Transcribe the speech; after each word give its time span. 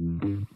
Mm-hmm. 0.00 0.55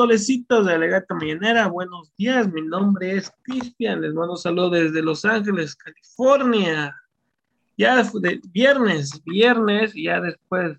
Solecitos 0.00 0.64
de 0.64 0.72
Alegata 0.72 1.14
Mañanera, 1.14 1.66
buenos 1.66 2.10
días, 2.16 2.50
mi 2.50 2.62
nombre 2.62 3.18
es 3.18 3.30
Cristian, 3.42 4.00
les 4.00 4.14
mando 4.14 4.32
un 4.32 4.38
saludo 4.38 4.70
desde 4.70 5.02
Los 5.02 5.26
Ángeles, 5.26 5.76
California. 5.76 6.96
Ya 7.76 8.02
de 8.02 8.40
viernes, 8.50 9.22
viernes, 9.26 9.92
ya 9.94 10.22
después, 10.22 10.78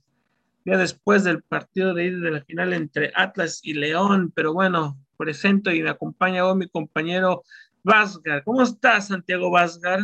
ya 0.66 0.76
después 0.76 1.24
del 1.24 1.44
partido 1.44 1.94
de, 1.94 2.18
de 2.18 2.32
la 2.32 2.42
final 2.42 2.74
entre 2.74 3.12
Atlas 3.16 3.60
y 3.62 3.76
León, 3.76 4.32
pero 4.34 4.54
bueno, 4.54 4.98
presento 5.18 5.72
y 5.72 5.84
me 5.84 5.92
acompaña 5.92 6.44
hoy 6.44 6.58
mi 6.58 6.68
compañero 6.68 7.44
Vázgar. 7.84 8.44
¿Cómo 8.44 8.64
estás, 8.64 9.10
Santiago 9.10 9.52
Vázgar? 9.52 10.00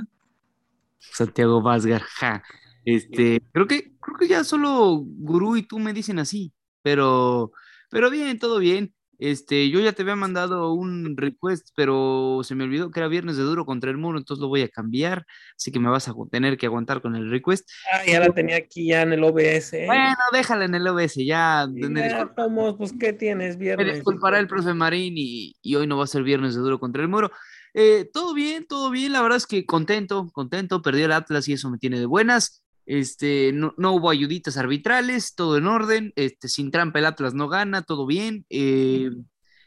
Santiago 1.00 1.60
Vázgar, 1.60 2.04
ja. 2.04 2.44
Este, 2.86 3.42
creo 3.52 3.66
que, 3.66 3.94
creo 4.00 4.18
que 4.20 4.28
ya 4.28 4.44
solo 4.44 5.02
Gurú 5.04 5.58
y 5.58 5.64
tú 5.64 5.80
me 5.80 5.92
dicen 5.92 6.20
así, 6.20 6.54
pero, 6.84 7.52
pero 7.90 8.12
bien, 8.12 8.38
todo 8.38 8.60
bien. 8.60 8.94
Este, 9.20 9.70
yo 9.70 9.80
ya 9.80 9.94
te 9.94 10.04
había 10.04 10.16
mandado 10.16 10.74
un 10.74 11.18
request, 11.18 11.70
pero 11.76 12.42
se 12.44 12.54
me 12.54 12.66
olvidó 12.66 12.92
que 12.92 13.00
era 13.00 13.08
viernes 13.08 13.36
de 13.36 13.44
duro 13.44 13.66
contra 13.66 13.90
el 13.90 13.98
muro, 13.98 14.20
entonces 14.20 14.42
lo 14.42 14.48
voy 14.48 14.62
a 14.62 14.70
cambiar, 14.70 15.26
así 15.56 15.72
que 15.72 15.80
me 15.80 15.90
vas 15.90 16.08
a 16.08 16.14
tener 16.30 16.58
que 16.58 16.68
aguantar 16.68 17.02
con 17.02 17.16
el 17.16 17.30
request. 17.30 17.68
Ah, 17.92 18.06
ya 18.06 18.20
la 18.20 18.30
tenía 18.30 18.58
aquí 18.58 18.88
ya 18.88 19.02
en 19.02 19.14
el 19.14 19.24
OBS. 19.24 19.74
¿eh? 19.74 19.86
Bueno, 19.88 20.16
déjala 20.32 20.66
en 20.66 20.76
el 20.76 20.88
OBS, 20.88 21.16
ya. 21.26 21.68
Ya 21.74 22.32
pues, 22.78 22.94
¿qué 23.00 23.14
tienes 23.14 23.58
viernes? 23.58 23.88
Me 23.88 23.94
disculpará 23.94 24.40
el 24.40 24.48
profe 24.48 24.74
Marín 24.74 25.16
y, 25.18 25.56
hoy 25.76 25.88
no 25.88 25.98
va 25.98 26.04
a 26.04 26.08
ser 26.08 26.24
viernes 26.24 26.54
de 26.54 26.62
duro 26.62 26.80
contra 26.80 27.02
el 27.02 27.08
muro. 27.08 27.32
Eh, 27.74 28.10
todo 28.12 28.34
bien, 28.34 28.66
todo 28.68 28.90
bien, 28.90 29.14
la 29.14 29.22
verdad 29.22 29.38
es 29.38 29.48
que 29.48 29.66
contento, 29.66 30.30
contento, 30.32 30.82
perdió 30.82 31.06
el 31.06 31.12
Atlas 31.12 31.48
y 31.48 31.54
eso 31.54 31.70
me 31.70 31.78
tiene 31.78 32.00
de 32.00 32.06
buenas. 32.06 32.64
Este, 32.88 33.52
no, 33.52 33.74
no, 33.78 33.92
hubo 33.92 34.10
ayuditas 34.10 34.56
arbitrales, 34.56 35.36
todo 35.36 35.58
en 35.58 35.68
orden, 35.68 36.14
este, 36.16 36.48
sin 36.48 36.72
trampa 36.72 37.00
el 37.00 37.06
Atlas 37.06 37.34
no 37.34 37.50
gana, 37.50 37.82
todo 37.82 38.06
bien. 38.06 38.46
Eh, 38.50 39.12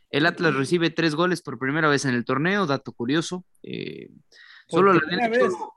el 0.09 0.25
Atlas 0.25 0.55
recibe 0.55 0.89
tres 0.89 1.15
goles 1.15 1.43
por 1.43 1.59
primera 1.59 1.91
vez 1.91 2.07
en 2.07 2.15
el 2.15 2.25
torneo, 2.25 2.65
dato 2.65 2.93
curioso. 2.93 3.45
Eh, 3.63 4.09
solo, 4.69 4.95
le 4.95 5.01
habían 5.05 5.35
hecho, 5.35 5.73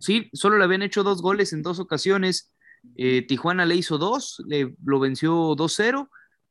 sí, 0.00 0.28
solo 0.32 0.58
le 0.58 0.64
habían 0.64 0.82
hecho 0.82 1.04
dos 1.04 1.22
goles 1.22 1.52
en 1.52 1.62
dos 1.62 1.78
ocasiones. 1.78 2.52
Eh, 2.96 3.24
Tijuana 3.24 3.66
le 3.66 3.76
hizo 3.76 3.96
dos, 3.96 4.42
le, 4.48 4.74
lo 4.84 4.98
venció 4.98 5.54
2-0 5.54 6.08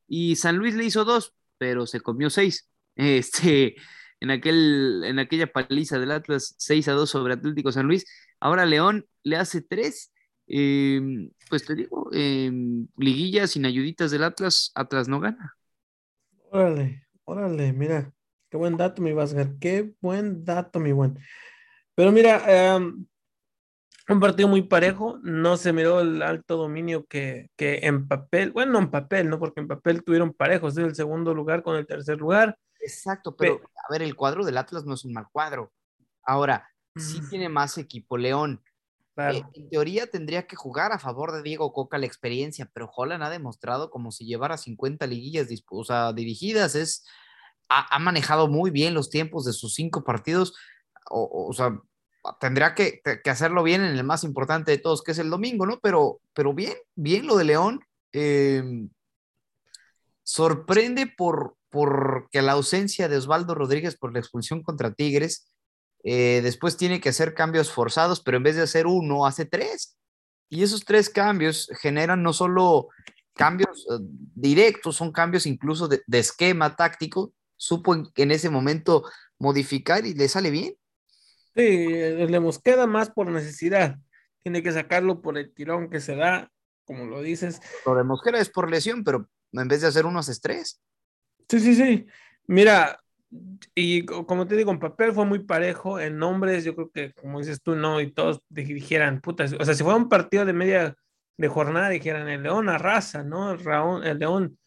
y 0.08 0.36
San 0.36 0.56
Luis 0.56 0.74
le 0.74 0.84
hizo 0.84 1.04
dos, 1.04 1.34
pero 1.58 1.86
se 1.86 2.00
comió 2.00 2.30
seis. 2.30 2.66
Este, 2.96 3.76
en, 4.20 4.30
aquel, 4.30 5.04
en 5.04 5.18
aquella 5.18 5.46
paliza 5.46 5.98
del 5.98 6.10
Atlas, 6.10 6.54
6 6.58 6.88
a 6.88 6.92
2 6.92 7.08
sobre 7.08 7.32
Atlético 7.32 7.72
San 7.72 7.86
Luis. 7.86 8.04
Ahora 8.40 8.66
León 8.66 9.06
le 9.22 9.36
hace 9.36 9.62
tres 9.62 10.12
Em, 10.52 11.30
pues 11.48 11.64
te 11.64 11.76
digo, 11.76 12.10
em, 12.12 12.88
liguillas 12.96 13.52
sin 13.52 13.66
ayuditas 13.66 14.10
del 14.10 14.24
Atlas, 14.24 14.72
Atlas 14.74 15.06
no 15.06 15.20
gana. 15.20 15.54
Órale, 16.50 17.06
órale, 17.24 17.72
mira, 17.72 18.12
qué 18.50 18.56
buen 18.56 18.76
dato, 18.76 19.00
mi 19.00 19.12
Vázquez, 19.12 19.48
qué 19.60 19.94
buen 20.00 20.44
dato, 20.44 20.80
mi 20.80 20.90
buen. 20.90 21.16
Pero 21.94 22.10
mira, 22.10 22.42
em, 22.74 23.06
un 24.08 24.18
partido 24.18 24.48
muy 24.48 24.62
parejo, 24.62 25.20
no 25.22 25.56
se 25.56 25.72
miró 25.72 26.00
el 26.00 26.20
alto 26.20 26.56
dominio 26.56 27.06
que, 27.06 27.50
que 27.54 27.78
en 27.84 28.08
papel, 28.08 28.50
bueno, 28.50 28.80
en 28.80 28.90
papel, 28.90 29.30
¿no? 29.30 29.38
Porque 29.38 29.60
en 29.60 29.68
papel 29.68 30.02
tuvieron 30.02 30.32
parejos, 30.32 30.74
¿sí? 30.74 30.80
el 30.80 30.96
segundo 30.96 31.32
lugar 31.32 31.62
con 31.62 31.76
el 31.76 31.86
tercer 31.86 32.18
lugar. 32.18 32.58
Exacto, 32.80 33.36
pero, 33.36 33.58
pero 33.58 33.70
a 33.88 33.92
ver, 33.92 34.02
el 34.02 34.16
cuadro 34.16 34.44
del 34.44 34.58
Atlas 34.58 34.84
no 34.84 34.94
es 34.94 35.04
un 35.04 35.12
mal 35.12 35.26
cuadro. 35.30 35.70
Ahora, 36.24 36.68
sí 36.96 37.20
mm. 37.20 37.28
tiene 37.28 37.48
más 37.48 37.78
equipo 37.78 38.16
León, 38.16 38.60
eh, 39.16 39.42
en 39.54 39.68
teoría 39.68 40.06
tendría 40.06 40.46
que 40.46 40.56
jugar 40.56 40.92
a 40.92 40.98
favor 40.98 41.32
de 41.32 41.42
Diego 41.42 41.72
Coca 41.72 41.98
la 41.98 42.06
experiencia, 42.06 42.70
pero 42.72 42.90
Holland 42.94 43.22
ha 43.22 43.30
demostrado 43.30 43.90
como 43.90 44.12
si 44.12 44.24
llevara 44.24 44.56
50 44.56 45.06
liguillas 45.06 45.48
dirigidas, 46.14 46.74
es, 46.74 47.04
ha, 47.68 47.98
manejado 47.98 48.48
muy 48.48 48.70
bien 48.70 48.94
los 48.94 49.10
tiempos 49.10 49.44
de 49.44 49.52
sus 49.52 49.74
cinco 49.74 50.04
partidos, 50.04 50.54
o, 51.10 51.52
sea, 51.52 51.78
tendría 52.38 52.74
que, 52.74 53.02
hacerlo 53.24 53.62
bien 53.62 53.82
en 53.82 53.96
el 53.96 54.04
más 54.04 54.24
importante 54.24 54.70
de 54.70 54.78
todos, 54.78 55.02
que 55.02 55.12
es 55.12 55.18
el 55.18 55.30
domingo, 55.30 55.66
¿no? 55.66 55.80
Pero, 55.80 56.20
pero 56.32 56.54
bien, 56.54 56.74
bien 56.94 57.26
lo 57.26 57.36
de 57.36 57.44
León. 57.44 57.80
Em, 58.12 58.90
sorprende 60.22 61.06
por, 61.06 61.56
porque 61.68 62.42
la 62.42 62.52
ausencia 62.52 63.08
de 63.08 63.16
Osvaldo 63.16 63.54
Rodríguez 63.54 63.96
por 63.96 64.12
la 64.12 64.20
expulsión 64.20 64.62
contra 64.62 64.92
Tigres 64.92 65.49
eh, 66.02 66.40
después 66.42 66.76
tiene 66.76 67.00
que 67.00 67.10
hacer 67.10 67.34
cambios 67.34 67.70
forzados, 67.70 68.20
pero 68.20 68.36
en 68.36 68.42
vez 68.42 68.56
de 68.56 68.62
hacer 68.62 68.86
uno, 68.86 69.26
hace 69.26 69.44
tres. 69.44 69.96
Y 70.48 70.62
esos 70.62 70.84
tres 70.84 71.10
cambios 71.10 71.70
generan 71.80 72.22
no 72.22 72.32
solo 72.32 72.88
cambios 73.34 73.86
eh, 73.90 73.98
directos, 74.34 74.96
son 74.96 75.12
cambios 75.12 75.46
incluso 75.46 75.88
de, 75.88 76.02
esquema 76.12 76.76
táctico. 76.76 77.32
Supo 77.56 77.94
en, 77.94 78.30
ese 78.30 78.48
momento 78.48 79.04
modificar 79.38 80.06
y 80.06 80.14
le 80.14 80.28
sale 80.28 80.50
bien. 80.50 80.74
Sí, 81.54 81.88
le 81.88 82.40
queda 82.64 82.86
más 82.86 83.10
por 83.10 83.28
necesidad. 83.30 83.96
Tiene 84.42 84.62
que 84.62 84.72
sacarlo 84.72 85.20
por 85.20 85.36
el 85.36 85.52
tirón 85.52 85.90
que 85.90 86.00
se 86.00 86.16
da, 86.16 86.50
como 86.84 87.04
lo 87.04 87.20
dices. 87.20 87.60
Lo 87.84 87.94
de 87.94 88.04
Mosquera 88.04 88.40
es 88.40 88.48
por 88.48 88.70
lesión, 88.70 89.04
pero 89.04 89.28
en 89.52 89.68
vez 89.68 89.82
de 89.82 89.88
hacer 89.88 90.06
uno, 90.06 90.20
haces 90.20 90.40
tres. 90.40 90.80
Sí, 91.50 91.60
sí, 91.60 91.74
sí. 91.74 92.06
Mira, 92.46 92.98
y 93.74 94.04
como 94.04 94.46
te 94.46 94.56
digo, 94.56 94.72
en 94.72 94.80
papel 94.80 95.12
fue 95.12 95.24
muy 95.24 95.40
parejo, 95.40 96.00
en 96.00 96.18
nombres 96.18 96.64
yo 96.64 96.74
creo 96.74 96.90
que, 96.90 97.12
como 97.12 97.38
dices 97.38 97.62
tú, 97.62 97.76
no, 97.76 98.00
y 98.00 98.10
todos 98.10 98.42
dijeran, 98.48 99.20
puta, 99.20 99.44
o 99.44 99.64
sea, 99.64 99.74
si 99.74 99.84
fuera 99.84 99.96
un 99.96 100.08
partido 100.08 100.44
de 100.44 100.52
media 100.52 100.96
de 101.36 101.48
jornada, 101.48 101.88
dijeran, 101.88 102.28
el 102.28 102.42
León 102.42 102.68
arrasa, 102.68 103.22
¿no? 103.22 103.52
El, 103.52 104.04
el 104.04 104.18
León 104.18 104.58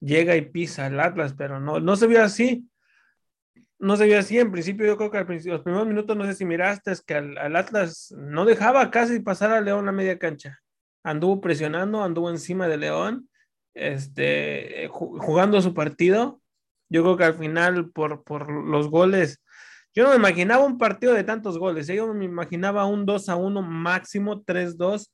llega 0.00 0.36
y 0.36 0.42
pisa 0.42 0.86
el 0.86 1.00
Atlas, 1.00 1.34
pero 1.36 1.60
no, 1.60 1.80
no 1.80 1.96
se 1.96 2.06
vio 2.06 2.22
así. 2.22 2.66
No 3.78 3.96
se 3.96 4.04
vio 4.04 4.18
así, 4.18 4.38
en 4.38 4.52
principio 4.52 4.86
yo 4.86 4.98
creo 4.98 5.10
que 5.10 5.16
al 5.16 5.26
principio, 5.26 5.54
los 5.54 5.62
primeros 5.62 5.88
minutos, 5.88 6.14
no 6.14 6.26
sé 6.26 6.34
si 6.34 6.44
miraste, 6.44 6.92
es 6.92 7.00
que 7.00 7.14
al, 7.14 7.56
Atlas 7.56 8.14
no 8.18 8.44
dejaba 8.44 8.90
casi 8.90 9.20
pasar 9.20 9.52
al 9.52 9.64
León 9.64 9.88
a 9.88 9.92
media 9.92 10.18
cancha. 10.18 10.60
Anduvo 11.02 11.40
presionando, 11.40 12.04
anduvo 12.04 12.28
encima 12.28 12.68
de 12.68 12.76
León, 12.76 13.30
este, 13.72 14.88
jugando 14.90 15.62
su 15.62 15.72
partido, 15.72 16.39
yo 16.90 17.02
creo 17.02 17.16
que 17.16 17.24
al 17.24 17.34
final, 17.34 17.90
por, 17.90 18.24
por 18.24 18.50
los 18.50 18.90
goles, 18.90 19.40
yo 19.94 20.04
no 20.04 20.10
me 20.10 20.16
imaginaba 20.16 20.64
un 20.64 20.76
partido 20.76 21.14
de 21.14 21.24
tantos 21.24 21.58
goles, 21.58 21.88
¿eh? 21.88 21.96
yo 21.96 22.12
me 22.12 22.24
imaginaba 22.24 22.84
un 22.86 23.06
2 23.06 23.28
a 23.28 23.36
1 23.36 23.62
máximo, 23.62 24.44
3-2. 24.44 25.10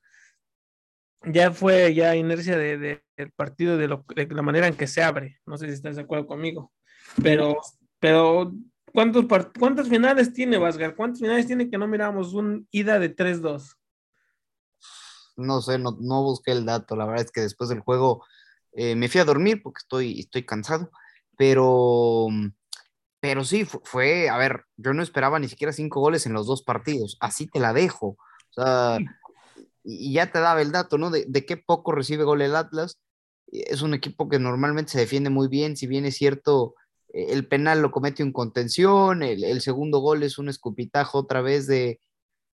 Ya 1.32 1.50
fue 1.50 1.94
ya 1.94 2.14
inercia 2.14 2.56
de, 2.56 3.02
del 3.16 3.32
partido 3.32 3.76
de, 3.76 3.88
la 3.88 4.42
manera 4.42 4.68
en 4.68 4.76
que 4.76 4.86
se 4.86 5.02
abre. 5.02 5.38
No 5.46 5.56
sé 5.56 5.66
si 5.66 5.72
estás 5.72 5.96
de 5.96 6.02
acuerdo 6.02 6.26
conmigo. 6.26 6.72
Pero, 7.22 7.56
pero 7.98 8.52
¿cuántos, 8.92 9.24
¿cuántas 9.58 9.88
finales 9.88 10.32
tiene 10.32 10.58
Vasgar? 10.58 10.94
¿Cuántas 10.94 11.20
finales 11.20 11.46
tiene 11.46 11.70
que 11.70 11.78
no 11.78 11.88
miramos 11.88 12.34
un 12.34 12.68
ida 12.70 12.98
de 12.98 13.14
3-2? 13.14 13.76
No 15.36 15.62
sé, 15.62 15.78
no, 15.78 15.96
no, 16.00 16.22
busqué 16.22 16.52
el 16.52 16.64
dato. 16.64 16.96
La 16.96 17.06
verdad 17.06 17.24
es 17.24 17.32
que 17.32 17.40
después 17.40 17.70
del 17.70 17.80
juego 17.80 18.24
eh, 18.72 18.94
me 18.94 19.08
fui 19.08 19.20
a 19.20 19.24
dormir 19.24 19.62
porque 19.62 19.80
estoy, 19.80 20.20
estoy 20.20 20.44
cansado 20.44 20.90
pero, 21.36 22.28
pero 23.20 23.44
sí, 23.44 23.64
fue, 23.64 24.28
a 24.28 24.36
ver, 24.38 24.64
yo 24.76 24.92
no 24.94 25.02
esperaba 25.02 25.38
ni 25.38 25.48
siquiera 25.48 25.72
cinco 25.72 26.00
goles 26.00 26.26
en 26.26 26.32
los 26.32 26.46
dos 26.46 26.62
partidos, 26.62 27.16
así 27.20 27.46
te 27.46 27.60
la 27.60 27.72
dejo. 27.72 28.16
O 28.50 28.52
sea, 28.52 28.98
y 29.84 30.12
ya 30.12 30.32
te 30.32 30.40
daba 30.40 30.62
el 30.62 30.72
dato, 30.72 30.98
¿no? 30.98 31.10
De, 31.10 31.46
qué 31.46 31.56
poco 31.56 31.92
recibe 31.92 32.24
gol 32.24 32.42
el 32.42 32.56
Atlas. 32.56 32.98
Es 33.48 33.82
un 33.82 33.94
equipo 33.94 34.28
que 34.28 34.38
normalmente 34.38 34.92
se 34.92 34.98
defiende 35.00 35.30
muy 35.30 35.48
bien, 35.48 35.76
si 35.76 35.86
bien 35.86 36.04
es 36.04 36.16
cierto, 36.16 36.74
eh, 37.12 37.26
el 37.30 37.46
penal 37.46 37.82
lo 37.82 37.92
comete 37.92 38.22
un 38.22 38.32
contención, 38.32 39.22
el, 39.22 39.44
el 39.44 39.60
segundo 39.60 40.00
gol 40.00 40.22
es 40.22 40.38
un 40.38 40.48
escupitajo 40.48 41.18
otra 41.18 41.42
vez 41.42 41.66
de, 41.66 42.00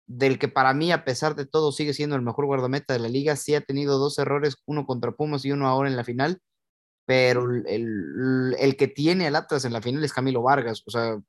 del 0.07 0.39
que 0.39 0.47
para 0.47 0.73
mí, 0.73 0.91
a 0.91 1.05
pesar 1.05 1.35
de 1.35 1.45
todo, 1.45 1.71
sigue 1.71 1.93
siendo 1.93 2.15
el 2.15 2.23
mejor 2.23 2.45
guardameta 2.47 2.93
de 2.93 2.99
la 2.99 3.09
liga. 3.09 3.35
Sí 3.35 3.55
ha 3.55 3.61
tenido 3.61 3.99
dos 3.99 4.17
errores, 4.19 4.57
uno 4.65 4.85
contra 4.85 5.11
Pumas 5.11 5.45
y 5.45 5.51
uno 5.51 5.67
ahora 5.67 5.89
en 5.89 5.95
la 5.95 6.03
final 6.03 6.41
pero 7.09 7.49
el, 7.65 8.55
el, 8.59 8.77
que 8.77 8.87
tiene 8.87 9.25
al 9.25 9.35
Atlas 9.35 9.65
en 9.65 9.73
la 9.73 9.81
final 9.81 10.03
es 10.03 10.13
Camilo 10.13 10.43
Vargas, 10.43 10.83
o 10.85 10.91
sea, 10.91 11.19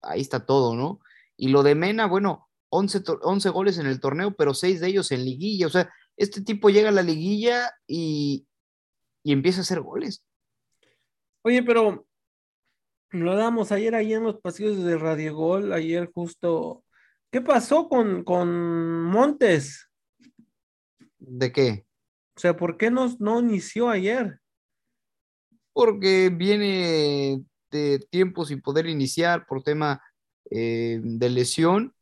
ahí 0.00 0.22
está 0.22 0.46
todo, 0.46 0.74
¿no? 0.74 1.00
Y 1.36 1.48
lo 1.48 1.62
de 1.62 1.74
Mena, 1.74 2.06
bueno, 2.06 2.48
11, 2.70 3.02
11 3.20 3.50
goles 3.50 3.76
en 3.76 3.84
el 3.84 4.00
torneo, 4.00 4.34
pero 4.34 4.54
6 4.54 4.80
de 4.80 4.86
ellos 4.88 5.12
en 5.12 5.26
liguilla, 5.26 5.66
o 5.66 5.68
sea, 5.68 5.92
este 6.16 6.40
tipo 6.40 6.70
llega 6.70 6.88
a 6.88 6.92
la 6.92 7.02
liguilla 7.02 7.70
y, 7.86 8.46
y 9.22 9.32
empieza 9.32 9.58
a 9.58 9.60
hacer 9.60 9.82
goles. 9.82 10.24
Oye, 11.42 11.62
pero 11.64 12.06
lo 13.10 13.36
damos 13.36 13.72
ayer 13.72 13.94
ahí 13.94 14.14
en 14.14 14.22
los 14.22 14.40
pasillos 14.40 14.82
de 14.82 14.96
Radio 14.96 15.36
Gol, 15.36 15.74
ayer 15.74 16.10
justo. 16.14 16.82
¿Qué 17.30 17.42
pasó 17.42 17.90
con, 17.90 18.24
con 18.24 19.02
Montes? 19.04 19.86
¿De 21.18 21.52
qué? 21.52 21.84
O 22.38 22.40
sea, 22.40 22.56
¿por 22.56 22.78
qué 22.78 22.90
no, 22.90 23.14
no 23.18 23.40
inició 23.40 23.90
ayer? 23.90 24.39
Porque 25.72 26.30
viene 26.30 27.44
de 27.70 27.98
tiempo 28.10 28.44
sin 28.44 28.60
poder 28.60 28.86
iniciar 28.86 29.46
por 29.46 29.62
tema 29.62 30.02
eh, 30.50 31.00
de 31.02 31.30
lesión 31.30 31.94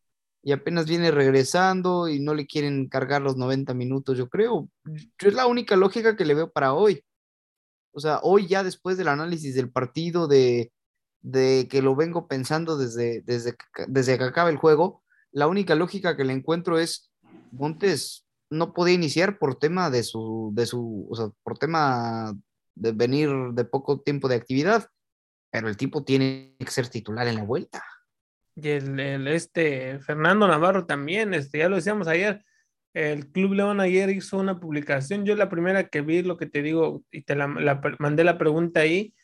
y 0.43 0.53
apenas 0.53 0.87
viene 0.87 1.11
regresando 1.11 2.09
y 2.09 2.21
no 2.21 2.35
le 2.35 2.47
quieren 2.47 2.89
cargar 2.89 3.21
los 3.21 3.37
90 3.37 3.75
minutos, 3.75 4.17
yo 4.17 4.29
creo. 4.29 4.69
Es 5.19 5.35
la 5.35 5.47
única 5.47 5.77
lógica 5.77 6.17
que 6.17 6.25
le 6.25 6.35
veo 6.35 6.51
para 6.51 6.73
hoy. 6.73 7.05
O 7.93 8.01
sea, 8.01 8.21
hoy 8.23 8.47
ya 8.47 8.63
después 8.63 8.97
del 8.97 9.09
análisis 9.09 9.55
del 9.55 9.71
partido, 9.71 10.29
de, 10.29 10.73
que 11.69 11.83
lo 11.83 11.97
vengo 11.97 12.29
pensando 12.29 12.79
desde, 12.79 13.23
desde, 13.23 13.57
desde 13.89 14.17
que 14.17 14.25
acaba 14.25 14.51
el 14.51 14.57
juego, 14.57 15.03
la 15.33 15.49
única 15.49 15.75
lógica 15.75 16.17
que 16.17 16.25
le 16.25 16.33
encuentro 16.33 16.79
es 16.79 17.11
Montes 17.51 18.25
no 18.51 18.73
podía 18.73 18.95
iniciar 18.95 19.39
por 19.39 19.57
tema 19.57 19.91
de 19.91 20.03
su, 20.03 20.51
de 20.55 20.67
su, 20.67 21.07
o 21.11 21.17
sea, 21.17 21.31
por 21.43 21.59
tema 21.59 22.35
de 22.79 22.93
venir 22.93 23.31
de 23.53 23.65
poco 23.65 24.01
tiempo 24.01 24.29
de 24.29 24.37
actividad, 24.37 24.87
pero 25.51 25.69
el 25.69 25.77
tipo 25.77 26.05
tiene 26.05 26.57
que 26.59 26.71
ser 26.71 26.89
titular 26.89 27.27
en 27.27 27.37
la 27.37 27.45
vuelta. 27.45 27.83
Y 28.55 28.69
el, 28.69 29.29
este 29.29 29.99
Fernando 30.01 30.49
Navarro 30.49 30.85
también, 30.87 31.33
este, 31.35 31.59
ya 31.59 31.69
lo 31.69 31.77
decíamos 31.77 32.09
ayer, 32.09 32.45
el 32.95 33.31
Club 33.31 33.53
León 33.53 33.81
ayer 33.81 34.11
hizo 34.11 34.39
una 34.39 34.59
publicación, 34.59 35.25
yo 35.25 35.37
la 35.37 35.49
primera 35.49 35.89
que 35.89 36.01
vi, 36.01 36.23
lo 36.23 36.37
que 36.37 36.47
te 36.47 36.63
digo, 36.63 37.05
y 37.11 37.23
te 37.23 37.37
la, 37.37 37.47
mandé 37.99 38.25
la 38.25 38.39
pregunta 38.39 38.81
ahí, 38.81 39.15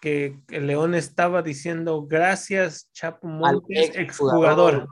que 0.00 0.40
León 0.48 0.94
estaba 0.94 1.42
diciendo 1.42 2.06
gracias 2.06 2.90
Chapo 2.92 3.28
Montes, 3.28 3.92
exjugador. 3.94 4.88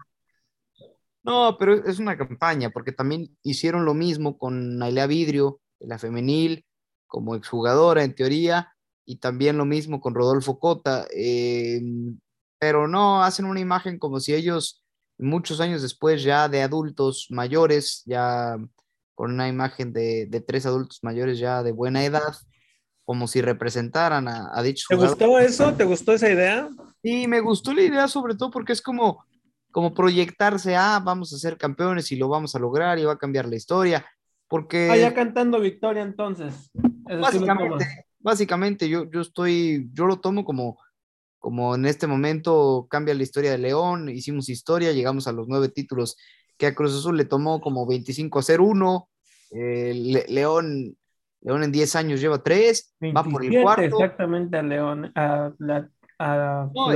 No, 1.23 1.57
pero 1.59 1.75
es 1.85 1.99
una 1.99 2.17
campaña, 2.17 2.71
porque 2.71 2.93
también 2.93 3.37
hicieron 3.43 3.85
lo 3.85 3.95
mismo 3.95 4.39
con 4.39 4.79
Nailea 4.79 5.07
Vidrio, 5.07 5.61
la 5.81 5.99
femenil, 5.99 6.65
como 7.11 7.35
exjugadora 7.35 8.05
en 8.05 8.15
teoría, 8.15 8.73
y 9.05 9.17
también 9.17 9.59
lo 9.59 9.67
mismo 9.67 10.01
con 10.01 10.15
Rodolfo 10.15 10.59
Cota, 10.59 11.07
em, 11.11 12.19
pero 12.59 12.89
no, 12.89 13.23
hacen 13.23 13.45
una 13.45 13.61
imagen 13.61 13.99
como 13.99 14.21
si 14.21 14.33
ellos, 14.33 14.83
muchos 15.19 15.61
años 15.61 15.83
después, 15.83 16.23
ya 16.23 16.49
de 16.49 16.63
adultos 16.63 17.27
mayores, 17.31 18.03
ya 18.07 18.57
con 19.15 19.33
una 19.33 19.49
imagen 19.49 19.93
de, 19.93 20.45
tres 20.47 20.65
adultos 20.65 21.01
mayores 21.03 21.39
ya 21.39 21.63
de 21.63 21.73
buena 21.73 22.05
edad, 22.05 22.35
como 23.05 23.27
si 23.27 23.43
representaran 23.43 24.29
a, 24.29 24.51
a 24.53 24.63
dichos 24.63 24.87
¿Te 24.89 24.95
gustó 24.95 25.39
eso? 25.39 25.75
¿Te 25.75 25.85
gustó 25.85 26.13
esa 26.13 26.31
idea? 26.31 26.71
Sí, 27.03 27.27
me 27.27 27.41
gustó 27.41 27.75
la 27.75 27.83
idea 27.83 28.09
sobre 28.09 28.37
todo 28.37 28.51
porque 28.51 28.73
es 28.73 28.81
como 28.81 29.25
como 29.71 29.95
proyectarse, 29.95 30.77
ah, 30.77 31.01
vamos 31.03 31.33
a 31.33 31.39
ser 31.39 31.57
campeones 31.57 32.11
y 32.13 32.17
lo 32.17 32.29
vamos 32.29 32.55
a 32.55 32.59
lograr 32.59 32.99
y 32.99 33.05
va 33.05 33.13
a 33.13 33.19
cambiar 33.19 33.47
la 33.47 33.57
historia, 33.57 34.05
porque... 34.51 34.93
Ya 34.99 35.15
cantando 35.15 35.61
victoria 35.61 36.03
entonces. 36.03 36.71
Básicamente, 36.75 37.87
básicamente 38.19 38.89
yo, 38.89 39.09
yo 39.09 39.21
estoy, 39.21 39.89
yo 39.93 40.07
lo 40.07 40.19
tomo 40.19 40.45
como, 40.45 40.79
como 41.39 41.77
en 41.77 41.87
este 41.87 42.09
momento 42.09 42.89
cambia 42.91 43.15
la 43.15 43.23
historia 43.23 43.53
de 43.53 43.59
León, 43.59 44.09
hicimos 44.09 44.49
historia, 44.49 44.93
llegamos 44.93 45.29
a 45.29 45.33
los 45.33 45.47
nueve 45.47 45.69
títulos 45.69 46.17
que 46.59 46.67
a 46.67 46.75
Cruz 46.75 46.97
Azul 46.97 47.17
le 47.17 47.25
tomó 47.25 47.61
como 47.61 47.87
25 47.87 48.41
a 48.41 48.43
0 48.43 48.65
uno, 48.65 49.09
eh, 49.53 50.25
León, 50.29 50.97
León 51.43 51.63
en 51.63 51.73
10 51.73 51.97
años 51.97 52.21
lleva 52.21 52.43
3, 52.43 52.97
va 53.17 53.23
por 53.23 53.45
el 53.45 53.63
cuarto. 53.63 53.85
Exactamente 53.85 54.59
a 54.59 54.63
León, 54.63 55.13
a 55.15 55.53
la 55.59 55.89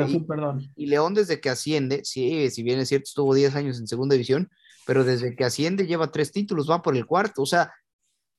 y, 0.08 0.20
perdón. 0.20 0.70
Y 0.76 0.86
León 0.86 1.14
desde 1.14 1.40
que 1.40 1.48
asciende, 1.48 2.04
sí, 2.04 2.50
si 2.50 2.62
bien 2.62 2.80
es 2.80 2.88
cierto, 2.88 3.04
estuvo 3.04 3.32
10 3.32 3.54
años 3.54 3.78
en 3.78 3.86
segunda 3.86 4.14
división, 4.14 4.50
pero 4.86 5.04
desde 5.04 5.34
que 5.34 5.44
asciende 5.44 5.86
lleva 5.86 6.12
tres 6.12 6.32
títulos, 6.32 6.70
va 6.70 6.82
por 6.82 6.96
el 6.96 7.06
cuarto. 7.06 7.42
O 7.42 7.46
sea, 7.46 7.72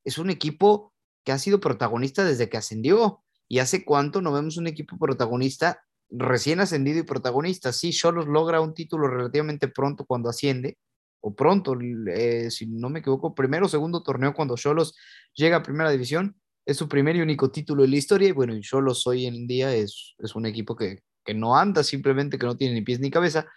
es 0.03 0.17
un 0.17 0.29
equipo 0.29 0.93
que 1.23 1.31
ha 1.31 1.39
sido 1.39 1.59
protagonista 1.59 2.23
desde 2.23 2.49
que 2.49 2.57
ascendió. 2.57 3.21
¿Y 3.47 3.59
hace 3.59 3.85
cuánto 3.85 4.21
no 4.21 4.31
vemos 4.31 4.57
un 4.57 4.67
equipo 4.67 4.97
protagonista 4.97 5.83
recién 6.09 6.59
ascendido 6.59 6.99
y 6.99 7.03
protagonista? 7.03 7.71
Sí, 7.73 7.91
Cholos 7.91 8.27
logra 8.27 8.61
un 8.61 8.73
título 8.73 9.07
relativamente 9.07 9.67
pronto 9.67 10.05
cuando 10.05 10.29
asciende, 10.29 10.77
o 11.21 11.35
pronto, 11.35 11.75
eh, 12.07 12.49
si 12.51 12.67
no 12.67 12.89
me 12.89 12.99
equivoco, 12.99 13.33
primero 13.33 13.65
o 13.65 13.69
segundo 13.69 14.03
torneo 14.03 14.33
cuando 14.33 14.55
Cholos 14.55 14.95
llega 15.33 15.57
a 15.57 15.63
primera 15.63 15.89
división, 15.89 16.39
es 16.65 16.77
su 16.77 16.87
primer 16.87 17.15
y 17.15 17.21
único 17.21 17.51
título 17.51 17.83
en 17.83 17.91
la 17.91 17.97
historia 17.97 18.29
y 18.29 18.31
bueno, 18.31 18.55
yo 18.59 18.81
lo 18.81 18.93
soy 18.93 19.25
en 19.25 19.47
día, 19.47 19.73
es, 19.73 20.15
es 20.19 20.35
un 20.35 20.45
equipo 20.45 20.75
que, 20.75 21.03
no 21.35 21.57
anda, 21.57 21.83
simplemente 21.83 22.37
que 22.37 22.45
no 22.45 22.55
tiene 22.55 22.75
ni 22.75 22.81
pies 22.81 22.99
ni 22.99 23.09
cabeza, 23.09 23.47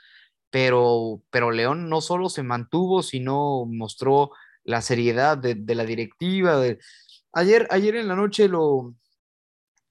pero, 0.50 1.22
pero 1.30 1.50
León 1.50 1.88
no 1.88 2.00
solo 2.00 2.28
se 2.28 2.42
mantuvo, 2.42 3.02
sino 3.02 3.66
mostró 3.66 4.30
la 4.64 4.82
seriedad 4.82 5.38
de, 5.38 5.56
la 5.74 5.84
directiva. 5.84 6.62
Ayer, 7.32 7.66
ayer 7.70 7.96
en 7.96 8.08
la 8.08 8.16
noche 8.16 8.48
lo, 8.48 8.94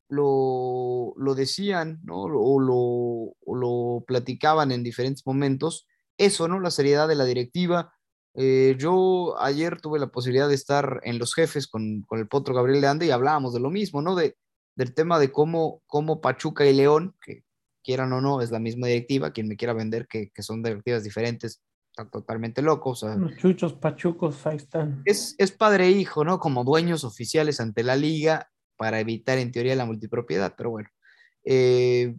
lo, 0.09 1.13
lo 1.18 1.36
decían, 1.36 2.00
¿no? 2.04 2.24
O 2.24 2.59
lo, 2.59 3.56
lo 3.56 4.04
platicaban 4.06 4.71
en 4.71 4.83
diferentes 4.83 5.25
momentos, 5.25 5.88
eso, 6.18 6.48
¿no? 6.48 6.59
La 6.59 6.71
seriedad 6.71 7.07
de 7.07 7.15
la 7.15 7.25
directiva, 7.25 7.94
eh, 8.39 8.75
yo 8.77 9.36
ayer 9.39 9.81
tuve 9.81 9.98
la 9.98 10.12
posibilidad 10.12 10.48
de 10.48 10.54
estar 10.54 11.01
en 11.04 11.18
Los 11.18 11.33
Jefes 11.33 11.68
con, 11.68 12.06
el 12.12 12.27
potro 12.27 12.54
Gabriel 12.54 12.81
de 12.81 12.88
Ande 12.88 13.06
y 13.07 13.12
hablábamos 13.12 13.51
de 13.51 13.59
lo 13.59 13.71
mismo, 13.71 14.04
¿no? 14.04 14.15
De, 14.15 14.38
del 14.75 14.94
tema 14.94 15.18
de 15.18 15.31
cómo, 15.31 15.81
cómo 15.88 16.21
Pachuca 16.21 16.63
y 16.68 16.74
León, 16.74 17.15
que 17.19 17.44
quieran 17.88 18.12
o 18.12 18.19
no, 18.19 18.42
es 18.42 18.51
la 18.51 18.60
misma 18.60 18.88
directiva, 18.88 19.31
quien 19.31 19.48
me 19.48 19.56
quiera 19.56 19.72
vender 19.72 20.07
que, 20.07 20.30
son 20.39 20.62
directivas 20.62 21.06
diferentes, 21.06 21.63
están 21.89 22.12
totalmente 22.12 22.62
locos. 22.62 23.04
Los 23.04 23.38
chuchos 23.38 23.74
pachucos, 23.75 24.45
ahí 24.45 24.57
están. 24.57 25.04
Es, 25.06 25.36
es 25.38 25.54
padre 25.54 25.88
e 25.88 25.92
hijo, 25.92 26.25
¿no? 26.25 26.38
Como 26.38 26.66
dueños 26.66 27.06
oficiales 27.06 27.62
ante 27.62 27.84
la 27.84 27.95
liga 27.95 28.51
para 28.75 29.00
evitar 29.00 29.38
en 29.38 29.54
teoría 29.54 29.74
la 29.78 29.86
multipropiedad, 29.86 30.54
pero 30.57 30.72
bueno. 30.72 30.89
Eh, 31.45 32.13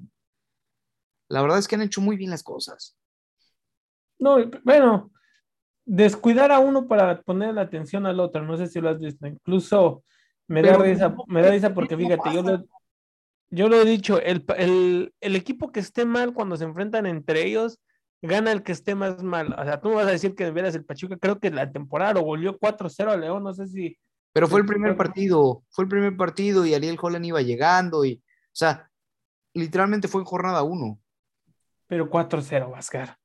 la 1.29 1.43
verdad 1.43 1.59
es 1.59 1.69
que 1.69 1.75
han 1.75 1.83
hecho 1.83 2.01
muy 2.01 2.17
bien 2.17 2.31
las 2.31 2.43
cosas. 2.43 2.97
No, 4.19 4.39
bueno, 4.65 5.13
descuidar 5.85 6.51
a 6.51 6.61
uno 6.61 6.89
para 6.89 7.21
poner 7.21 7.53
la 7.53 7.61
atención 7.61 8.07
al 8.07 8.21
otro, 8.21 8.43
no 8.43 8.57
sé 8.57 8.69
si 8.69 8.81
lo 8.81 8.89
has 8.89 8.99
visto, 8.99 9.27
incluso 9.27 10.03
me 10.47 10.63
da 10.63 10.79
risa, 10.79 11.15
me 11.27 11.43
da 11.43 11.51
risa 11.51 11.75
porque 11.75 11.95
fíjate, 11.95 12.33
yo 12.33 12.43
lo, 12.43 12.65
yo 13.51 13.69
lo 13.69 13.81
he 13.81 13.85
dicho, 13.85 14.21
el, 14.21 15.13
equipo 15.21 15.73
que 15.73 15.81
esté 15.81 16.05
mal 16.05 16.35
cuando 16.35 16.57
se 16.57 16.65
enfrentan 16.65 17.07
entre 17.07 17.47
ellos, 17.47 17.79
gana 18.21 18.53
el 18.53 18.63
que 18.63 18.73
esté 18.73 18.95
más 18.95 19.23
mal. 19.23 19.55
O 19.59 19.65
sea, 19.65 19.81
tú 19.81 19.89
me 19.89 19.97
vas 19.97 20.07
a 20.07 20.13
decir 20.13 20.35
que 20.35 20.51
veras 20.51 20.75
el 20.75 20.85
Pachuca, 20.85 21.17
creo 21.17 21.39
que 21.39 21.51
la 21.51 21.71
temporada 21.71 22.15
lo 22.15 22.23
volvió 22.23 22.59
4-0 22.59 23.11
a 23.11 23.17
León, 23.17 23.45
no 23.45 23.55
sé 23.55 23.67
si. 23.69 23.99
Pero 24.33 24.49
fue 24.49 24.61
el 24.61 24.67
primer 24.67 24.97
partido, 24.97 25.65
fue 25.71 25.85
el 25.85 25.89
primer 25.89 26.17
partido 26.17 26.67
y 26.67 26.75
Ariel 26.75 26.99
Holland 27.01 27.25
iba 27.25 27.41
llegando 27.41 28.05
y, 28.05 28.15
o 28.15 28.57
sea, 28.57 28.91
literalmente 29.55 30.09
fue 30.09 30.21
en 30.21 30.27
jornada 30.27 30.63
1. 30.63 31.01
Pero 31.87 32.11
4-0, 32.11 32.71
Vascar. 32.71 33.17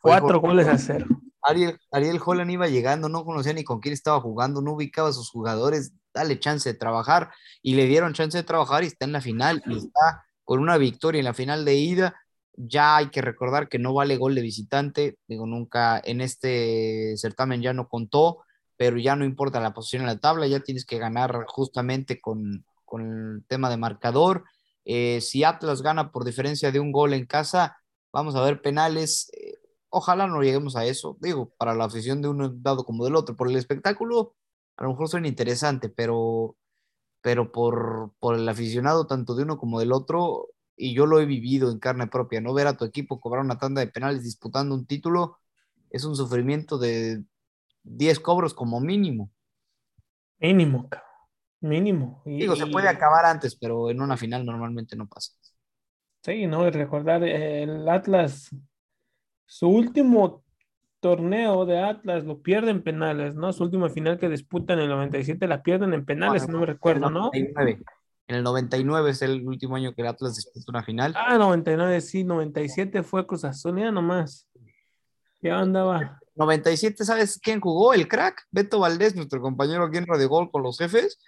Cuatro 0.00 0.40
goles 0.40 0.68
a 0.68 0.78
cero. 0.78 1.06
Ariel, 1.42 1.78
Ariel 1.90 2.20
Holland 2.24 2.50
iba 2.50 2.68
llegando, 2.68 3.08
no 3.08 3.24
conocía 3.24 3.52
ni 3.52 3.64
con 3.64 3.80
quién 3.80 3.92
estaba 3.92 4.20
jugando, 4.20 4.62
no 4.62 4.72
ubicaba 4.72 5.08
a 5.08 5.12
sus 5.12 5.30
jugadores, 5.30 5.92
dale 6.14 6.38
chance 6.38 6.72
de 6.72 6.78
trabajar 6.78 7.30
y 7.62 7.74
le 7.74 7.86
dieron 7.86 8.14
chance 8.14 8.38
de 8.38 8.44
trabajar 8.44 8.84
y 8.84 8.86
está 8.86 9.04
en 9.04 9.12
la 9.12 9.20
final 9.20 9.62
y 9.66 9.78
está 9.78 10.24
con 10.44 10.60
una 10.60 10.78
victoria 10.78 11.18
en 11.18 11.24
la 11.24 11.34
final 11.34 11.64
de 11.64 11.74
ida. 11.74 12.14
Ya 12.56 12.96
hay 12.96 13.10
que 13.10 13.20
recordar 13.20 13.68
que 13.68 13.78
no 13.78 13.92
vale 13.92 14.16
gol 14.16 14.34
de 14.34 14.42
visitante, 14.42 15.18
digo, 15.26 15.46
nunca 15.46 16.00
en 16.04 16.20
este 16.20 17.16
certamen 17.16 17.62
ya 17.62 17.72
no 17.72 17.88
contó, 17.88 18.44
pero 18.76 18.96
ya 18.96 19.16
no 19.16 19.24
importa 19.24 19.60
la 19.60 19.74
posición 19.74 20.02
en 20.02 20.08
la 20.08 20.20
tabla, 20.20 20.46
ya 20.46 20.60
tienes 20.60 20.84
que 20.84 20.98
ganar 20.98 21.44
justamente 21.48 22.20
con, 22.20 22.64
el 22.92 23.42
tema 23.48 23.68
de 23.70 23.76
marcador. 23.76 24.44
Eh, 24.84 25.20
si 25.20 25.42
Atlas 25.42 25.82
gana 25.82 26.12
por 26.12 26.24
diferencia 26.24 26.70
de 26.70 26.78
un 26.78 26.92
gol 26.92 27.12
en 27.12 27.26
casa, 27.26 27.76
vamos 28.12 28.36
a 28.36 28.42
ver 28.42 28.62
penales. 28.62 29.32
Eh, 29.32 29.58
Ojalá 29.96 30.26
no 30.26 30.42
lleguemos 30.42 30.74
a 30.74 30.84
eso, 30.86 31.16
digo, 31.20 31.52
para 31.56 31.72
la 31.72 31.84
afición 31.84 32.20
de 32.20 32.26
uno 32.26 32.48
dado 32.48 32.84
como 32.84 33.04
del 33.04 33.14
otro. 33.14 33.36
Por 33.36 33.48
el 33.48 33.54
espectáculo, 33.54 34.34
a 34.76 34.84
lo 34.84 34.90
mejor 34.90 35.08
suena 35.08 35.28
interesante, 35.28 35.88
pero, 35.88 36.56
pero 37.22 37.52
por, 37.52 38.12
por 38.20 38.36
el 38.36 38.48
aficionado 38.48 39.06
tanto 39.06 39.34
de 39.34 39.44
uno 39.44 39.58
como 39.58 39.80
del 39.80 39.92
otro, 39.92 40.48
y 40.76 40.94
yo 40.94 41.06
lo 41.06 41.20
he 41.20 41.26
vivido 41.26 41.70
en 41.70 41.78
carne 41.80 42.06
propia, 42.08 42.40
no 42.40 42.54
ver 42.54 42.66
a 42.68 42.76
tu 42.76 42.84
equipo 42.84 43.20
cobrar 43.20 43.44
una 43.44 43.58
tanda 43.58 43.80
de 43.80 43.88
penales 43.88 44.24
disputando 44.24 44.74
un 44.74 44.86
título 44.86 45.38
es 45.90 46.04
un 46.04 46.16
sufrimiento 46.16 46.78
de 46.78 47.24
10 47.84 48.20
cobros 48.20 48.54
como 48.54 48.80
mínimo. 48.80 49.30
Mínimo. 50.38 50.88
Mínimo. 51.60 52.22
Y- 52.26 52.38
Digo, 52.38 52.54
se 52.56 52.66
puede 52.68 52.88
acabar 52.88 53.24
antes, 53.24 53.56
pero 53.56 53.90
en 53.90 54.00
una 54.00 54.16
final 54.16 54.44
normalmente 54.46 54.94
no 54.96 55.08
pasa. 55.08 55.32
Sí, 56.22 56.46
no, 56.46 56.66
y 56.66 56.70
recordar 56.70 57.22
eh, 57.22 57.62
el 57.64 57.86
Atlas, 57.88 58.48
su 59.46 59.68
último 59.68 60.43
torneo 61.04 61.66
de 61.66 61.78
Atlas 61.80 62.24
lo 62.24 62.40
pierde 62.40 62.70
en 62.70 62.82
penales, 62.82 63.34
¿no? 63.34 63.52
Su 63.52 63.64
última 63.64 63.90
final 63.90 64.18
que 64.18 64.30
disputan 64.30 64.78
en 64.78 64.84
el 64.84 64.88
97 64.88 65.46
la 65.46 65.62
pierden 65.62 65.92
en 65.92 66.06
penales, 66.06 66.44
si 66.44 66.48
no 66.50 66.60
me 66.60 66.64
recuerdo, 66.64 67.10
¿no? 67.10 67.28
En 67.34 67.48
el 67.48 67.52
99. 67.52 67.84
En 68.26 68.36
el 68.36 68.42
99 68.42 69.10
es 69.10 69.20
el 69.20 69.46
último 69.46 69.76
año 69.76 69.92
que 69.92 70.00
el 70.00 70.08
Atlas 70.08 70.36
disputa 70.36 70.64
una 70.70 70.82
final. 70.82 71.12
Ah, 71.14 71.36
99, 71.36 72.00
sí, 72.00 72.24
97 72.24 73.02
fue 73.02 73.26
Cruz 73.26 73.44
Azul, 73.44 73.78
ya 73.78 73.90
nomás. 73.90 74.48
Ya 75.42 75.58
andaba. 75.58 76.22
97, 76.36 77.04
¿sabes 77.04 77.38
quién 77.38 77.60
jugó? 77.60 77.92
El 77.92 78.08
crack, 78.08 78.46
Beto 78.50 78.78
Valdés, 78.78 79.14
nuestro 79.14 79.42
compañero 79.42 79.84
aquí 79.84 79.98
en 79.98 80.06
Radio 80.06 80.30
Gol 80.30 80.50
con 80.50 80.62
los 80.62 80.78
jefes, 80.78 81.20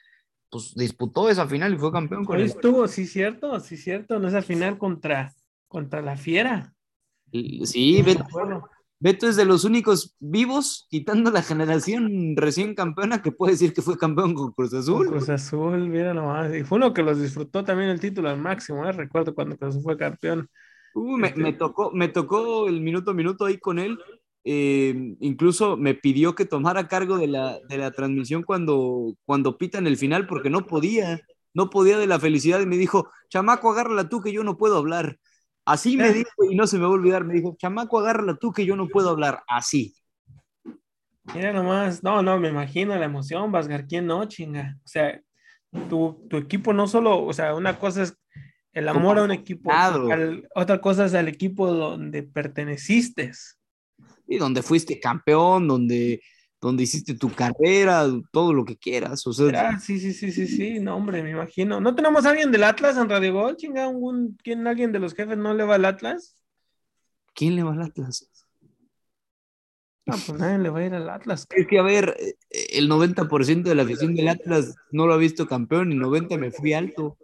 pues 0.48 0.72
disputó 0.74 1.28
esa 1.28 1.46
final 1.46 1.74
y 1.74 1.76
fue 1.76 1.92
campeón 1.92 2.24
con 2.24 2.36
el... 2.36 2.46
estuvo, 2.46 2.88
sí, 2.88 3.06
cierto, 3.06 3.60
sí, 3.60 3.76
cierto, 3.76 4.16
en 4.16 4.24
esa 4.24 4.40
final 4.40 4.78
contra, 4.78 5.34
contra 5.68 6.00
la 6.00 6.16
Fiera. 6.16 6.72
Sí, 7.30 8.00
Beto. 8.00 8.24
Beto 8.98 9.28
es 9.28 9.36
de 9.36 9.44
los 9.44 9.64
únicos 9.64 10.16
vivos, 10.18 10.86
quitando 10.88 11.30
la 11.30 11.42
generación 11.42 12.34
recién 12.34 12.74
campeona, 12.74 13.20
que 13.20 13.30
puede 13.30 13.52
decir 13.52 13.74
que 13.74 13.82
fue 13.82 13.98
campeón 13.98 14.32
con 14.32 14.52
Cruz 14.52 14.72
Azul. 14.72 15.06
Cruz 15.08 15.28
Azul, 15.28 15.88
mira 15.88 16.14
nomás. 16.14 16.54
Y 16.54 16.64
fue 16.64 16.78
uno 16.78 16.94
que 16.94 17.02
los 17.02 17.20
disfrutó 17.20 17.62
también 17.62 17.90
el 17.90 18.00
título 18.00 18.30
al 18.30 18.40
máximo, 18.40 18.86
¿eh? 18.86 18.92
Recuerdo 18.92 19.34
cuando 19.34 19.56
Cruz 19.56 19.70
Azul 19.70 19.82
fue 19.82 19.96
campeón. 19.98 20.48
Uh, 20.94 21.18
me, 21.18 21.28
Este- 21.28 21.40
me 21.40 21.52
tocó, 21.52 21.90
me 21.92 22.08
tocó 22.08 22.68
el 22.68 22.80
minuto 22.80 23.10
a 23.10 23.14
minuto 23.14 23.44
ahí 23.44 23.58
con 23.58 23.78
él. 23.78 23.98
Eh, 24.44 25.14
incluso 25.20 25.76
me 25.76 25.94
pidió 25.94 26.34
que 26.34 26.46
tomara 26.46 26.88
cargo 26.88 27.18
de 27.18 27.26
la, 27.26 27.58
de 27.68 27.76
la 27.76 27.90
transmisión 27.90 28.44
cuando, 28.44 29.14
cuando 29.26 29.58
pitan 29.58 29.86
el 29.86 29.98
final, 29.98 30.26
porque 30.26 30.48
no 30.48 30.66
podía, 30.66 31.20
no 31.52 31.68
podía 31.68 31.98
de 31.98 32.06
la 32.06 32.18
felicidad. 32.18 32.60
Y 32.60 32.66
me 32.66 32.78
dijo, 32.78 33.10
chamaco, 33.28 33.70
agárrala 33.70 34.08
tú 34.08 34.22
que 34.22 34.32
yo 34.32 34.42
no 34.42 34.56
puedo 34.56 34.78
hablar. 34.78 35.18
Así 35.66 35.96
me 35.96 36.12
dijo, 36.12 36.30
y 36.48 36.54
no 36.54 36.66
se 36.66 36.76
me 36.78 36.84
va 36.84 36.88
a 36.90 36.92
olvidar, 36.92 37.24
me 37.24 37.34
dijo, 37.34 37.56
chamaco, 37.58 37.98
agárrala 37.98 38.36
tú 38.36 38.52
que 38.52 38.64
yo 38.64 38.76
no 38.76 38.88
puedo 38.88 39.10
hablar. 39.10 39.42
Así. 39.48 39.94
Mira 41.34 41.52
nomás, 41.52 42.04
no, 42.04 42.22
no, 42.22 42.38
me 42.38 42.48
imagino 42.48 42.96
la 42.96 43.04
emoción, 43.04 43.50
Vasgar, 43.50 43.86
¿quién 43.88 44.06
no, 44.06 44.24
chinga? 44.26 44.76
O 44.84 44.88
sea, 44.88 45.20
tu, 45.88 46.24
tu 46.30 46.36
equipo 46.36 46.72
no 46.72 46.86
solo, 46.86 47.24
o 47.24 47.32
sea, 47.32 47.54
una 47.54 47.78
cosa 47.80 48.04
es 48.04 48.16
el 48.72 48.88
amor 48.88 49.18
a 49.18 49.24
un 49.24 49.32
equipo, 49.32 49.72
al- 49.72 50.46
otra 50.54 50.80
cosa 50.80 51.06
es 51.06 51.14
al 51.14 51.26
equipo 51.28 51.72
donde 51.72 52.22
perteneciste. 52.22 53.32
Y 54.28 54.38
donde 54.38 54.62
fuiste 54.62 55.00
campeón, 55.00 55.66
donde, 55.66 56.22
donde 56.66 56.82
hiciste 56.82 57.14
tu 57.14 57.30
carrera, 57.30 58.04
todo 58.32 58.52
lo 58.52 58.64
que 58.64 58.76
quieras. 58.76 59.26
O 59.26 59.32
sea, 59.32 59.70
Ah, 59.70 59.78
sí, 59.78 59.98
sí, 59.98 60.12
sí, 60.12 60.32
sí, 60.32 60.46
sí, 60.46 60.80
no, 60.80 60.96
hombre, 60.96 61.22
me 61.22 61.30
imagino. 61.30 61.80
¿No 61.80 61.94
tenemos 61.94 62.26
a 62.26 62.30
alguien 62.30 62.50
del 62.50 62.64
Atlas 62.64 62.96
en 62.96 63.08
Radio 63.08 63.32
Gol, 63.32 63.56
chinga? 63.56 63.88
¿Un, 63.88 64.36
¿Quién, 64.42 64.66
alguien 64.66 64.92
de 64.92 64.98
los 64.98 65.14
jefes 65.14 65.38
no 65.38 65.54
le 65.54 65.64
va 65.64 65.76
al 65.76 65.84
Atlas? 65.84 66.36
¿quién 67.36 67.54
le 67.54 67.62
va 67.62 67.72
al 67.72 67.82
Atlas? 67.82 68.28
No, 70.06 70.14
pues 70.26 70.38
nadie 70.38 70.58
le 70.58 70.70
va 70.70 70.78
a 70.80 70.86
ir 70.86 70.94
al 70.94 71.08
Atlas. 71.08 71.46
Es 71.50 71.66
que, 71.66 71.78
a 71.78 71.82
ver, 71.82 72.16
eh, 72.18 72.34
el 72.72 72.88
90% 72.88 73.68
de 73.68 73.74
la 73.74 73.82
afición 73.82 74.14
del 74.14 74.28
Atlas 74.28 74.74
no 74.90 75.06
lo 75.06 75.14
ha 75.14 75.18
visto 75.18 75.46
campeón 75.46 75.92
y 75.92 75.96
90 75.96 76.38
me 76.38 76.50
fui 76.50 76.72
alto. 76.72 77.16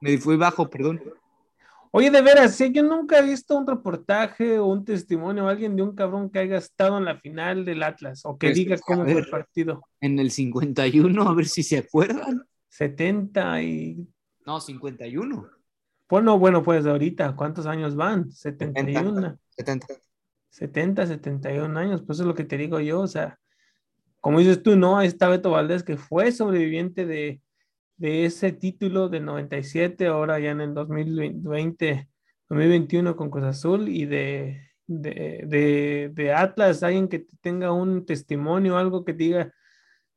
Me 0.00 0.18
fui 0.18 0.36
bajo, 0.36 0.68
perdón. 0.68 1.02
Oye, 1.90 2.10
de 2.10 2.22
veras, 2.22 2.54
sí, 2.54 2.70
yo 2.72 2.82
nunca 2.82 3.18
he 3.18 3.22
visto 3.22 3.56
un 3.56 3.66
reportaje 3.66 4.58
o 4.58 4.66
un 4.66 4.84
testimonio 4.84 5.44
o 5.44 5.48
alguien 5.48 5.74
de 5.76 5.82
un 5.82 5.94
cabrón 5.94 6.30
que 6.30 6.40
haya 6.40 6.58
estado 6.58 6.98
en 6.98 7.04
la 7.04 7.16
final 7.16 7.64
del 7.64 7.82
Atlas 7.82 8.22
o 8.24 8.36
que 8.36 8.48
Pues, 8.48 8.56
diga 8.56 8.76
cómo 8.78 9.04
fue 9.04 9.20
el 9.20 9.28
partido. 9.28 9.82
En 10.00 10.18
el 10.18 10.30
51, 10.30 11.22
a 11.22 11.34
ver 11.34 11.46
si 11.46 11.62
se 11.62 11.78
acuerdan. 11.78 12.44
70 12.68 13.62
y... 13.62 14.08
No, 14.44 14.60
51. 14.60 15.48
Bueno, 16.08 16.38
bueno, 16.38 16.62
pues 16.62 16.86
ahorita, 16.86 17.36
¿cuántos 17.36 17.66
años 17.66 17.94
van? 17.96 18.30
71, 18.30 19.38
70. 19.50 19.86
70, 20.50 21.06
71 21.06 21.78
años, 21.78 22.02
pues 22.02 22.16
eso 22.16 22.24
es 22.24 22.28
lo 22.28 22.34
que 22.34 22.44
te 22.44 22.56
digo 22.56 22.80
yo, 22.80 23.00
o 23.00 23.06
sea, 23.06 23.38
como 24.20 24.38
dices 24.38 24.62
tú, 24.62 24.76
no, 24.76 24.98
ahí 24.98 25.06
está 25.06 25.28
Beto 25.28 25.50
Valdés 25.50 25.82
que 25.82 25.96
fue 25.96 26.32
sobreviviente 26.32 27.06
de, 27.06 27.40
de 27.98 28.24
ese 28.24 28.52
título 28.52 29.08
del 29.08 29.24
97, 29.24 30.06
ahora 30.06 30.38
ya 30.38 30.52
en 30.52 30.60
el 30.60 30.72
2020, 30.74 32.08
2021 32.48 33.16
con 33.16 33.28
Cruz 33.28 33.44
Azul 33.44 33.88
y 33.88 34.06
de, 34.06 34.70
de, 34.86 35.42
de, 35.46 36.10
de 36.14 36.32
Atlas, 36.32 36.82
alguien 36.82 37.08
que 37.08 37.26
tenga 37.40 37.72
un 37.72 38.06
testimonio, 38.06 38.78
algo 38.78 39.04
que 39.04 39.12
diga, 39.12 39.52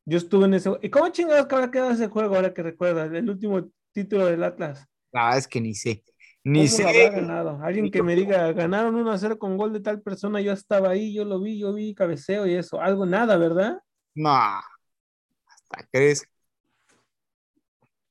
yo 0.05 0.17
estuve 0.17 0.45
en 0.45 0.53
ese, 0.53 0.71
¿y 0.81 0.89
cómo 0.89 1.09
chingados 1.09 1.47
que 1.47 1.55
habrá 1.55 1.71
quedado 1.71 1.91
ese 1.91 2.07
juego 2.07 2.35
ahora 2.35 2.53
que 2.53 2.63
recuerdas, 2.63 3.11
el 3.11 3.29
último 3.29 3.69
título 3.91 4.27
del 4.27 4.43
Atlas? 4.43 4.87
La 5.11 5.23
verdad 5.25 5.39
es 5.39 5.47
que 5.47 5.59
ni 5.59 5.73
sé. 5.73 6.03
Ni 6.43 6.67
¿Cómo 6.67 6.83
lo 6.83 6.87
habrá 6.89 7.01
sé. 7.01 7.09
ganado? 7.09 7.59
Alguien 7.63 7.91
que 7.91 8.01
me 8.03 8.15
diga, 8.15 8.51
ganaron 8.53 8.95
1 8.95 9.11
a 9.11 9.17
0 9.17 9.37
con 9.39 9.57
gol 9.57 9.73
de 9.73 9.81
tal 9.81 10.01
persona, 10.01 10.39
yo 10.39 10.51
estaba 10.51 10.89
ahí, 10.89 11.13
yo 11.13 11.25
lo 11.25 11.39
vi, 11.39 11.59
yo 11.59 11.73
vi 11.73 11.93
cabeceo 11.95 12.45
y 12.45 12.53
eso, 12.53 12.79
algo, 12.79 13.05
nada, 13.05 13.37
¿verdad? 13.37 13.79
No. 14.15 14.29
Hasta 14.31 15.87
crees. 15.91 16.30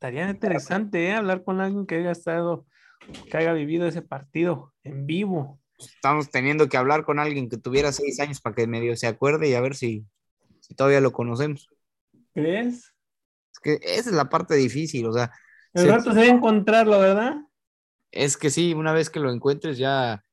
Estaría 0.00 0.30
interesante, 0.30 1.09
¿eh? 1.09 1.12
Hablar 1.12 1.45
con 1.45 1.61
alguien 1.61 1.85
que 1.85 1.97
haya 1.97 2.12
estado, 2.12 2.64
que 3.30 3.37
haya 3.37 3.52
vivido 3.52 3.87
ese 3.87 4.00
partido 4.00 4.73
en 4.83 5.04
vivo. 5.04 5.61
Estamos 5.78 6.30
teniendo 6.30 6.71
que 6.71 6.78
hablar 6.78 7.04
con 7.04 7.19
alguien 7.19 7.50
que 7.50 7.59
tuviera 7.59 7.92
seis 7.92 8.19
años 8.19 8.40
para 8.40 8.54
que 8.54 8.66
medio 8.66 8.97
se 8.97 9.07
acuerde 9.07 9.50
y 9.50 9.54
a 9.54 9.61
ver 9.61 9.76
si, 9.76 10.07
si 10.61 10.75
todavía 10.75 11.02
lo 11.02 11.12
conocemos. 11.12 11.69
¿Crees? 12.33 12.95
Es 13.52 13.61
que 13.62 13.75
esa 13.83 14.09
es 14.09 14.16
la 14.16 14.30
parte 14.30 14.54
difícil, 14.54 15.04
o 15.07 15.12
sea, 15.12 15.30
El 15.75 15.83
Sí. 15.83 15.88
rato 15.90 16.14
se 16.14 16.21
debe 16.21 16.30
encontrarlo, 16.33 16.99
¿verdad? 16.99 17.37
es 18.11 18.38
que 18.38 18.49
sí, 18.49 18.73
una 18.73 18.95
vez 18.95 19.11
que 19.11 19.21
lo 19.21 19.30
encuentres 19.30 19.76
ya, 19.76 20.25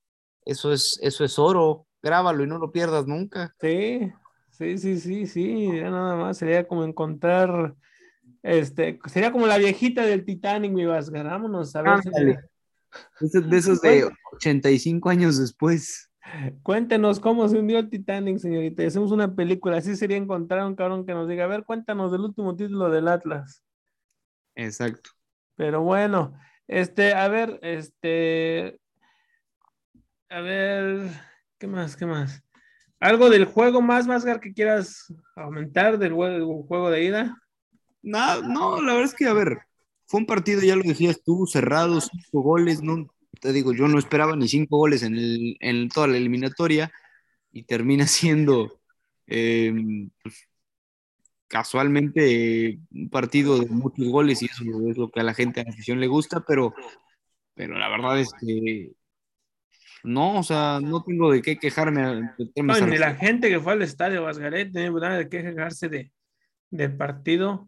eso 0.45 0.71
es, 0.71 0.97
eso 1.01 1.25
es 1.25 1.37
oro. 1.37 1.87
Grábalo 2.01 2.45
y 2.45 2.47
no 2.47 2.57
lo 2.57 2.71
pierdas 2.71 3.05
nunca. 3.05 3.53
Sí, 3.59 4.13
sí, 4.49 4.77
sí, 4.77 4.97
sí, 4.97 5.27
sí, 5.27 5.65
ya 5.75 5.89
nada 5.89 6.15
más 6.15 6.37
sería 6.37 6.65
como 6.65 6.85
encontrar, 6.85 7.75
este, 8.43 8.99
sería 9.05 9.31
como 9.31 9.47
la 9.47 9.57
viejita 9.57 10.03
del 10.03 10.25
Titanic, 10.25 10.71
mi 10.71 10.85
Vasgar, 10.85 11.25
vámonos 11.25 11.75
a 11.75 11.81
ver 11.81 12.01
si- 12.01 12.07
Ándale. 12.09 12.39
De 13.19 13.27
esos, 13.27 13.49
de 13.49 13.57
esos 13.57 13.81
de 13.81 14.09
85 14.33 15.09
años 15.09 15.37
después. 15.37 16.09
Cuéntenos 16.63 17.19
cómo 17.19 17.47
se 17.47 17.57
hundió 17.59 17.79
el 17.79 17.89
Titanic, 17.89 18.37
señorita. 18.39 18.83
y 18.83 18.87
Hacemos 18.87 19.11
una 19.11 19.33
película. 19.35 19.77
Así 19.77 19.95
sería 19.95 20.17
encontrar 20.17 20.65
un 20.65 20.75
cabrón 20.75 21.05
que 21.05 21.13
nos 21.13 21.27
diga, 21.27 21.43
a 21.45 21.47
ver, 21.47 21.63
cuéntanos 21.63 22.11
del 22.11 22.21
último 22.21 22.55
título 22.55 22.89
del 22.89 23.07
Atlas. 23.07 23.63
Exacto. 24.55 25.11
Pero 25.55 25.81
bueno, 25.81 26.33
este, 26.67 27.13
a 27.13 27.27
ver, 27.27 27.59
este, 27.61 28.79
a 30.29 30.41
ver, 30.41 31.09
¿qué 31.57 31.67
más? 31.67 31.95
¿Qué 31.95 32.05
más? 32.05 32.43
¿Algo 32.99 33.29
del 33.29 33.45
juego 33.45 33.81
más, 33.81 34.07
Masgar, 34.07 34.39
que 34.39 34.53
quieras 34.53 35.13
aumentar 35.35 35.97
del 35.99 36.13
juego 36.13 36.89
de 36.89 37.03
ida? 37.03 37.37
No, 38.01 38.41
no, 38.41 38.81
la 38.81 38.93
verdad 38.93 39.09
es 39.09 39.15
que, 39.15 39.25
a 39.25 39.33
ver, 39.33 39.59
fue 40.05 40.19
un 40.21 40.25
partido, 40.25 40.61
ya 40.61 40.75
lo 40.75 40.83
decías 40.83 41.21
tú, 41.23 41.45
cerrado, 41.47 41.99
cinco 41.99 42.41
goles, 42.41 42.81
no, 42.81 43.07
te 43.41 43.51
digo, 43.51 43.73
yo 43.73 43.87
no 43.87 43.99
esperaba 43.99 44.35
ni 44.35 44.47
cinco 44.47 44.77
goles 44.77 45.03
en, 45.03 45.15
el, 45.15 45.57
en 45.59 45.89
toda 45.89 46.07
la 46.07 46.17
eliminatoria 46.17 46.91
y 47.51 47.63
termina 47.63 48.07
siendo 48.07 48.79
eh, 49.27 49.73
pues, 50.23 50.47
casualmente 51.47 52.69
eh, 52.69 52.79
un 52.91 53.09
partido 53.09 53.57
de 53.59 53.67
muchos 53.67 54.07
goles 54.07 54.41
y 54.41 54.45
eso 54.45 54.63
es 54.89 54.97
lo 54.97 55.09
que 55.09 55.19
a 55.19 55.23
la 55.23 55.33
gente, 55.33 55.61
a 55.61 55.63
la 55.63 55.71
afición 55.71 55.99
le 55.99 56.07
gusta, 56.07 56.43
pero, 56.45 56.73
pero 57.53 57.77
la 57.77 57.89
verdad 57.89 58.19
es 58.19 58.31
que 58.39 58.91
no, 60.03 60.39
o 60.39 60.43
sea, 60.43 60.79
no 60.81 61.03
tengo 61.03 61.31
de 61.31 61.41
qué 61.41 61.57
quejarme. 61.57 62.31
de 62.37 62.45
temas 62.53 62.79
No, 62.79 62.87
ni 62.87 62.97
la 62.97 63.15
gente 63.15 63.49
que 63.49 63.59
fue 63.59 63.73
al 63.73 63.81
estadio 63.81 64.23
Vasgaret 64.23 64.71
tiene 64.71 64.89
nada 64.91 65.17
de 65.17 65.29
qué 65.29 65.41
quejarse 65.41 65.89
de, 65.89 66.11
del 66.69 66.95
partido. 66.95 67.67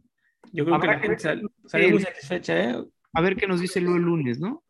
Yo 0.52 0.66
creo 0.66 0.80
que 0.80 0.88
la 0.88 0.94
gente 0.94 1.08
ver 1.10 1.20
sal- 1.20 1.52
salió 1.66 1.90
muy 1.92 2.00
satisfecha, 2.02 2.64
¿eh? 2.64 2.84
A 3.14 3.22
ver 3.22 3.36
qué 3.36 3.48
nos 3.48 3.60
dice 3.60 3.82
luego 3.82 3.98
el 3.98 4.04
lunes, 4.04 4.40
¿no? 4.40 4.64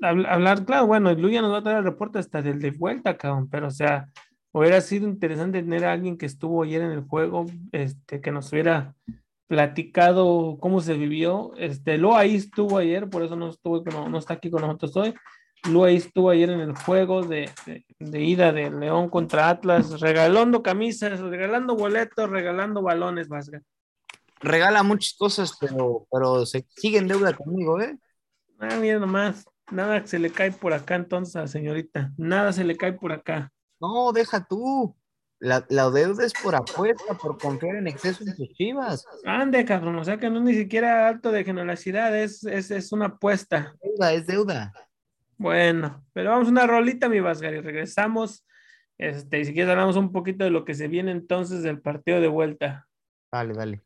Habl- 0.00 0.26
Hablar, 0.28 0.64
claro, 0.64 0.86
bueno, 0.86 1.12
Luya 1.14 1.40
nos 1.42 1.52
va 1.52 1.58
a 1.58 1.62
traer 1.62 1.78
el 1.78 1.84
reporte 1.84 2.18
hasta 2.18 2.42
del 2.42 2.60
de 2.60 2.70
vuelta, 2.70 3.16
cabrón, 3.16 3.48
pero 3.48 3.68
o 3.68 3.70
sea, 3.70 4.08
hubiera 4.52 4.80
sido 4.80 5.08
interesante 5.08 5.62
tener 5.62 5.84
a 5.84 5.92
alguien 5.92 6.18
que 6.18 6.26
estuvo 6.26 6.62
ayer 6.62 6.82
en 6.82 6.90
el 6.90 7.00
juego, 7.02 7.46
este, 7.72 8.20
que 8.20 8.30
nos 8.30 8.52
hubiera 8.52 8.94
platicado 9.48 10.58
cómo 10.60 10.80
se 10.80 10.94
vivió. 10.94 11.52
Este, 11.56 11.98
Lo 11.98 12.16
ahí 12.16 12.34
estuvo 12.36 12.78
ayer, 12.78 13.08
por 13.08 13.22
eso 13.22 13.36
no 13.36 13.48
estuvo, 13.48 13.82
no, 13.84 14.08
no 14.08 14.18
está 14.18 14.34
aquí 14.34 14.50
con 14.50 14.62
nosotros 14.62 14.96
hoy. 14.96 15.14
Lo 15.70 15.84
ahí 15.84 15.96
estuvo 15.96 16.30
ayer 16.30 16.50
en 16.50 16.60
el 16.60 16.74
juego 16.76 17.22
de, 17.22 17.50
de, 17.64 17.84
de 17.98 18.20
ida 18.22 18.52
de 18.52 18.70
León 18.70 19.08
contra 19.08 19.48
Atlas, 19.48 20.00
regalando 20.00 20.62
camisas, 20.62 21.20
regalando 21.20 21.74
boletos, 21.76 22.28
regalando 22.28 22.82
balones, 22.82 23.28
Vasga. 23.28 23.62
Regala 24.40 24.82
muchas 24.82 25.14
cosas, 25.14 25.56
pero, 25.60 26.06
pero 26.10 26.46
se 26.46 26.66
sigue 26.76 26.98
en 26.98 27.08
deuda 27.08 27.34
conmigo, 27.34 27.80
¿eh? 27.80 27.98
Ah, 28.58 28.76
mira 28.80 28.98
nomás, 28.98 29.46
nada 29.70 30.06
se 30.06 30.18
le 30.18 30.30
cae 30.30 30.52
por 30.52 30.72
acá 30.72 30.94
entonces 30.94 31.36
a 31.36 31.42
la 31.42 31.48
señorita, 31.48 32.12
nada 32.16 32.52
se 32.52 32.64
le 32.64 32.76
cae 32.76 32.92
por 32.92 33.12
acá. 33.12 33.52
No, 33.80 34.12
deja 34.12 34.44
tú. 34.44 34.96
La, 35.38 35.66
la, 35.68 35.90
deuda 35.90 36.24
es 36.24 36.32
por 36.42 36.54
apuesta, 36.54 37.12
por 37.20 37.36
confiar 37.36 37.76
en 37.76 37.86
exceso 37.86 38.24
en 38.24 38.34
tus 38.34 38.48
chivas. 38.54 39.04
Ande, 39.26 39.66
cabrón, 39.66 39.96
o 39.96 40.04
sea 40.04 40.16
que 40.16 40.30
no 40.30 40.38
es 40.38 40.44
ni 40.44 40.54
siquiera 40.54 41.08
alto 41.08 41.30
de 41.30 41.44
generosidad, 41.44 42.16
es, 42.16 42.42
es, 42.44 42.70
es 42.70 42.90
una 42.90 43.06
apuesta. 43.06 43.74
Es 43.82 43.90
deuda, 43.90 44.12
es 44.14 44.26
deuda. 44.26 44.72
Bueno, 45.36 46.02
pero 46.14 46.30
vamos 46.30 46.48
a 46.48 46.50
una 46.50 46.66
rolita, 46.66 47.10
mi 47.10 47.20
Vasgar, 47.20 47.52
y 47.52 47.60
regresamos. 47.60 48.46
Este, 48.96 49.40
y 49.40 49.44
si 49.44 49.52
quieres 49.52 49.70
hablamos 49.70 49.96
un 49.96 50.10
poquito 50.10 50.44
de 50.44 50.50
lo 50.50 50.64
que 50.64 50.74
se 50.74 50.88
viene 50.88 51.10
entonces 51.10 51.62
del 51.62 51.82
partido 51.82 52.18
de 52.20 52.28
vuelta. 52.28 52.88
Dale, 53.30 53.52
dale. 53.52 53.85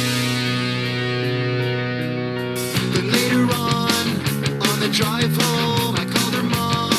Drive 4.91 5.31
home, 5.31 5.95
I 5.95 6.03
called 6.03 6.35
her 6.35 6.43
mom 6.43 6.91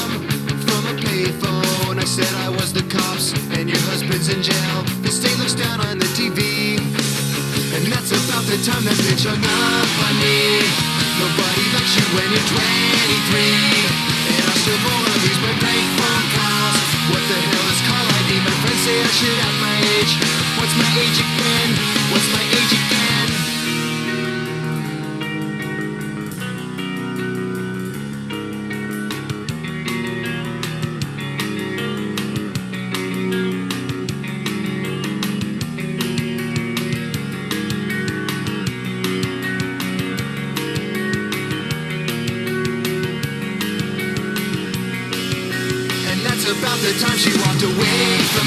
from 0.64 0.82
a 0.88 0.96
payphone. 0.96 2.00
I 2.00 2.08
said 2.08 2.32
I 2.40 2.48
was 2.48 2.72
the 2.72 2.80
cops 2.88 3.36
and 3.52 3.68
your 3.68 3.82
husband's 3.92 4.32
in 4.32 4.40
jail. 4.40 4.80
The 5.04 5.12
state 5.12 5.36
looks 5.36 5.52
down 5.52 5.76
on 5.84 6.00
the 6.00 6.08
TV. 6.16 6.80
And 7.76 7.84
that's 7.92 8.08
about 8.16 8.48
the 8.48 8.56
time 8.64 8.80
that 8.88 8.96
bitch 8.96 9.28
hung 9.28 9.44
up 9.44 9.92
on 10.08 10.14
me. 10.24 10.64
Nobody 11.20 11.64
likes 11.76 11.92
you 11.92 12.04
when 12.16 12.28
you're 12.32 12.48
23. 12.48 13.60
And 13.60 14.40
I 14.40 14.54
still 14.56 14.80
wanna 14.88 15.12
use 15.28 15.40
my 15.44 15.52
bank 15.60 15.84
phone 16.00 16.26
calls. 16.32 16.88
What 17.12 17.22
the 17.28 17.38
hell 17.44 17.66
is 17.76 17.80
call 17.84 18.06
ID? 18.08 18.30
My 18.40 18.56
friends 18.64 18.82
say 18.88 18.96
I 19.04 19.10
should 19.20 19.38
have 19.44 19.56
my 19.60 19.76
age. 20.00 20.12
What's 20.56 20.76
my 20.80 20.90
age 20.96 21.18
again? 21.20 21.70
What's 22.08 22.28
my 22.32 22.44
age 22.56 22.72
again? 22.72 23.21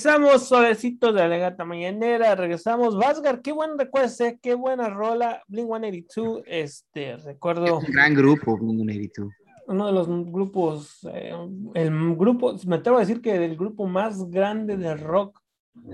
Regresamos 0.00 0.46
suavecitos 0.46 1.14
de 1.14 1.20
la 1.20 1.28
legata 1.28 1.64
mañanera, 1.64 2.34
regresamos. 2.34 2.98
Vasgar, 2.98 3.40
qué 3.40 3.50
buen 3.50 3.78
recuerdo, 3.78 4.12
eh, 4.26 4.38
qué 4.42 4.52
buena 4.52 4.90
rola. 4.90 5.42
Blink 5.48 5.68
182, 5.68 6.42
este, 6.46 7.16
recuerdo 7.16 7.64
Es 7.80 7.88
un 7.88 7.94
gran 7.94 8.12
grupo, 8.14 8.58
Blink-182. 8.58 9.30
uno 9.68 9.86
de 9.86 9.92
los 9.94 10.06
grupos, 10.30 10.98
eh, 11.14 11.32
el 11.72 12.14
grupo, 12.14 12.54
me 12.66 12.76
atrevo 12.76 12.98
a 12.98 13.00
decir 13.00 13.22
que 13.22 13.42
el 13.42 13.56
grupo 13.56 13.86
más 13.86 14.22
grande 14.28 14.76
de 14.76 14.94
rock 14.96 15.40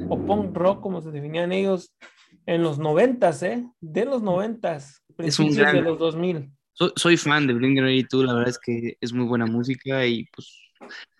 o 0.08 0.18
punk 0.18 0.56
rock, 0.56 0.80
como 0.80 1.00
se 1.00 1.12
definían 1.12 1.52
ellos, 1.52 1.94
en 2.44 2.64
los 2.64 2.80
noventas, 2.80 3.40
¿eh? 3.44 3.64
De 3.80 4.04
los 4.04 4.20
noventas, 4.20 5.00
principios 5.14 5.56
gran- 5.58 5.76
de 5.76 5.82
los 5.82 5.96
2000. 6.00 6.50
Soy, 6.72 6.90
soy 6.96 7.16
fan 7.16 7.46
de 7.46 7.54
Blink-182, 7.54 8.24
la 8.24 8.32
verdad 8.34 8.48
es 8.50 8.58
que 8.58 8.96
es 9.00 9.12
muy 9.12 9.26
buena 9.26 9.46
música 9.46 10.04
y 10.06 10.24
pues 10.34 10.58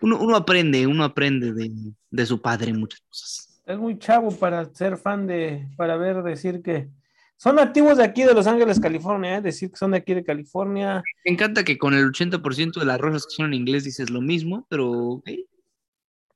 uno, 0.01 0.19
uno 0.19 0.35
aprende, 0.35 0.85
uno 0.87 1.03
aprende 1.03 1.53
de, 1.53 1.71
de 2.09 2.25
su 2.25 2.41
padre 2.41 2.73
muchas 2.73 3.01
cosas. 3.01 3.61
Es 3.65 3.77
muy 3.77 3.97
chavo 3.97 4.31
para 4.31 4.65
ser 4.73 4.97
fan 4.97 5.25
de, 5.25 5.67
para 5.77 5.95
ver, 5.95 6.21
decir 6.21 6.61
que 6.61 6.89
son 7.37 7.55
nativos 7.55 7.97
de 7.97 8.03
aquí 8.03 8.23
de 8.23 8.33
Los 8.33 8.47
Ángeles, 8.47 8.79
California, 8.79 9.37
¿eh? 9.37 9.41
decir 9.41 9.71
que 9.71 9.77
son 9.77 9.91
de 9.91 9.97
aquí 9.97 10.13
de 10.13 10.23
California. 10.23 11.01
Me 11.25 11.31
encanta 11.31 11.63
que 11.63 11.77
con 11.77 11.93
el 11.93 12.11
80% 12.11 12.79
de 12.79 12.85
las 12.85 12.99
rosas 12.99 13.25
que 13.25 13.35
son 13.35 13.47
en 13.47 13.53
inglés 13.53 13.83
dices 13.83 14.09
lo 14.09 14.21
mismo, 14.21 14.65
pero 14.69 14.91
ok. 14.91 15.29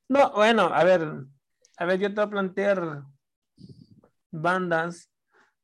No, 0.10 0.32
bueno, 0.32 0.64
a 0.74 0.84
ver, 0.84 1.06
a 1.78 1.86
ver, 1.86 2.00
yo 2.00 2.10
te 2.10 2.16
voy 2.16 2.24
a 2.24 2.30
plantear 2.30 3.04
bandas. 4.32 5.10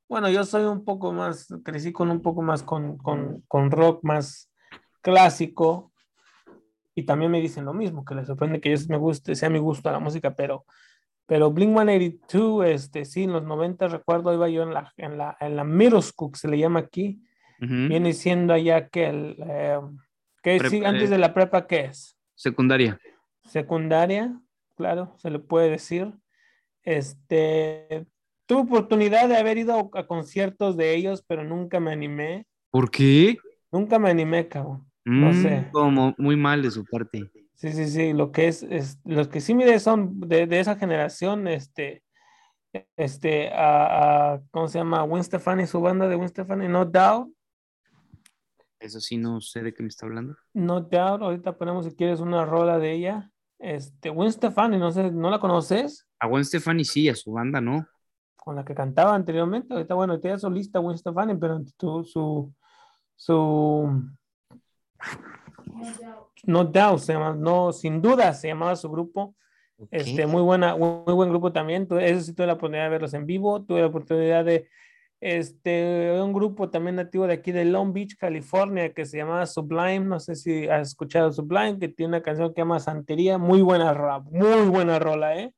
Bueno, 0.10 0.30
yo 0.30 0.44
soy 0.44 0.66
un 0.66 0.84
poco 0.84 1.14
más, 1.14 1.48
crecí 1.64 1.94
con 1.94 2.12
un 2.12 2.22
poco 2.22 2.42
más 2.42 2.62
con, 2.62 2.98
con, 2.98 3.42
con 3.48 3.72
rock 3.72 4.04
más 4.04 4.52
clásico 5.02 5.93
y 6.96 7.04
también 7.04 7.32
me 7.32 7.42
dicen 7.42 7.66
lo 7.66 7.74
mismo, 7.74 8.06
que 8.06 8.16
les 8.16 8.28
sorprende 8.28 8.62
que 8.62 8.76
yo 8.76 8.86
me 8.90 8.98
guste, 8.98 9.36
sea 9.36 9.50
mi 9.50 9.60
gusto 9.60 9.92
la 9.92 10.00
música, 10.00 10.36
pero, 10.36 10.66
pero 11.26 11.52
Blink-182, 11.52 12.66
este, 12.68 13.06
sí, 13.06 13.24
en 13.24 13.34
los 13.34 13.44
90 13.44 13.88
recuerdo, 13.88 14.34
iba 14.34 14.48
yo 14.50 14.64
en 14.64 14.74
la, 14.74 14.92
en 14.98 15.18
la, 15.18 15.38
en 15.40 15.56
la 15.56 15.64
middle 15.64 16.02
school, 16.02 16.32
que 16.32 16.40
se 16.40 16.48
le 16.48 16.58
llama 16.58 16.80
aquí, 16.80 17.22
viene 17.90 18.14
siendo 18.14 18.54
allá 18.54 18.90
que 18.90 19.08
el, 19.08 19.36
eh, 19.48 19.80
que 20.42 20.60
sí, 20.60 20.80
Prepa- 20.82 20.88
antes 20.90 21.10
de 21.10 21.18
la 21.18 21.34
prepa, 21.34 21.66
¿qué 21.66 21.86
es? 21.86 22.18
Secundaria. 22.36 23.00
secundaria, 23.46 24.40
claro, 24.76 25.14
se 25.18 25.30
le 25.30 25.40
puede 25.40 25.70
decir. 25.70 26.14
Este, 26.84 28.06
tuve 28.46 28.62
oportunidad 28.62 29.30
de 29.30 29.38
haber 29.38 29.58
ido 29.58 29.90
a 29.94 30.08
conciertos 30.08 30.76
de 30.78 30.94
ellos, 30.96 31.24
pero 31.26 31.44
nunca 31.44 31.80
me 31.80 31.92
animé. 31.92 32.46
¿Por 32.70 32.92
qué? 32.92 33.38
Nunca 33.72 33.98
me 34.00 34.10
animé, 34.10 34.48
cabrón. 34.48 34.86
No 35.06 35.30
Mm, 35.32 35.42
sé. 35.42 35.70
Como 35.72 36.16
muy 36.18 36.36
mal 36.36 36.62
de 36.62 36.72
su 36.72 36.86
parte. 36.86 37.30
Sí, 37.56 37.72
sí, 37.74 37.88
sí. 37.90 38.14
Lo 38.14 38.32
que 38.32 38.48
es, 38.48 38.64
es 38.64 39.00
los 39.06 39.28
que 39.28 39.42
sí 39.42 39.54
mire 39.54 39.80
son 39.80 40.20
de, 40.22 40.48
de 40.48 40.60
esa 40.60 40.76
generación, 40.76 41.48
este, 41.48 42.04
este, 42.98 43.50
a, 43.54 44.34
a- 44.36 44.42
¿cómo 44.52 44.68
se 44.68 44.80
llama? 44.80 45.02
Gwen 45.04 45.24
Stefani, 45.24 45.68
su 45.68 45.80
banda 45.82 46.08
de 46.08 46.16
Gwen 46.16 46.30
Stefani, 46.30 46.68
No 46.68 46.86
Doubt. 46.86 47.34
Eso 48.80 49.00
sí, 49.00 49.18
no 49.18 49.40
sé 49.40 49.62
de 49.64 49.74
qué 49.74 49.82
me 49.84 49.90
está 49.90 50.06
hablando. 50.06 50.36
No 50.54 50.82
Doubt. 50.82 51.22
Ahorita 51.22 51.58
ponemos 51.58 51.86
si 51.86 51.96
quieres 51.96 52.20
una 52.20 52.46
rola 52.46 52.80
de 52.80 52.94
ella. 52.94 53.32
Este, 53.60 54.10
Gwen 54.10 54.32
Stefani, 54.32 54.78
no 54.78 54.92
sé, 54.92 55.10
¿no 55.12 55.30
la 55.30 55.40
conoces? 55.40 56.06
A 56.20 56.28
Gwen 56.28 56.44
Stefani 56.44 56.84
sí, 56.84 57.08
a 57.08 57.16
su 57.16 57.32
banda 57.32 57.62
no. 57.62 57.88
con 58.36 58.58
la 58.58 58.66
que 58.66 58.76
cantaba 58.76 59.16
anteriormente. 59.16 59.74
Ahorita, 59.74 59.94
bueno, 59.96 60.20
ya 60.20 60.38
solista 60.38 60.80
Gwen 60.80 60.98
Stefani, 60.98 61.36
pero 61.38 61.62
tu- 61.78 62.04
su, 62.04 62.54
su, 63.16 64.04
No 66.46 66.66
Doubt 66.66 67.00
se 67.00 67.14
llama, 67.14 67.34
no, 67.34 67.72
sin 67.72 68.02
duda 68.02 68.34
se 68.34 68.50
llamaba 68.50 68.76
su 68.76 68.90
grupo. 68.90 69.36
Ok. 69.78 69.88
Este, 69.92 70.28
muy 70.28 70.42
buena, 70.42 70.76
muy 70.76 71.14
buen 71.14 71.30
grupo 71.30 71.52
también. 71.52 71.88
Eso 72.00 72.22
sí 72.22 72.34
tuve 72.34 72.48
la 72.48 72.54
oportunidad 72.54 72.84
de 72.86 72.90
verlos 72.90 73.14
en 73.14 73.26
vivo. 73.26 73.64
Tuve 73.64 73.82
la 73.82 73.88
oportunidad 73.88 74.46
de, 74.46 74.70
este, 75.20 76.20
un 76.22 76.34
grupo 76.34 76.70
también 76.70 76.98
nativo 76.98 77.26
de 77.28 77.34
aquí 77.34 77.52
de 77.52 77.66
Long 77.66 77.94
Beach, 77.94 78.18
California, 78.18 78.94
que 78.94 79.06
se 79.06 79.18
llamaba 79.18 79.46
Sublime. 79.46 80.02
No 80.02 80.20
sé 80.20 80.36
si 80.36 80.68
has 80.68 80.90
escuchado 80.90 81.32
Sublime, 81.32 81.80
que 81.80 81.88
tiene 81.88 82.10
una 82.18 82.22
canción 82.22 82.50
que 82.50 82.56
se 82.56 82.62
llama 82.62 82.80
Santería. 82.80 83.38
Muy 83.38 83.62
buena 83.62 83.94
rola, 83.94 84.20
muy 84.20 84.68
buena 84.68 85.00
rola, 85.00 85.38
¿eh? 85.38 85.54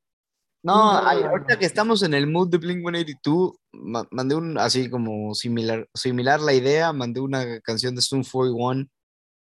No, 0.64 0.98
ay, 0.98 1.22
ahorita 1.22 1.60
que 1.60 1.66
estamos 1.66 2.02
en 2.02 2.16
el 2.16 2.26
mood 2.26 2.50
de 2.50 2.58
Blink 2.58 2.80
182, 2.80 3.54
ma- 3.74 4.08
mandé 4.10 4.34
un 4.34 4.58
así 4.58 4.90
como 4.90 5.36
similar, 5.36 5.88
similar 5.94 6.40
la 6.40 6.54
idea, 6.54 6.92
mandé 6.92 7.20
una 7.20 7.60
canción 7.62 7.94
de 7.94 8.02
Zoom 8.02 8.24
41 8.24 8.88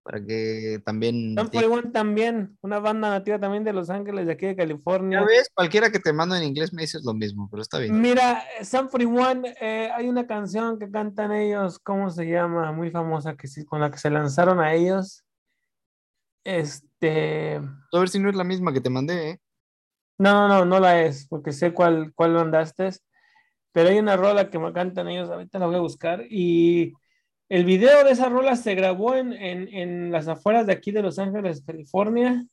para 0.02 0.24
que 0.24 0.80
también. 0.84 1.34
Sun 1.36 1.48
te- 1.50 1.58
41 1.58 1.92
también, 1.92 2.58
una 2.60 2.78
banda 2.80 3.10
nativa 3.10 3.38
también 3.38 3.64
de 3.64 3.72
Los 3.72 3.90
Ángeles, 3.90 4.26
de 4.26 4.32
aquí 4.32 4.46
de 4.46 4.56
California. 4.56 5.20
Ya 5.20 5.26
ves, 5.26 5.50
cualquiera 5.54 5.90
que 5.90 5.98
te 6.00 6.12
mando 6.12 6.34
en 6.34 6.42
inglés 6.44 6.72
me 6.72 6.82
dices 6.82 7.02
lo 7.04 7.14
mismo, 7.14 7.48
pero 7.50 7.62
está 7.62 7.78
bien. 7.78 8.00
Mira, 8.00 8.42
Sun 8.62 8.88
41, 8.88 9.42
eh, 9.60 9.90
hay 9.94 10.08
una 10.08 10.26
canción 10.26 10.78
que 10.78 10.90
cantan 10.90 11.32
ellos, 11.32 11.78
¿cómo 11.78 12.10
se 12.10 12.26
llama? 12.26 12.72
Muy 12.72 12.90
famosa, 12.90 13.36
que 13.36 13.46
sí, 13.46 13.64
con 13.64 13.80
la 13.80 13.90
que 13.90 13.98
se 13.98 14.10
lanzaron 14.10 14.60
a 14.60 14.72
ellos. 14.74 15.24
Este, 16.44 17.56
A 17.92 17.98
ver 17.98 18.08
si 18.08 18.18
no 18.18 18.28
es 18.28 18.34
la 18.34 18.44
misma 18.44 18.72
que 18.72 18.80
te 18.80 18.90
mandé, 18.90 19.30
¿eh? 19.30 19.40
no, 20.18 20.32
no, 20.32 20.48
no, 20.48 20.64
no 20.64 20.80
la 20.80 21.02
es, 21.02 21.26
porque 21.28 21.52
sé 21.52 21.72
cuál, 21.72 22.12
cuál 22.14 22.32
mandaste, 22.32 22.90
pero 23.72 23.88
hay 23.88 23.98
una 23.98 24.16
rola 24.16 24.50
que 24.50 24.58
me 24.58 24.72
cantan 24.72 25.08
ellos, 25.08 25.30
ahorita 25.30 25.58
la 25.58 25.66
voy 25.66 25.76
a 25.76 25.80
buscar, 25.80 26.24
y 26.28 26.92
el 27.52 27.66
video 27.66 28.02
de 28.02 28.12
esa 28.12 28.30
rola 28.30 28.56
se 28.56 28.74
grabó 28.74 29.14
en, 29.14 29.34
en, 29.34 29.68
en 29.68 30.10
las 30.10 30.26
afueras 30.26 30.66
de 30.66 30.72
aquí 30.72 30.90
de 30.90 31.02
Los 31.02 31.18
Ángeles, 31.18 31.62
California, 31.66 32.46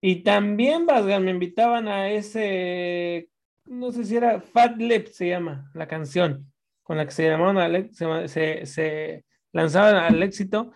y 0.00 0.22
también, 0.22 0.86
me 0.86 1.32
invitaban 1.32 1.88
a 1.88 2.08
ese, 2.10 3.28
no 3.64 3.90
sé 3.90 4.04
si 4.04 4.16
era 4.16 4.40
Fat 4.40 4.76
Lip, 4.76 5.08
se 5.08 5.30
llama 5.30 5.68
la 5.74 5.88
canción, 5.88 6.52
con 6.84 6.96
la 6.96 7.06
que 7.06 7.10
se 7.10 7.26
ex- 7.26 7.96
se, 8.30 8.66
se, 8.66 9.24
lanzaban 9.52 9.96
al 9.96 10.22
éxito. 10.22 10.72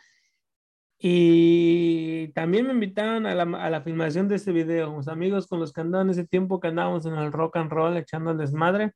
Y 0.98 2.28
también 2.34 2.66
me 2.66 2.72
invitaron 2.72 3.26
a 3.26 3.34
la, 3.36 3.42
a 3.42 3.70
la 3.70 3.82
filmación 3.82 4.26
de 4.26 4.36
ese 4.36 4.50
video. 4.50 4.96
Los 4.96 5.06
amigos 5.06 5.46
con 5.46 5.60
los 5.60 5.72
que 5.72 5.82
andaban 5.82 6.10
ese 6.10 6.26
tiempo 6.26 6.58
que 6.58 6.68
andábamos 6.68 7.06
en 7.06 7.14
el 7.14 7.30
rock 7.30 7.58
and 7.58 7.70
roll 7.70 7.96
echando 7.96 8.32
el 8.32 8.38
desmadre, 8.38 8.92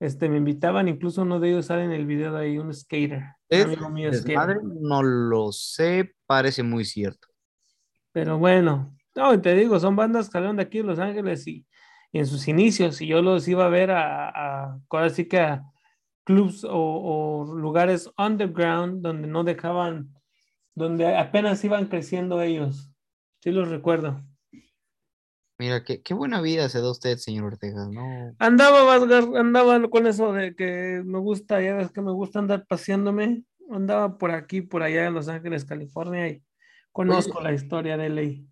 este, 0.00 0.28
me 0.28 0.36
invitaban. 0.36 0.88
Incluso 0.88 1.22
uno 1.22 1.40
de 1.40 1.50
ellos 1.50 1.66
sale 1.66 1.84
en 1.84 1.92
el 1.92 2.06
video 2.06 2.32
de 2.32 2.44
ahí, 2.44 2.58
un 2.58 2.72
skater. 2.72 3.24
Es 3.48 3.64
amigo 3.64 3.90
mío 3.90 4.12
skater. 4.12 4.58
no 4.62 5.02
lo 5.02 5.52
sé, 5.52 6.14
parece 6.26 6.62
muy 6.62 6.84
cierto. 6.84 7.28
Pero 8.12 8.38
bueno, 8.38 8.96
no, 9.14 9.40
te 9.40 9.54
digo, 9.54 9.78
son 9.78 9.96
bandas 9.96 10.26
que 10.26 10.32
salieron 10.32 10.56
de 10.56 10.62
aquí 10.62 10.78
de 10.78 10.84
Los 10.84 10.98
Ángeles 10.98 11.46
y, 11.46 11.66
y 12.12 12.18
en 12.18 12.26
sus 12.26 12.48
inicios, 12.48 13.00
y 13.00 13.06
yo 13.06 13.22
los 13.22 13.46
iba 13.48 13.66
a 13.66 13.68
ver 13.68 13.90
a, 13.90 14.28
a 14.28 14.80
ahora 14.88 15.10
sí 15.10 15.26
que 15.26 15.40
a 15.40 15.64
clubs 16.24 16.64
o, 16.64 16.70
o 16.72 17.54
lugares 17.56 18.10
underground 18.18 19.02
donde 19.02 19.28
no 19.28 19.44
dejaban, 19.44 20.14
donde 20.74 21.16
apenas 21.16 21.64
iban 21.64 21.86
creciendo 21.86 22.42
ellos. 22.42 22.92
Sí 23.40 23.50
los 23.50 23.68
recuerdo. 23.68 24.22
Mira, 25.58 25.82
qué, 25.82 26.00
qué 26.02 26.14
buena 26.14 26.40
vida 26.40 26.68
se 26.68 26.80
da 26.80 26.90
usted, 26.90 27.18
señor 27.18 27.46
Ortega, 27.46 27.88
¿no? 27.90 28.32
Andaba, 28.38 28.94
andaba 28.94 29.88
con 29.88 30.06
eso 30.06 30.32
de 30.32 30.54
que 30.54 31.02
me 31.04 31.18
gusta, 31.18 31.60
ya 31.60 31.74
ves 31.74 31.90
que 31.90 32.00
me 32.00 32.12
gusta 32.12 32.38
andar 32.38 32.64
paseándome. 32.66 33.42
Andaba 33.70 34.16
por 34.16 34.30
aquí, 34.30 34.62
por 34.62 34.82
allá 34.82 35.06
en 35.06 35.14
Los 35.14 35.28
Ángeles, 35.28 35.64
California, 35.64 36.28
y 36.28 36.42
conozco 36.92 37.40
la 37.40 37.52
historia 37.52 37.96
de 37.96 38.08
ley. 38.08 38.46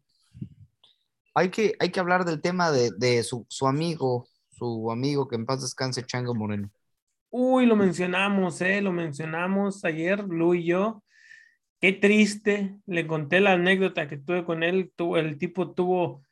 Hay 1.35 1.51
que, 1.51 1.75
hay 1.79 1.91
que 1.91 2.01
hablar 2.01 2.25
del 2.25 2.41
tema 2.41 2.71
de, 2.71 2.91
de 2.99 3.23
su, 3.23 3.47
su 3.49 3.67
amigo, 3.67 4.27
su 4.51 4.91
amigo 4.91 5.29
que 5.29 5.37
en 5.37 5.47
paz 5.47 5.63
descanse, 5.63 6.05
Chango 6.05 6.35
Moreno. 6.35 6.71
Uy, 7.31 7.67
lo 7.67 7.77
mencionamos, 7.77 8.61
¿eh? 8.63 8.81
Lo 8.81 8.93
mencionamos 8.93 9.85
ayer, 9.85 10.25
Lu 10.25 10.55
y 10.55 10.65
yo. 10.65 11.03
Qué 11.81 11.93
triste. 11.93 12.79
Le 12.87 13.07
conté 13.07 13.41
la 13.41 13.53
anécdota 13.53 14.09
que 14.09 14.17
tuve 14.17 14.45
con 14.45 14.63
él. 14.63 14.93
Tuvo, 14.97 15.19
el 15.19 15.37
tipo 15.37 15.73
tuvo, 15.73 16.23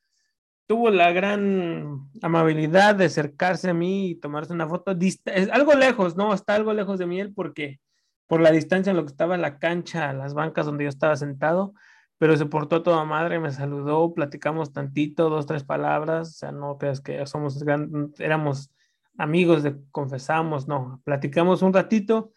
tuvo 0.67 0.91
la 0.91 1.13
gran 1.13 2.09
amabilidad 2.23 2.95
de 2.95 3.07
acercarse 3.07 3.71
a 3.71 3.75
mí 3.75 4.11
y 4.11 4.15
tomarse 4.15 4.53
una 4.53 4.69
foto. 4.69 4.97
Es 4.99 5.51
algo 5.51 5.75
lejos, 5.75 6.17
¿no? 6.17 6.33
Está 6.33 6.55
algo 6.55 6.73
lejos 6.73 6.99
de 6.99 7.07
mí 7.07 7.21
él 7.21 7.33
porque 7.35 7.81
por 8.27 8.41
la 8.41 8.51
distancia 8.51 8.91
en 8.91 8.97
lo 8.97 9.05
que 9.05 9.11
estaba 9.11 9.37
la 9.37 9.59
cancha, 9.59 10.13
las 10.13 10.35
bancas 10.35 10.67
donde 10.67 10.85
yo 10.85 10.89
estaba 10.89 11.17
sentado, 11.17 11.75
pero 12.19 12.37
se 12.37 12.47
portó 12.47 12.77
a 12.77 12.83
toda 12.83 13.05
madre, 13.05 13.39
me 13.39 13.51
saludó, 13.51 14.15
platicamos 14.15 14.73
tantito, 14.73 15.29
dos, 15.29 15.47
tres 15.47 15.65
palabras. 15.65 16.29
O 16.31 16.33
sea, 16.33 16.53
no 16.53 16.79
creas 16.79 17.01
que 17.01 17.27
somos 17.27 17.63
gran- 17.63 18.13
éramos 18.19 18.71
amigos, 19.19 19.63
de, 19.63 19.77
confesamos, 19.91 20.67
no, 20.67 21.01
platicamos 21.05 21.63
un 21.63 21.73
ratito, 21.73 22.33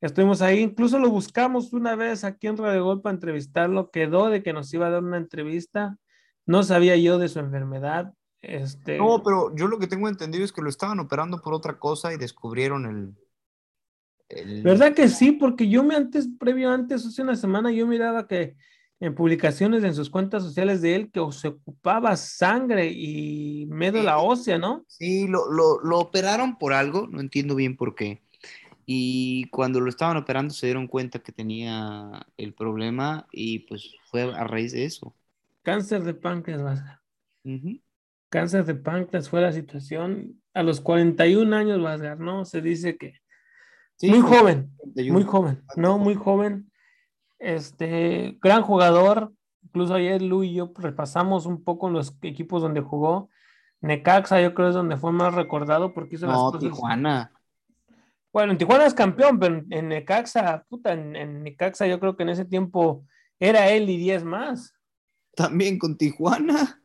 estuvimos 0.00 0.42
ahí, 0.42 0.60
incluso 0.60 0.98
lo 0.98 1.08
buscamos 1.08 1.72
una 1.72 1.96
vez 1.96 2.24
aquí 2.24 2.48
en 2.48 2.56
Radio 2.58 2.84
Gol 2.84 3.00
para 3.00 3.14
entrevistarlo, 3.14 3.90
quedó 3.90 4.28
de 4.28 4.42
que 4.42 4.52
nos 4.52 4.72
iba 4.74 4.88
a 4.88 4.90
dar 4.90 5.02
una 5.02 5.16
entrevista, 5.16 5.96
no 6.46 6.62
sabía 6.62 6.96
yo 6.96 7.18
de 7.18 7.28
su 7.28 7.38
enfermedad, 7.40 8.14
este, 8.42 9.00
No, 9.00 9.22
pero 9.22 9.54
yo 9.54 9.66
lo 9.68 9.78
que 9.78 9.86
tengo 9.86 10.08
entendido 10.08 10.44
es 10.46 10.52
que 10.52 10.62
lo 10.62 10.70
estaban 10.70 10.98
operando 11.00 11.42
por 11.42 11.52
otra 11.54 11.78
cosa 11.78 12.12
y 12.12 12.16
descubrieron 12.16 12.86
el. 12.86 13.16
el- 14.28 14.62
¿verdad 14.62 14.94
que 14.94 15.08
sí? 15.08 15.32
Porque 15.32 15.68
yo 15.68 15.82
me 15.84 15.94
antes, 15.96 16.28
previo 16.38 16.70
antes, 16.70 17.04
hace 17.06 17.22
una 17.22 17.36
semana, 17.36 17.70
yo 17.72 17.86
miraba 17.86 18.26
que 18.26 18.56
en 19.00 19.14
publicaciones 19.14 19.82
en 19.84 19.94
sus 19.94 20.10
cuentas 20.10 20.42
sociales 20.44 20.80
de 20.82 20.94
él 20.94 21.10
que 21.10 21.20
se 21.32 21.48
ocupaba 21.48 22.16
sangre 22.16 22.88
y 22.92 23.66
médula 23.66 24.18
Sí. 24.18 24.24
ósea, 24.24 24.58
¿no? 24.58 24.86
Sí, 24.86 25.26
lo, 25.28 25.50
lo, 25.50 25.80
lo 25.82 25.98
operaron 26.00 26.58
por 26.58 26.72
algo, 26.74 27.06
no 27.08 27.20
entiendo 27.20 27.54
bien 27.56 27.76
por 27.76 27.94
qué. 27.94 28.22
Y 28.86 29.48
cuando 29.50 29.80
lo 29.80 29.88
estaban 29.90 30.16
operando 30.18 30.54
se 30.54 30.66
dieron 30.66 30.88
cuenta 30.88 31.20
que 31.22 31.32
tenía 31.32 32.26
el 32.38 32.54
problema 32.54 33.26
y 33.32 33.60
pues 33.60 33.94
fue 34.10 34.22
a 34.24 34.44
raíz 34.46 34.72
de 34.72 34.84
eso. 34.86 35.14
Cáncer 35.62 36.02
de 36.02 36.14
páncreas, 36.14 36.62
Vasca. 36.62 37.02
Ujú. 37.44 37.80
Cáncer 38.28 38.64
de 38.64 38.74
páncreas 38.74 39.28
fue 39.28 39.40
la 39.40 39.52
situación 39.52 40.42
a 40.54 40.62
los 40.62 40.80
41 40.80 41.54
años, 41.56 41.82
Vasgar, 41.82 42.18
¿no? 42.18 42.44
Se 42.44 42.60
dice 42.60 42.96
que 42.96 43.22
Sí, 44.02 44.08
muy 44.10 44.20
joven, 44.20 44.74
31. 44.94 45.12
muy 45.12 45.22
joven, 45.22 45.62
¿no? 45.76 45.96
Muy 45.98 46.14
joven. 46.16 46.72
Este, 47.38 48.36
gran 48.42 48.62
jugador. 48.62 49.32
Incluso 49.62 49.94
ayer 49.94 50.20
Lu 50.20 50.42
y 50.42 50.54
yo 50.54 50.72
repasamos 50.76 51.46
un 51.46 51.62
poco 51.62 51.88
los 51.88 52.16
equipos 52.22 52.62
donde 52.62 52.80
jugó. 52.80 53.30
Necaxa, 53.80 54.40
yo 54.40 54.54
creo 54.54 54.70
es 54.70 54.74
donde 54.74 54.96
fue 54.96 55.12
más 55.12 55.34
recordado 55.34 55.94
porque 55.94 56.16
hizo 56.16 56.26
las 56.26 56.36
cosas. 56.36 56.60
Tijuana. 56.60 57.32
Bueno, 58.32 58.52
en 58.52 58.58
Tijuana 58.58 58.86
es 58.86 58.94
campeón, 58.94 59.38
pero 59.38 59.58
en, 59.58 59.66
en 59.70 59.88
Necaxa, 59.88 60.64
puta, 60.68 60.92
en, 60.94 61.14
en 61.14 61.42
Necaxa 61.44 61.86
yo 61.86 62.00
creo 62.00 62.16
que 62.16 62.24
en 62.24 62.30
ese 62.30 62.44
tiempo 62.44 63.06
era 63.38 63.68
él 63.68 63.88
y 63.88 63.98
10 63.98 64.24
más. 64.24 64.74
También 65.34 65.78
con 65.78 65.96
Tijuana. 65.96 66.82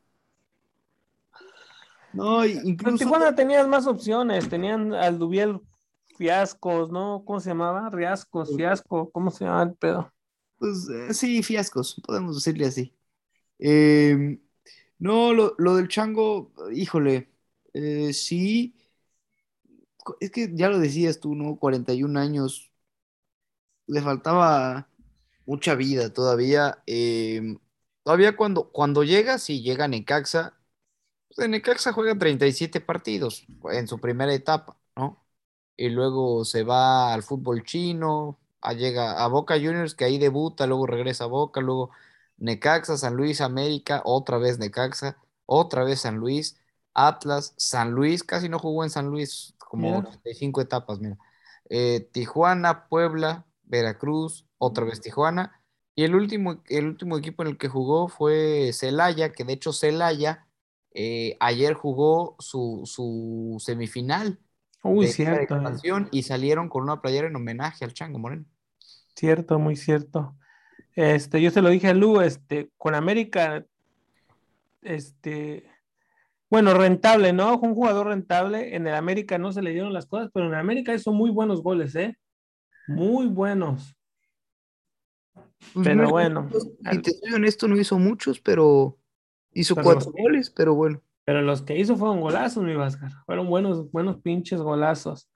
No, 2.14 2.40
Pero 2.42 2.60
en 2.62 2.68
incluso. 2.70 2.98
Tijuana 2.98 3.36
tenías 3.36 3.68
más 3.68 3.86
opciones, 3.88 4.50
tenían 4.50 4.94
al 4.94 5.20
Dubiel 5.20 5.60
Fiascos, 6.18 6.90
¿no? 6.92 7.24
¿Cómo 7.26 7.40
se 7.40 7.50
llamaba? 7.50 7.90
Riascos, 7.90 8.56
Fiasco, 8.56 9.12
¿cómo 9.12 9.30
se 9.30 9.46
llama 9.46 9.64
el 9.64 9.74
pedo? 9.76 10.12
Pues 10.58 10.90
eh, 10.90 11.14
sí, 11.14 11.44
fiascos, 11.44 12.02
podemos 12.06 12.36
decirle 12.36 12.66
así. 12.66 12.96
Eh, 13.60 14.40
no, 14.98 15.34
lo, 15.34 15.54
lo 15.60 15.76
del 15.76 15.88
chango, 15.88 16.52
híjole, 16.74 17.30
eh, 17.74 18.12
sí, 18.14 18.74
es 20.20 20.32
que 20.32 20.50
ya 20.54 20.70
lo 20.70 20.80
decías 20.80 21.20
tú, 21.20 21.36
¿no? 21.36 21.58
41 21.58 22.18
años, 22.18 22.72
le 23.88 24.02
faltaba 24.02 24.90
mucha 25.46 25.76
vida 25.76 26.12
todavía. 26.12 26.82
eh, 26.88 27.58
todavía 28.08 28.38
cuando, 28.38 28.72
cuando 28.72 29.04
llega, 29.04 29.38
sí, 29.38 29.62
llega 29.62 29.84
a 29.84 29.88
Necaxa, 29.90 30.54
pues 31.28 31.44
en 31.44 31.52
Necaxa 31.52 31.92
juega 31.92 32.18
37 32.18 32.80
partidos 32.80 33.46
en 33.70 33.90
su 33.90 34.00
primera 34.00 34.34
etapa, 34.34 34.78
¿no? 34.96 35.22
Y 35.76 35.90
luego 35.90 36.46
se 36.46 36.64
va 36.64 37.14
al 37.14 37.22
fútbol 37.22 37.66
chino, 37.66 38.40
a, 38.62 38.72
llega 38.72 39.22
a 39.22 39.28
Boca 39.28 39.56
Juniors, 39.56 39.94
que 39.94 40.06
ahí 40.06 40.20
debuta, 40.20 40.68
luego 40.68 40.88
regresa 40.88 41.26
a 41.26 41.28
Boca, 41.28 41.60
luego 41.60 41.92
Necaxa, 42.38 42.96
San 42.96 43.16
Luis, 43.18 43.42
América, 43.42 44.02
otra 44.06 44.38
vez 44.38 44.58
Necaxa, 44.58 45.18
otra 45.46 45.84
vez 45.84 46.00
San 46.00 46.16
Luis, 46.16 46.58
Atlas, 46.94 47.56
San 47.58 47.92
Luis, 47.92 48.24
casi 48.24 48.48
no 48.48 48.58
jugó 48.58 48.86
en 48.86 48.90
San 48.90 49.08
Luis, 49.08 49.54
como 49.60 49.88
Mira. 49.98 49.98
85 49.98 50.62
etapas, 50.62 51.02
mira. 51.02 51.18
Eh, 51.70 52.08
Tijuana, 52.14 52.88
Puebla, 52.88 53.46
Veracruz, 53.64 54.46
otra 54.60 54.86
vez 54.86 55.02
Tijuana. 55.02 55.57
Y 55.98 56.04
el 56.04 56.14
último, 56.14 56.62
el 56.70 56.86
último 56.86 57.18
equipo 57.18 57.42
en 57.42 57.50
el 57.50 57.58
que 57.58 57.70
jugó 57.70 58.08
fue 58.08 58.70
Celaya, 58.72 59.32
que 59.32 59.44
de 59.44 59.54
hecho 59.54 59.74
Celaya 59.74 60.46
eh, 60.94 61.36
ayer 61.40 61.74
jugó 61.74 62.36
su, 62.38 62.84
su 62.86 63.58
semifinal 63.60 64.40
Uy, 64.84 65.08
de 65.08 65.12
cierto, 65.12 65.60
y 66.12 66.22
salieron 66.22 66.70
con 66.70 66.84
una 66.84 67.02
playera 67.02 67.28
en 67.28 67.36
homenaje 67.36 67.84
al 67.84 67.94
Chango 67.94 68.20
Moreno. 68.20 68.46
cierto, 69.16 69.58
muy 69.58 69.76
cierto. 69.76 70.36
Este, 70.96 71.42
yo 71.42 71.50
se 71.50 71.64
lo 71.64 71.70
dije 71.70 71.88
a 71.88 71.96
Lu, 71.96 72.22
este, 72.22 72.70
con 72.78 72.94
América, 72.94 73.66
este, 74.84 75.68
bueno, 76.48 76.76
rentable, 76.76 77.34
¿no? 77.34 77.58
Un 77.58 77.74
jugador 77.74 78.06
rentable. 78.06 78.76
En 78.76 78.86
el 78.86 78.94
América 78.94 79.40
no 79.40 79.52
se 79.52 79.64
le 79.64 79.72
dieron 79.72 79.94
las 79.94 80.06
cosas, 80.06 80.30
pero 80.32 80.46
en 80.46 80.54
el 80.54 80.60
América 80.60 80.94
hizo 80.94 81.12
muy 81.12 81.32
buenos 81.32 81.64
goles, 81.64 81.96
¿eh? 81.96 82.16
Muy 82.88 83.26
buenos. 83.26 83.97
Pues 85.74 85.88
Pero 85.88 86.04
no 86.04 86.10
bueno, 86.10 86.44
muchos, 86.44 86.64
si 86.92 87.02
te 87.02 87.12
soy 87.12 87.34
honesto, 87.34 87.68
no 87.68 87.78
hizo 87.78 87.98
muchos, 88.00 88.40
pero 88.40 88.98
hizo 89.54 89.76
Pero 89.76 89.86
cuatro 89.86 90.12
los- 90.12 90.22
goles, 90.24 90.50
pero 90.50 90.76
bueno. 90.76 91.02
Pero 91.26 91.42
los 91.42 91.62
que 91.62 91.78
hizo 91.78 91.98
fueron 91.98 92.22
golazos, 92.22 92.64
mi 92.64 92.74
Vázquez. 92.76 93.12
Fueron 93.26 93.48
buenos, 93.48 93.92
buenos 93.92 94.18
pinches 94.22 94.62
golazos. 94.62 95.30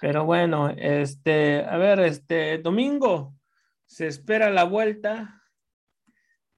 Pero 0.00 0.24
bueno, 0.26 0.68
este, 0.76 1.64
a 1.64 1.78
ver, 1.78 2.00
este, 2.00 2.58
domingo 2.58 3.34
se 3.86 4.06
espera 4.08 4.50
la 4.50 4.64
vuelta. 4.64 5.42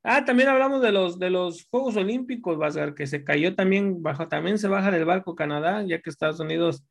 Ah, 0.02 0.24
también 0.24 0.48
hablamos 0.48 0.82
de 0.82 0.90
los, 0.90 1.18
de 1.20 1.30
los 1.30 1.66
Juegos 1.70 1.96
Olímpicos, 1.96 2.58
Vázquez, 2.58 2.94
que 2.96 3.06
se 3.06 3.22
cayó 3.22 3.54
también, 3.54 4.02
bajo, 4.02 4.26
también 4.26 4.58
se 4.58 4.66
baja 4.66 4.90
del 4.90 5.04
barco 5.04 5.36
Canadá, 5.36 5.82
ya 5.84 6.00
que 6.00 6.10
Estados 6.10 6.40
Unidos 6.40 6.84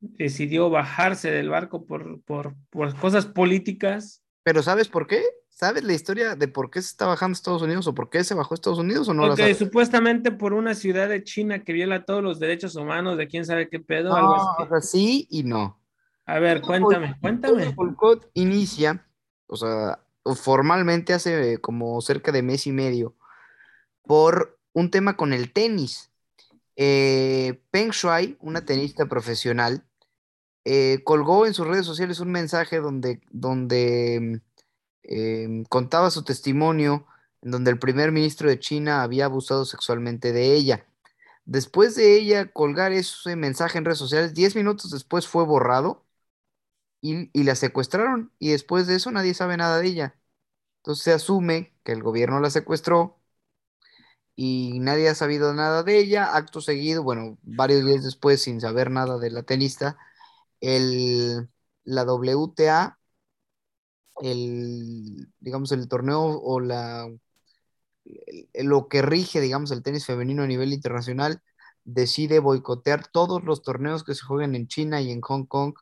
decidió 0.00 0.68
bajarse 0.68 1.30
del 1.30 1.48
barco 1.48 1.86
por, 1.86 2.20
por, 2.24 2.54
por 2.68 2.94
cosas 2.98 3.24
políticas. 3.24 4.22
Pero 4.42 4.62
¿sabes 4.62 4.88
por 4.88 5.06
qué? 5.06 5.24
¿Sabes 5.50 5.84
la 5.84 5.92
historia 5.92 6.34
de 6.34 6.48
por 6.48 6.70
qué 6.70 6.80
se 6.82 6.88
está 6.88 7.06
bajando 7.06 7.34
Estados 7.36 7.62
Unidos 7.62 7.86
o 7.86 7.94
por 7.94 8.10
qué 8.10 8.24
se 8.24 8.34
bajó 8.34 8.54
Estados 8.54 8.78
Unidos 8.78 9.08
o 9.08 9.14
no 9.14 9.26
la 9.26 9.36
Porque 9.36 9.42
sabes? 9.42 9.58
supuestamente 9.58 10.32
por 10.32 10.52
una 10.54 10.74
ciudad 10.74 11.08
de 11.08 11.22
China 11.22 11.62
que 11.62 11.72
viola 11.72 12.04
todos 12.04 12.22
los 12.22 12.40
derechos 12.40 12.74
humanos 12.76 13.16
de 13.18 13.28
quién 13.28 13.44
sabe 13.44 13.68
qué 13.68 13.78
pedo. 13.80 14.14
algo 14.14 14.34
así. 14.34 14.46
o 14.58 14.68
sea, 14.68 14.80
sí 14.80 15.26
y 15.30 15.44
no. 15.44 15.78
A 16.26 16.38
ver, 16.38 16.60
Todo 16.60 16.68
cuéntame, 16.68 17.06
El 17.08 17.20
cuéntame. 17.20 17.74
boicot 17.74 18.30
inicia, 18.34 19.06
o 19.46 19.56
sea, 19.56 20.00
formalmente 20.36 21.12
hace 21.12 21.58
como 21.58 22.00
cerca 22.00 22.32
de 22.32 22.42
mes 22.42 22.66
y 22.66 22.72
medio, 22.72 23.16
por 24.04 24.58
un 24.72 24.90
tema 24.90 25.16
con 25.16 25.32
el 25.32 25.52
tenis. 25.52 26.10
Eh, 26.76 27.62
Peng 27.70 27.90
Shuai, 27.90 28.36
una 28.40 28.64
tenista 28.64 29.06
profesional, 29.06 29.84
eh, 30.64 31.00
colgó 31.04 31.46
en 31.46 31.54
sus 31.54 31.66
redes 31.66 31.86
sociales 31.86 32.20
un 32.20 32.30
mensaje 32.32 32.78
donde, 32.80 33.20
donde 33.30 34.40
eh, 35.04 35.64
contaba 35.68 36.10
su 36.10 36.24
testimonio, 36.24 37.06
en 37.42 37.50
donde 37.52 37.70
el 37.72 37.78
primer 37.78 38.12
ministro 38.12 38.48
de 38.48 38.58
China 38.60 39.02
había 39.02 39.26
abusado 39.26 39.64
sexualmente 39.66 40.32
de 40.32 40.54
ella. 40.54 40.86
Después 41.46 41.96
de 41.96 42.16
ella 42.16 42.52
colgar 42.52 42.92
ese 42.92 43.36
mensaje 43.36 43.78
en 43.78 43.84
redes 43.86 43.98
sociales, 44.00 44.34
10 44.34 44.56
minutos 44.56 44.90
después 44.92 45.28
fue 45.28 45.44
borrado 45.46 46.04
y, 47.00 47.30
y 47.38 47.44
la 47.44 47.54
secuestraron 47.56 48.32
y 48.38 48.50
después 48.50 48.86
de 48.86 48.96
eso 48.96 49.10
nadie 49.12 49.34
sabe 49.34 49.56
nada 49.56 49.78
de 49.80 49.88
ella. 49.88 50.16
Entonces 50.78 51.04
se 51.04 51.12
asume 51.14 51.74
que 51.84 51.92
el 51.92 52.02
gobierno 52.04 52.40
la 52.40 52.50
secuestró 52.50 53.18
y 54.36 54.80
nadie 54.80 55.08
ha 55.08 55.14
sabido 55.14 55.52
nada 55.54 55.82
de 55.82 55.98
ella. 55.98 56.34
Acto 56.36 56.60
seguido, 56.60 57.02
bueno, 57.02 57.38
varios 57.42 57.84
días 57.86 58.04
después, 58.04 58.42
sin 58.42 58.60
saber 58.60 58.90
nada 58.90 59.18
de 59.18 59.30
la 59.30 59.42
tenista, 59.42 59.98
el, 60.62 61.50
la 61.84 62.04
WTA, 62.04 62.98
el, 64.22 65.28
digamos, 65.40 65.72
el 65.72 65.88
torneo 65.88 66.20
o 66.22 66.60
la, 66.60 67.08
lo 68.54 68.88
que 68.88 69.02
rige, 69.02 69.40
digamos, 69.40 69.70
el 69.70 69.82
tenis 69.82 70.06
femenino 70.06 70.42
a 70.42 70.46
nivel 70.46 70.72
internacional, 70.72 71.42
decide 71.84 72.38
boicotear 72.38 73.06
todos 73.12 73.44
los 73.44 73.62
torneos 73.62 74.04
que 74.04 74.14
se 74.14 74.24
jueguen 74.24 74.54
en 74.54 74.68
China 74.68 75.00
y 75.00 75.10
en 75.10 75.20
Hong 75.20 75.46
Kong. 75.46 75.74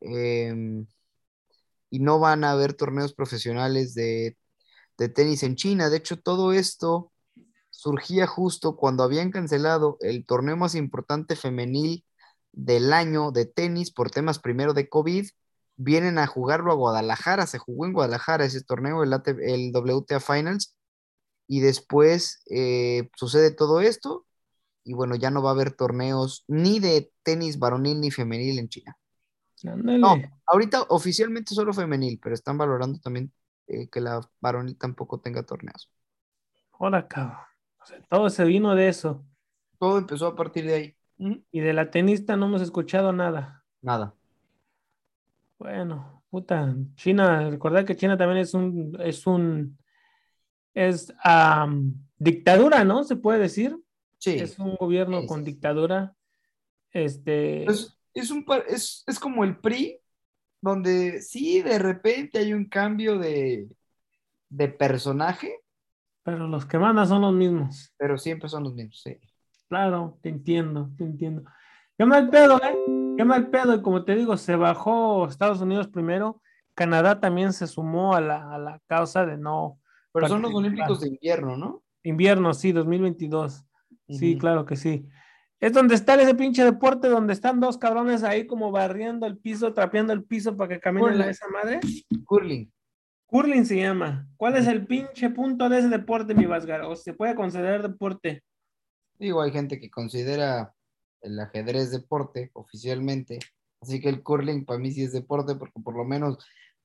em, 0.00 0.86
y 1.90 2.00
no 2.00 2.18
van 2.18 2.44
a 2.44 2.52
haber 2.52 2.74
torneos 2.74 3.14
profesionales 3.14 3.94
de, 3.94 4.36
de 4.98 5.08
tenis 5.10 5.42
en 5.44 5.56
China. 5.56 5.90
De 5.90 5.98
hecho, 5.98 6.20
todo 6.20 6.52
esto 6.52 7.12
surgía 7.70 8.26
justo 8.26 8.76
cuando 8.76 9.04
habían 9.04 9.30
cancelado 9.32 9.98
el 10.00 10.26
torneo 10.26 10.56
más 10.56 10.74
importante 10.76 11.36
femenil 11.36 12.04
del 12.52 12.92
año 12.92 13.30
de 13.30 13.46
tenis 13.46 13.90
por 13.90 14.10
temas 14.10 14.38
primero 14.38 14.74
de 14.74 14.88
COVID. 14.88 15.28
Vienen 15.76 16.18
a 16.18 16.26
jugarlo 16.26 16.72
a 16.72 16.76
Guadalajara, 16.76 17.46
se 17.46 17.58
jugó 17.58 17.86
en 17.86 17.92
Guadalajara 17.92 18.44
ese 18.44 18.62
torneo, 18.62 19.02
el, 19.02 19.12
AT 19.12 19.28
el 19.28 19.72
WTA 19.72 20.18
Finals, 20.20 20.76
y 21.46 21.60
después 21.60 22.42
eh, 22.50 23.08
sucede 23.16 23.52
todo 23.52 23.80
esto, 23.80 24.26
y 24.84 24.94
bueno, 24.94 25.14
ya 25.14 25.30
no 25.30 25.42
va 25.42 25.50
a 25.50 25.52
haber 25.52 25.72
torneos 25.72 26.44
ni 26.48 26.80
de 26.80 27.12
tenis 27.22 27.58
varonil 27.58 28.00
ni 28.00 28.10
femenil 28.10 28.58
en 28.58 28.68
China. 28.68 28.96
Ándale. 29.64 29.98
No, 29.98 30.16
ahorita 30.46 30.82
oficialmente 30.88 31.54
solo 31.54 31.72
femenil, 31.72 32.18
pero 32.22 32.34
están 32.34 32.58
valorando 32.58 32.98
también 32.98 33.32
eh, 33.66 33.88
que 33.88 34.00
la 34.00 34.20
varonil 34.40 34.78
tampoco 34.78 35.20
tenga 35.20 35.42
torneos. 35.42 35.90
Hola, 36.78 37.06
cabrón. 37.06 37.36
O 37.82 37.86
sea, 37.86 38.00
todo 38.08 38.30
se 38.30 38.44
vino 38.44 38.74
de 38.74 38.88
eso. 38.88 39.24
Todo 39.78 39.98
empezó 39.98 40.28
a 40.28 40.36
partir 40.36 40.64
de 40.64 40.74
ahí. 40.74 40.97
Y 41.18 41.60
de 41.60 41.72
la 41.72 41.90
tenista 41.90 42.36
no 42.36 42.46
hemos 42.46 42.62
escuchado 42.62 43.12
nada. 43.12 43.64
Nada. 43.82 44.14
Bueno, 45.58 46.22
puta, 46.30 46.74
China, 46.94 47.50
recordad 47.50 47.84
que 47.84 47.96
China 47.96 48.16
también 48.16 48.38
es 48.38 48.54
un, 48.54 48.96
es 49.00 49.26
un, 49.26 49.76
es 50.74 51.12
dictadura, 52.18 52.84
¿no? 52.84 53.02
Se 53.04 53.16
puede 53.16 53.40
decir. 53.40 53.76
Sí. 54.18 54.30
Es 54.36 54.58
un 54.58 54.76
gobierno 54.76 55.26
con 55.26 55.42
dictadura. 55.44 56.14
Este, 56.92 57.64
Es, 57.64 57.98
es, 58.14 58.30
un, 58.30 58.44
par- 58.44 58.64
es, 58.68 59.02
es 59.06 59.18
como 59.18 59.44
el 59.44 59.58
PRI, 59.58 60.00
donde 60.60 61.20
sí, 61.20 61.62
de 61.62 61.78
repente 61.78 62.38
hay 62.38 62.52
un 62.52 62.66
cambio 62.66 63.18
de, 63.18 63.68
de 64.48 64.68
personaje, 64.68 65.60
pero 66.22 66.46
los 66.46 66.66
que 66.66 66.78
mandan 66.78 67.06
son 67.08 67.22
los 67.22 67.34
mismos. 67.34 67.92
pero 67.96 68.18
siempre 68.18 68.48
son 68.48 68.64
los 68.64 68.74
mismos. 68.74 69.00
Sí. 69.02 69.16
Claro, 69.68 70.18
te 70.22 70.28
entiendo, 70.28 70.90
te 70.96 71.04
entiendo. 71.04 71.44
Qué 71.96 72.04
mal 72.04 72.30
pedo, 72.30 72.58
¿eh? 72.58 72.76
Qué 73.16 73.24
mal 73.24 73.48
pedo. 73.48 73.74
Y 73.74 73.82
como 73.82 74.04
te 74.04 74.14
digo, 74.14 74.36
se 74.36 74.56
bajó 74.56 75.26
Estados 75.26 75.60
Unidos 75.60 75.88
primero. 75.88 76.40
Canadá 76.74 77.20
también 77.20 77.52
se 77.52 77.66
sumó 77.66 78.14
a 78.14 78.20
la, 78.20 78.54
a 78.54 78.58
la 78.58 78.80
causa 78.86 79.26
de 79.26 79.36
no. 79.36 79.78
Pero 80.12 80.28
son 80.28 80.42
los. 80.42 80.54
Olímpicos 80.54 81.00
de 81.00 81.08
invierno, 81.08 81.56
¿no? 81.56 81.82
Invierno, 82.02 82.54
sí, 82.54 82.72
2022. 82.72 83.64
Sí, 84.08 84.32
Ujú. 84.32 84.40
claro 84.40 84.64
que 84.64 84.76
sí. 84.76 85.06
Es 85.60 85.72
donde 85.72 85.96
está 85.96 86.14
ese 86.14 86.34
pinche 86.36 86.64
deporte 86.64 87.08
donde 87.08 87.32
están 87.32 87.58
dos 87.58 87.78
cabrones 87.78 88.22
ahí 88.22 88.46
como 88.46 88.70
barriendo 88.70 89.26
el 89.26 89.36
piso, 89.36 89.74
trapeando 89.74 90.12
el 90.12 90.22
piso 90.22 90.56
para 90.56 90.68
que 90.68 90.80
caminen 90.80 91.10
Curling. 91.10 91.22
a 91.26 91.30
esa 91.30 91.48
madre. 91.48 91.80
Curling. 92.24 92.72
Curling 93.26 93.66
se 93.66 93.76
llama. 93.76 94.28
¿Cuál 94.36 94.56
es 94.56 94.68
el 94.68 94.86
pinche 94.86 95.30
punto 95.30 95.68
de 95.68 95.80
ese 95.80 95.88
deporte, 95.88 96.34
mi 96.34 96.46
Vasgar? 96.46 96.82
¿O 96.82 96.94
se 96.94 97.12
puede 97.12 97.34
considerar 97.34 97.82
deporte? 97.82 98.44
Digo, 99.18 99.42
hay 99.42 99.50
gente 99.50 99.80
que 99.80 99.90
considera 99.90 100.74
el 101.20 101.38
ajedrez 101.40 101.90
deporte 101.90 102.50
oficialmente, 102.54 103.38
así 103.80 104.00
que 104.00 104.08
el 104.08 104.22
curling 104.22 104.64
para 104.64 104.78
mí 104.78 104.92
sí 104.92 105.02
es 105.02 105.12
deporte 105.12 105.56
porque 105.56 105.80
por 105.80 105.96
lo 105.96 106.04
menos 106.04 106.38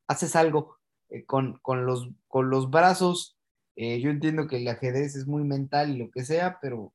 haces 0.07 0.35
algo 0.35 0.77
eh, 1.09 1.25
con, 1.25 1.59
con 1.59 1.85
los, 1.85 2.09
con 2.27 2.49
los 2.49 2.69
brazos. 2.69 3.37
Eh, 3.75 3.99
yo 4.01 4.09
entiendo 4.09 4.47
que 4.47 4.57
el 4.57 4.67
ajedrez 4.67 5.15
es 5.15 5.27
muy 5.27 5.43
mental 5.43 5.91
y 5.91 5.97
lo 5.97 6.09
que 6.11 6.23
sea, 6.23 6.59
pero 6.61 6.93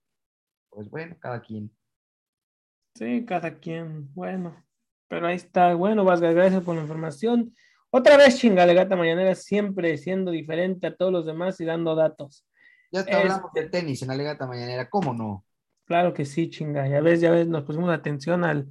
pues 0.71 0.91
bueno, 0.91 1.17
cada 1.21 1.41
quien. 1.41 1.71
Sí, 2.95 3.25
cada 3.25 3.59
quien. 3.59 4.13
Bueno, 4.15 4.65
pero 5.09 5.27
ahí 5.27 5.37
está. 5.37 5.75
Bueno, 5.75 6.05
Vasgar, 6.05 6.35
gracias 6.35 6.63
por 6.63 6.75
la 6.75 6.83
información. 6.83 7.55
Otra 7.91 8.17
vez, 8.17 8.39
chingalegata 8.39 8.97
mañanera, 8.97 9.35
siempre 9.35 9.97
siendo 9.99 10.31
diferente 10.31 10.89
a 10.89 10.97
todos 10.97 11.13
los 11.13 11.27
demás 11.27 11.61
y 11.61 11.65
dando 11.65 11.95
datos. 11.95 12.45
Ya 12.91 13.05
te 13.05 13.15
hablamos 13.15 13.53
del 13.53 13.71
tenis 13.71 14.03
en 14.03 14.09
la 14.09 14.15
legata 14.17 14.47
mañanera, 14.47 14.89
¿cómo 14.89 15.13
no? 15.15 15.45
Claro 15.87 16.13
que 16.13 16.25
sí, 16.25 16.51
chinga. 16.51 16.87
Ya 16.89 17.01
ves, 17.01 17.21
ya 17.21 17.31
ves, 17.31 17.47
nos 17.49 17.65
pusimos 17.65 17.91
atención 17.91 18.45
al, 18.45 18.69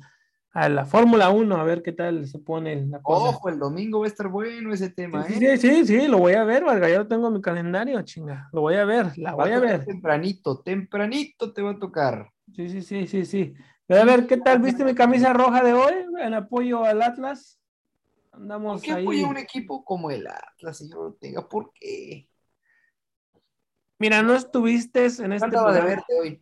a 0.52 0.70
la 0.70 0.86
Fórmula 0.86 1.30
1, 1.30 1.56
a 1.58 1.64
ver 1.64 1.82
qué 1.82 1.92
tal 1.92 2.28
se 2.28 2.40
pone 2.40 2.86
la 2.86 3.02
cosa. 3.02 3.30
Ojo, 3.30 3.50
el 3.50 3.60
domingo 3.60 4.00
va 4.00 4.06
a 4.06 4.10
estar 4.10 4.28
bueno 4.28 4.74
ese 4.74 4.90
tema, 4.90 5.24
Sí, 5.26 5.34
¿eh? 5.34 5.58
sí, 5.58 5.58
sí, 5.58 5.86
sí, 5.88 6.08
lo 6.08 6.20
voy 6.20 6.34
a 6.34 6.44
ver, 6.44 6.64
Valga, 6.64 6.90
ya 6.90 7.00
lo 7.00 7.08
tengo 7.08 7.28
en 7.28 7.34
mi 7.34 7.42
calendario, 7.42 8.02
chinga. 8.04 8.50
Lo 8.54 8.62
voy 8.62 8.76
a 8.76 8.86
ver, 8.86 9.18
la 9.18 9.32
Va 9.32 9.46
voy 9.46 9.52
a 9.52 9.60
ver. 9.60 9.86
Tempranito, 9.86 10.62
tempranito 10.62 11.54
te 11.54 11.62
va 11.62 11.72
a 11.72 11.80
tocar. 11.80 12.32
Sí, 12.56 12.70
sí, 12.70 12.82
sí, 12.82 13.08
sí, 13.08 13.26
sí. 13.26 13.54
Voy 13.88 13.98
a 14.00 14.06
ver 14.06 14.28
qué 14.28 14.38
tal, 14.38 14.60
¿viste 14.60 14.84
mi 14.86 14.94
camisa 14.94 15.34
roja 15.34 15.64
de 15.64 15.74
hoy? 15.74 15.94
En 16.20 16.34
apoyo 16.34 16.84
al 16.84 17.02
Atlas. 17.02 17.60
¿Por 18.32 18.42
Andamos 18.42 18.82
qué 18.82 18.92
ahí. 18.92 19.04
apoya 19.04 19.28
un 19.28 19.38
equipo 19.38 19.84
como 19.84 20.12
el 20.12 20.28
Atlas, 20.28 20.78
señor 20.78 21.00
Ortega? 21.00 21.48
¿Por 21.48 21.72
qué? 21.74 22.28
Mira, 24.00 24.22
no 24.22 24.34
estuviste 24.34 25.06
en 25.06 25.34
este 25.34 25.48
de 25.48 25.52
programa. 25.52 25.86
verte 25.86 26.14
hoy. 26.22 26.42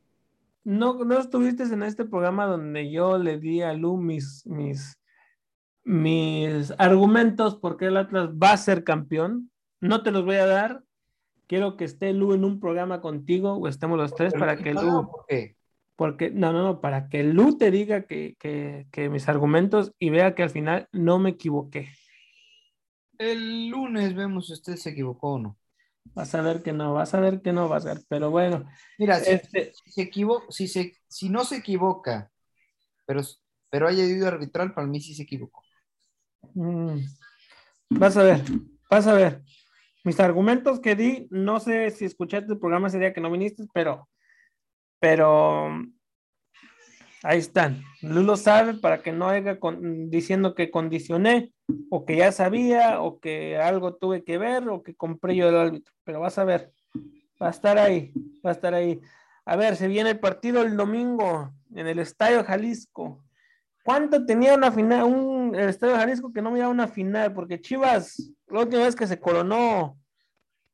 No, 0.64 1.04
no 1.06 1.20
estuviste 1.20 1.64
en 1.64 1.84
este 1.84 2.06
programa 2.06 2.46
donde 2.46 2.92
yo 2.92 3.18
le 3.18 3.40
di 3.40 3.62
a 3.62 3.74
Lu 3.74 3.98
mis, 3.98 4.46
mis, 4.46 5.00
mis 5.84 6.74
argumentos 6.78 7.56
porque 7.56 7.86
el 7.86 7.98
Atlas 7.98 8.30
va 8.32 8.52
a 8.52 8.58
ser 8.58 8.84
campeón. 8.84 9.52
No 9.80 10.04
te 10.04 10.12
los 10.12 10.26
voy 10.26 10.36
a 10.36 10.48
dar. 10.48 10.84
Quiero 11.48 11.78
que 11.78 11.86
esté 11.86 12.12
Lu 12.14 12.34
en 12.34 12.44
un 12.44 12.60
programa 12.60 13.00
contigo 13.00 13.54
o 13.54 13.68
estemos 13.68 13.98
los 13.98 14.16
tres 14.16 14.34
para 14.34 14.58
que 14.58 14.74
Lu, 14.74 15.10
¿por 15.12 15.26
qué? 15.28 15.56
porque 15.96 16.30
no, 16.32 16.52
no, 16.52 16.64
no, 16.64 16.82
para 16.82 17.08
que 17.08 17.24
Lu 17.24 17.58
te 17.58 17.72
diga 17.72 18.04
que, 18.04 18.36
que, 18.40 18.88
que 18.92 19.10
mis 19.10 19.30
argumentos 19.30 19.94
y 20.00 20.10
vea 20.10 20.36
que 20.36 20.44
al 20.44 20.50
final 20.50 20.90
no 20.92 21.20
me 21.20 21.32
equivoqué. 21.32 21.90
El 23.18 23.70
lunes 23.70 24.14
vemos 24.14 24.48
si 24.48 24.54
usted 24.54 24.76
se 24.76 24.90
equivocó 24.90 25.34
o 25.34 25.40
no. 25.40 25.58
Vas 26.14 26.34
a 26.36 26.42
ver 26.42 26.64
que 26.64 26.72
no, 26.72 26.94
vas 26.94 27.14
a 27.14 27.20
ver 27.20 27.42
que 27.42 27.52
no 27.52 27.68
vas 27.68 27.86
a 27.86 27.94
ver, 27.94 28.04
pero 28.08 28.32
bueno, 28.32 28.66
Mira, 28.98 29.20
si, 29.20 29.32
este, 29.32 29.74
si 29.74 29.92
se 29.92 30.02
equivo- 30.02 30.44
si, 30.50 30.68
se, 30.68 30.98
si 31.08 31.30
no 31.30 31.44
se 31.44 31.58
equivoca, 31.58 32.32
pero, 33.06 33.22
pero 33.70 33.88
haya 33.88 34.04
ido 34.06 34.28
arbitral, 34.28 34.74
para 34.74 34.88
mí 34.88 35.02
sí 35.02 35.14
se 35.14 35.24
equivocó. 35.24 35.62
Mm. 36.54 37.00
Vas 37.90 38.18
a 38.18 38.24
ver, 38.24 38.42
vas 38.90 39.08
a 39.08 39.14
ver. 39.14 39.42
Mis 40.04 40.20
argumentos 40.20 40.80
que 40.80 40.96
di, 40.96 41.28
no 41.32 41.60
sé 41.60 41.90
si 41.92 42.06
escuchaste 42.06 42.54
el 42.54 42.60
programa 42.60 42.88
ese 42.88 43.00
día 43.00 43.14
que 43.14 43.22
no 43.22 43.32
viniste, 43.32 43.66
pero 43.74 44.08
Pero 45.00 45.70
ahí 47.26 47.40
están. 47.40 47.84
Lulo 48.02 48.38
sabe 48.38 48.76
para 48.76 49.02
que 49.02 49.12
no 49.12 49.28
haya 49.28 49.60
con- 49.60 50.10
diciendo 50.10 50.54
que 50.56 50.70
condicioné 50.72 51.52
o 51.90 52.06
que 52.06 52.18
ya 52.18 52.32
sabía 52.32 53.02
o 53.02 53.20
que 53.20 53.58
algo 53.58 53.96
tuve 53.96 54.24
que 54.24 54.38
ver 54.38 54.70
o 54.70 54.84
que 54.84 54.96
compré 54.96 55.36
yo 55.36 55.50
el 55.50 55.58
árbitro. 55.58 55.94
Pero 56.04 56.20
vas 56.20 56.38
a 56.38 56.44
ver, 56.44 56.72
va 57.42 57.48
a 57.48 57.52
estar 57.52 57.78
ahí, 57.78 58.14
va 58.46 58.52
a 58.52 58.54
estar 58.54 58.74
ahí. 58.74 59.00
A 59.46 59.56
ver, 59.56 59.76
se 59.76 59.88
viene 59.88 60.12
el 60.12 60.20
partido 60.20 60.62
el 60.62 60.78
domingo 60.78 61.52
en 61.74 61.88
el 61.88 62.00
Estadio 62.00 62.44
Jalisco. 62.44 63.24
¿Cuánto 63.84 64.26
tenía 64.26 64.56
una 64.56 64.72
final, 64.72 65.04
un 65.04 65.54
el 65.56 65.70
Estadio 65.70 65.96
Jalisco 65.96 66.34
que 66.34 66.42
no 66.42 66.52
miraba 66.52 66.72
una 66.72 66.88
final? 66.88 67.34
Porque 67.34 67.62
Chivas, 67.62 68.32
la 68.48 68.62
última 68.62 68.84
vez 68.84 68.96
que 68.96 69.06
se 69.06 69.20
coronó, 69.20 69.98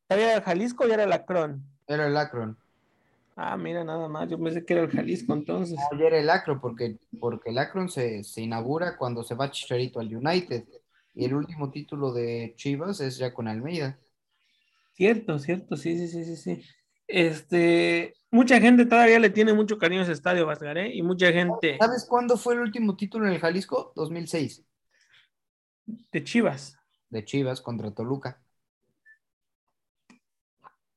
¿era 0.07 0.35
el 0.35 0.41
Jalisco 0.41 0.87
y 0.87 0.91
era 0.91 1.03
el 1.03 1.11
Acron? 1.11 1.63
Era 1.87 2.07
el 2.07 2.15
Akron. 2.15 2.57
Ah, 3.43 3.57
mira, 3.57 3.83
nada 3.83 4.07
más, 4.07 4.29
yo 4.29 4.37
pensé 4.37 4.63
que 4.63 4.73
era 4.73 4.83
el 4.83 4.91
Jalisco 4.91 5.33
entonces. 5.33 5.79
Era 5.99 6.19
el 6.19 6.29
Akron, 6.29 6.61
porque, 6.61 6.99
porque 7.19 7.49
el 7.49 7.57
Akron 7.57 7.89
se, 7.89 8.23
se 8.23 8.41
inaugura 8.41 8.97
cuando 8.97 9.23
se 9.23 9.33
va 9.33 9.49
Chicharito 9.49 9.99
al 9.99 10.15
United. 10.15 10.63
Y 11.15 11.25
el 11.25 11.33
último 11.33 11.71
título 11.71 12.13
de 12.13 12.53
Chivas 12.55 13.01
es 13.01 13.17
ya 13.17 13.33
con 13.33 13.47
Almeida. 13.47 13.97
Cierto, 14.93 15.39
cierto, 15.39 15.75
sí, 15.75 15.97
sí, 15.97 16.07
sí, 16.07 16.23
sí, 16.23 16.35
sí. 16.35 16.61
Este, 17.07 18.13
mucha 18.29 18.61
gente 18.61 18.85
todavía 18.85 19.17
le 19.17 19.31
tiene 19.31 19.55
mucho 19.55 19.79
cariño 19.79 20.01
a 20.01 20.03
ese 20.03 20.13
estadio, 20.13 20.45
Vasgaré, 20.45 20.93
y 20.93 21.01
mucha 21.01 21.31
gente 21.31 21.77
¿Sabes 21.79 22.05
cuándo 22.07 22.37
fue 22.37 22.53
el 22.53 22.59
último 22.59 22.95
título 22.95 23.25
en 23.25 23.33
el 23.33 23.39
Jalisco? 23.39 23.91
2006, 23.95 24.63
de 26.11 26.23
Chivas. 26.23 26.77
de 27.09 27.25
Chivas 27.25 27.59
contra 27.59 27.91
Toluca. 27.91 28.40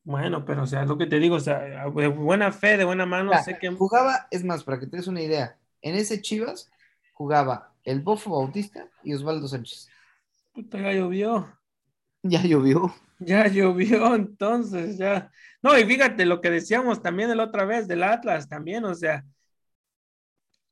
Bueno, 0.05 0.45
pero 0.45 0.65
o 0.65 0.67
sea, 0.67 0.85
lo 0.85 0.99
que 0.99 1.07
te 1.07 1.19
digo, 1.19 1.37
o 1.37 1.41
sea, 1.41 1.61
de 1.61 2.09
buena 2.09 2.53
fe, 2.53 2.77
de 2.77 2.85
buena 2.85 3.07
mano, 3.07 3.33
sé 3.43 3.59
que 3.59 3.71
Jugaba, 3.71 4.27
es 4.31 4.45
más, 4.45 4.63
para 4.63 4.79
que 4.79 4.87
te 4.87 4.99
des 4.99 5.07
una 5.07 5.23
idea, 5.23 5.57
en 5.81 5.95
ese 5.95 6.21
Chivas 6.21 6.71
jugaba 7.15 7.73
el 7.85 8.01
Bofo 8.01 8.31
Bautista 8.31 8.87
y 9.03 9.15
Osvaldo 9.15 9.49
Sánchez. 9.49 9.89
puta, 10.53 10.79
ya 10.79 10.93
llovió. 10.93 11.49
Ya 12.23 12.43
llovió. 12.43 12.95
Ya 13.19 13.47
llovió, 13.49 14.15
entonces 14.15 14.99
ya. 14.99 15.31
No, 15.63 15.79
y 15.79 15.85
fíjate 15.85 16.27
lo 16.27 16.41
que 16.41 16.51
decíamos 16.51 17.01
también 17.01 17.35
la 17.37 17.45
otra 17.45 17.65
vez 17.65 17.89
del 17.89 18.03
Atlas, 18.03 18.49
también, 18.49 18.85
o 18.85 18.95
sea, 18.95 19.25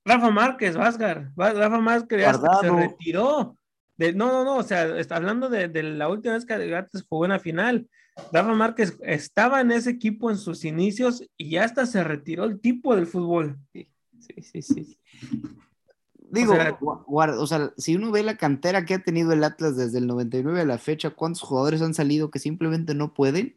Rafa 0.04 0.30
Márquez, 0.30 0.76
Va- 0.76 1.52
Rafa 1.52 1.78
Márquez 1.78 2.26
hasta 2.26 2.60
se 2.60 2.70
retiró. 2.70 3.56
De, 3.96 4.12
no, 4.12 4.26
no, 4.32 4.44
no, 4.44 4.56
o 4.56 4.62
sea, 4.62 4.98
está 4.98 5.16
hablando 5.16 5.48
de, 5.48 5.68
de 5.68 5.82
la 5.82 6.08
última 6.08 6.34
vez 6.34 6.44
que 6.44 6.54
Atlas 6.54 7.04
jugó 7.08 7.24
una 7.24 7.38
final. 7.38 7.88
Rafa 8.33 8.53
Márquez 8.55 8.98
estaba 9.03 9.61
en 9.61 9.72
ese 9.72 9.90
equipo 9.90 10.31
en 10.31 10.37
sus 10.37 10.64
inicios 10.64 11.25
y 11.37 11.51
ya 11.51 11.64
hasta 11.64 11.87
se 11.87 12.05
retiró 12.05 12.44
el 12.44 12.61
tipo 12.61 12.94
del 12.94 13.07
fútbol. 13.07 13.59
Sí, 13.72 13.88
sí, 14.42 14.62
sí. 14.62 14.98
Digo, 16.31 16.53
O 16.53 16.57
sea- 16.57 16.79
gua- 16.79 17.05
guarda- 17.07 17.40
o 17.40 17.46
sea, 17.46 17.72
si 17.77 17.94
uno 17.96 18.11
ve 18.11 18.22
la 18.22 18.37
cantera 18.37 18.85
que 18.85 18.94
ha 18.94 19.03
tenido 19.03 19.33
el 19.33 19.44
Atlas 19.44 19.77
desde 19.77 19.98
el 19.98 20.07
99 20.07 20.61
a 20.61 20.64
la 20.64 20.79
fecha, 20.79 21.11
¿cuántos 21.11 21.42
jugadores 21.42 21.83
han 21.83 21.94
salido 21.94 22.31
que 22.31 22.38
simplemente 22.38 22.94
no 22.94 23.12
pueden? 23.12 23.57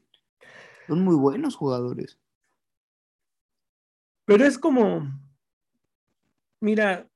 Son 0.87 1.01
muy 1.03 1.15
buenos 1.15 1.55
jugadores. 1.55 2.17
Pero 4.25 4.43
es 4.45 4.57
como, 4.57 5.07
mira, 6.59 7.07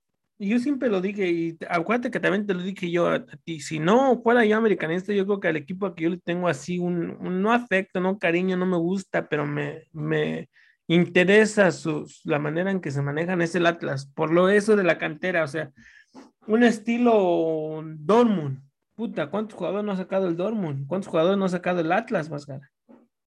yo 0.47 0.59
siempre 0.59 0.89
lo 0.89 1.01
dije 1.01 1.27
y 1.27 1.53
te- 1.53 1.67
acuérdate 1.69 2.11
que 2.11 2.19
también 2.19 2.45
te 2.45 2.53
lo 2.53 2.63
dije 2.63 2.89
yo 2.89 3.07
a, 3.09 3.25
ti, 3.43 3.59
si 3.59 3.79
no 3.79 4.21
fuera 4.21 4.45
yo 4.45 4.57
americanista, 4.57 5.13
yo 5.13 5.25
creo 5.25 5.39
que 5.39 5.47
al 5.49 5.57
equipo 5.57 5.93
que 5.93 6.05
yo 6.05 6.09
le 6.09 6.17
tengo 6.17 6.47
así 6.47 6.79
un, 6.79 7.11
un 7.19 7.41
no 7.41 7.51
afecto, 7.51 7.99
no 7.99 8.17
cariño, 8.17 8.55
no 8.55 8.65
me 8.65 8.77
gusta, 8.77 9.27
pero 9.27 9.45
me, 9.45 9.83
me 9.91 10.49
interesa 10.87 11.71
sus, 11.71 12.21
la 12.23 12.39
manera 12.39 12.71
en 12.71 12.79
que 12.79 12.91
se 12.91 13.01
manejan 13.01 13.41
es 13.41 13.53
el 13.55 13.65
Atlas, 13.65 14.05
por 14.15 14.31
lo 14.31 14.49
eso 14.49 14.75
de 14.75 14.83
la 14.83 14.97
cantera, 14.97 15.43
o 15.43 15.47
sea, 15.47 15.71
un 16.47 16.63
estilo 16.63 17.83
Dortmund, 17.97 18.61
puta, 18.95 19.29
¿cuántos 19.29 19.57
jugadores 19.57 19.85
no 19.85 19.91
ha 19.91 19.97
sacado 19.97 20.27
el 20.27 20.37
Dortmund? 20.37 20.87
¿Cuántos 20.87 21.09
jugadores 21.09 21.37
no 21.37 21.45
ha 21.45 21.49
sacado 21.49 21.81
el 21.81 21.91
Atlas, 21.91 22.29
Vasgar? 22.29 22.61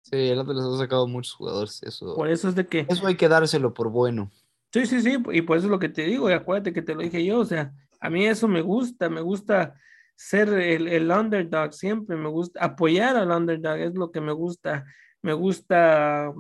Sí, 0.03 0.17
el 0.17 0.41
Atlas 0.41 0.59
ha 0.59 0.79
sacado 0.79 1.07
muchos 1.07 1.35
jugadores. 1.35 1.83
Eso, 1.83 2.15
Por 2.15 2.29
eso 2.29 2.49
es 2.49 2.55
de 2.55 2.67
que... 2.67 2.87
eso 2.89 3.07
hay 3.07 3.17
que 3.17 3.29
dárselo 3.29 3.73
por 3.73 3.91
bueno. 3.91 4.31
Sí, 4.73 4.87
sí, 4.87 5.03
sí, 5.03 5.17
y 5.33 5.43
por 5.43 5.57
eso 5.59 5.67
es 5.67 5.71
lo 5.71 5.79
que 5.79 5.89
te 5.91 6.03
digo, 6.03 6.31
y 6.31 6.33
acuérdate 6.33 6.73
que 6.73 6.83
te 6.83 6.95
lo 6.95 7.03
dije 7.03 7.25
yo, 7.25 7.41
o 7.41 7.45
sea, 7.45 7.73
a 8.01 8.09
mí 8.09 8.27
eso 8.27 8.49
me 8.49 8.63
gusta, 8.63 9.11
me 9.11 9.21
gusta 9.21 9.75
ser 10.17 10.49
el, 10.49 10.89
el 10.89 11.11
underdog 11.11 11.73
siempre, 11.75 12.17
me 12.17 12.29
gusta 12.29 12.65
apoyar 12.65 13.17
al 13.17 13.31
underdog, 13.31 13.77
es 13.79 13.95
lo 13.95 14.11
que 14.11 14.21
me 14.21 14.33
gusta, 14.33 14.85
me 15.21 15.35
gusta 15.35 16.33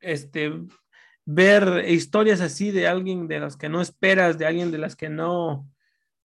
este, 0.00 0.52
ver 1.24 1.84
historias 1.88 2.40
así 2.40 2.70
de 2.72 2.88
alguien 2.88 3.28
de 3.28 3.38
las 3.40 3.56
que 3.56 3.68
no 3.68 3.80
esperas, 3.80 4.36
de 4.36 4.46
alguien 4.46 4.72
de 4.72 4.78
las 4.78 4.96
que 4.96 5.08
no, 5.08 5.68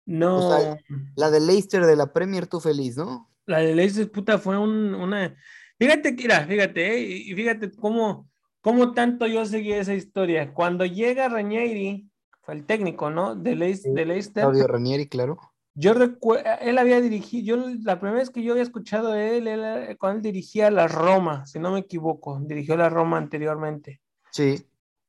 no, 0.07 0.38
O 0.38 0.42
sea, 0.42 0.81
La 1.14 1.31
de 1.31 1.40
Leicester 1.40 1.85
de 1.87 1.96
la 1.96 2.12
Premier, 2.12 2.46
tú 2.46 2.59
feliz, 2.61 2.96
¿no? 2.96 3.31
la 3.46 3.59
de 3.61 3.74
Leicester, 3.74 4.11
puta, 4.11 4.38
fue 4.38 4.59
un- 4.59 4.94
una, 4.94 5.35
fíjate 5.79 6.12
mira, 6.12 6.44
fíjate, 6.46 6.94
eh, 6.96 7.01
y 7.01 7.33
y 7.33 7.35
fíjate 7.35 7.70
cómo, 7.70 8.29
cómo 8.61 8.92
tanto 8.92 9.27
yo 9.27 9.44
seguí 9.47 9.73
esa 9.73 9.94
historia, 9.94 10.53
cuando 10.53 10.85
llega 10.85 11.29
Ranieri, 11.29 12.09
fue 12.42 12.55
el 12.55 12.64
técnico, 12.64 13.11
¿no? 13.11 13.35
De, 13.35 13.55
Leis- 13.57 13.83
Sí, 13.83 13.90
Leicester. 13.94 14.44
Claudio 14.44 14.66
Ranieri, 14.66 15.07
claro. 15.09 15.38
Yo 15.75 15.94
recuerdo, 15.94 16.44
él 16.61 16.77
había 16.79 17.01
dirigido, 17.01 17.57
yo 17.57 17.64
la 17.85 18.01
primera 18.01 18.18
vez 18.18 18.31
que 18.31 18.42
yo 18.42 18.53
había 18.53 18.64
escuchado 18.64 19.12
de 19.12 19.38
él, 19.38 19.47
él, 19.47 19.97
cuando 19.99 20.16
él 20.16 20.23
dirigía 20.23 20.71
la 20.73 20.88
Roma, 20.88 21.47
si 21.47 21.61
no 21.61 21.71
me 21.71 21.79
equivoco, 21.81 22.40
dirigió 22.40 22.77
la 22.77 22.88
Roma 22.88 23.16
anteriormente. 23.18 24.01
Sí. 24.33 24.64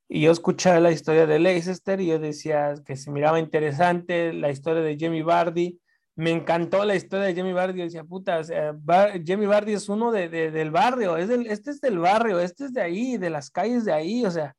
Y 0.08 0.22
yo 0.22 0.32
escuchaba 0.32 0.80
la 0.80 0.92
historia 0.92 1.26
de 1.26 1.40
Leicester 1.40 2.00
y 2.02 2.08
yo 2.08 2.20
decía 2.20 2.76
que 2.86 2.96
se 2.96 3.10
miraba 3.12 3.40
interesante 3.40 4.32
la 4.34 4.52
historia 4.52 4.84
de 4.84 4.98
Jamie 5.00 5.24
Vardy. 5.24 5.80
Me 6.20 6.32
encantó 6.32 6.84
la 6.84 6.96
historia 6.96 7.28
de 7.34 7.54
Vardy. 7.54 7.78
Yo 7.80 7.86
decía, 7.86 8.04
puta, 8.04 8.40
o 8.40 8.44
sea, 8.44 8.74
Bar- 8.78 9.22
Jamie 9.26 9.48
Vardy 9.48 9.72
es 9.74 9.88
uno 9.88 10.12
de, 10.12 10.28
de- 10.28 10.52
del 10.52 10.70
barrio, 10.70 11.16
es 11.16 11.30
del, 11.30 11.48
este 11.48 11.72
es 11.72 11.80
del 11.80 11.98
barrio, 11.98 12.42
este 12.42 12.66
es 12.66 12.74
de 12.74 12.82
ahí, 12.82 13.16
de 13.18 13.30
las 13.30 13.50
calles 13.50 13.86
de 13.86 13.94
ahí. 13.94 14.26
O 14.26 14.32
sea, 14.32 14.54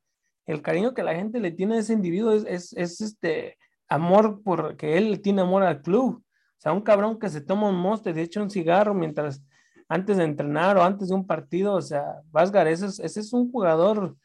el 0.46 0.62
cariño 0.62 0.94
que 0.94 1.03
la 1.03 1.14
gente 1.14 1.38
le 1.38 1.51
tiene 1.51 1.77
a 1.77 1.79
ese 1.81 1.92
individuo 1.92 2.33
es, 2.33 2.44
es, 2.46 2.73
es 2.73 3.01
este 3.03 3.59
amor 3.88 4.40
porque 4.42 4.96
él 4.96 5.20
tiene 5.20 5.42
amor 5.42 5.62
al 5.62 5.83
club. 5.83 6.23
O 6.25 6.61
sea, 6.61 6.73
un 6.73 6.81
cabrón 6.81 7.18
que 7.18 7.29
se 7.29 7.42
toma 7.42 7.68
un 7.68 7.77
monster, 7.77 8.14
se 8.14 8.23
echa 8.23 8.40
un 8.42 8.49
cigarro 8.51 8.94
mientras 8.94 9.42
antes 9.87 10.16
de 10.16 10.25
entrenar 10.25 10.79
o 10.79 10.83
antes 10.83 11.09
de 11.09 11.14
un 11.14 11.27
partido. 11.27 11.75
O 11.75 11.83
sea, 11.83 12.05
Vázgar, 12.31 12.68
ese 12.68 12.87
es, 12.87 12.99
es 13.18 13.33
un 13.35 13.51
jugador. 13.53 14.16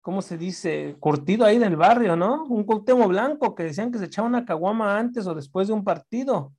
¿cómo 0.00 0.20
se 0.22 0.36
dice? 0.36 0.96
Curtido 1.00 1.46
ahí 1.46 1.58
del 1.58 1.76
barrio, 1.76 2.14
¿no? 2.14 2.44
Un 2.44 2.64
Cuauhtémoc 2.64 3.08
Blanco 3.08 3.54
que 3.54 3.62
decían 3.62 3.90
que 3.90 3.98
se 3.98 4.04
echaba 4.06 4.28
una 4.28 4.44
caguama 4.44 4.98
antes 4.98 5.26
o 5.26 5.34
después 5.34 5.68
de 5.68 5.72
un 5.74 5.82
partido. 5.82 6.52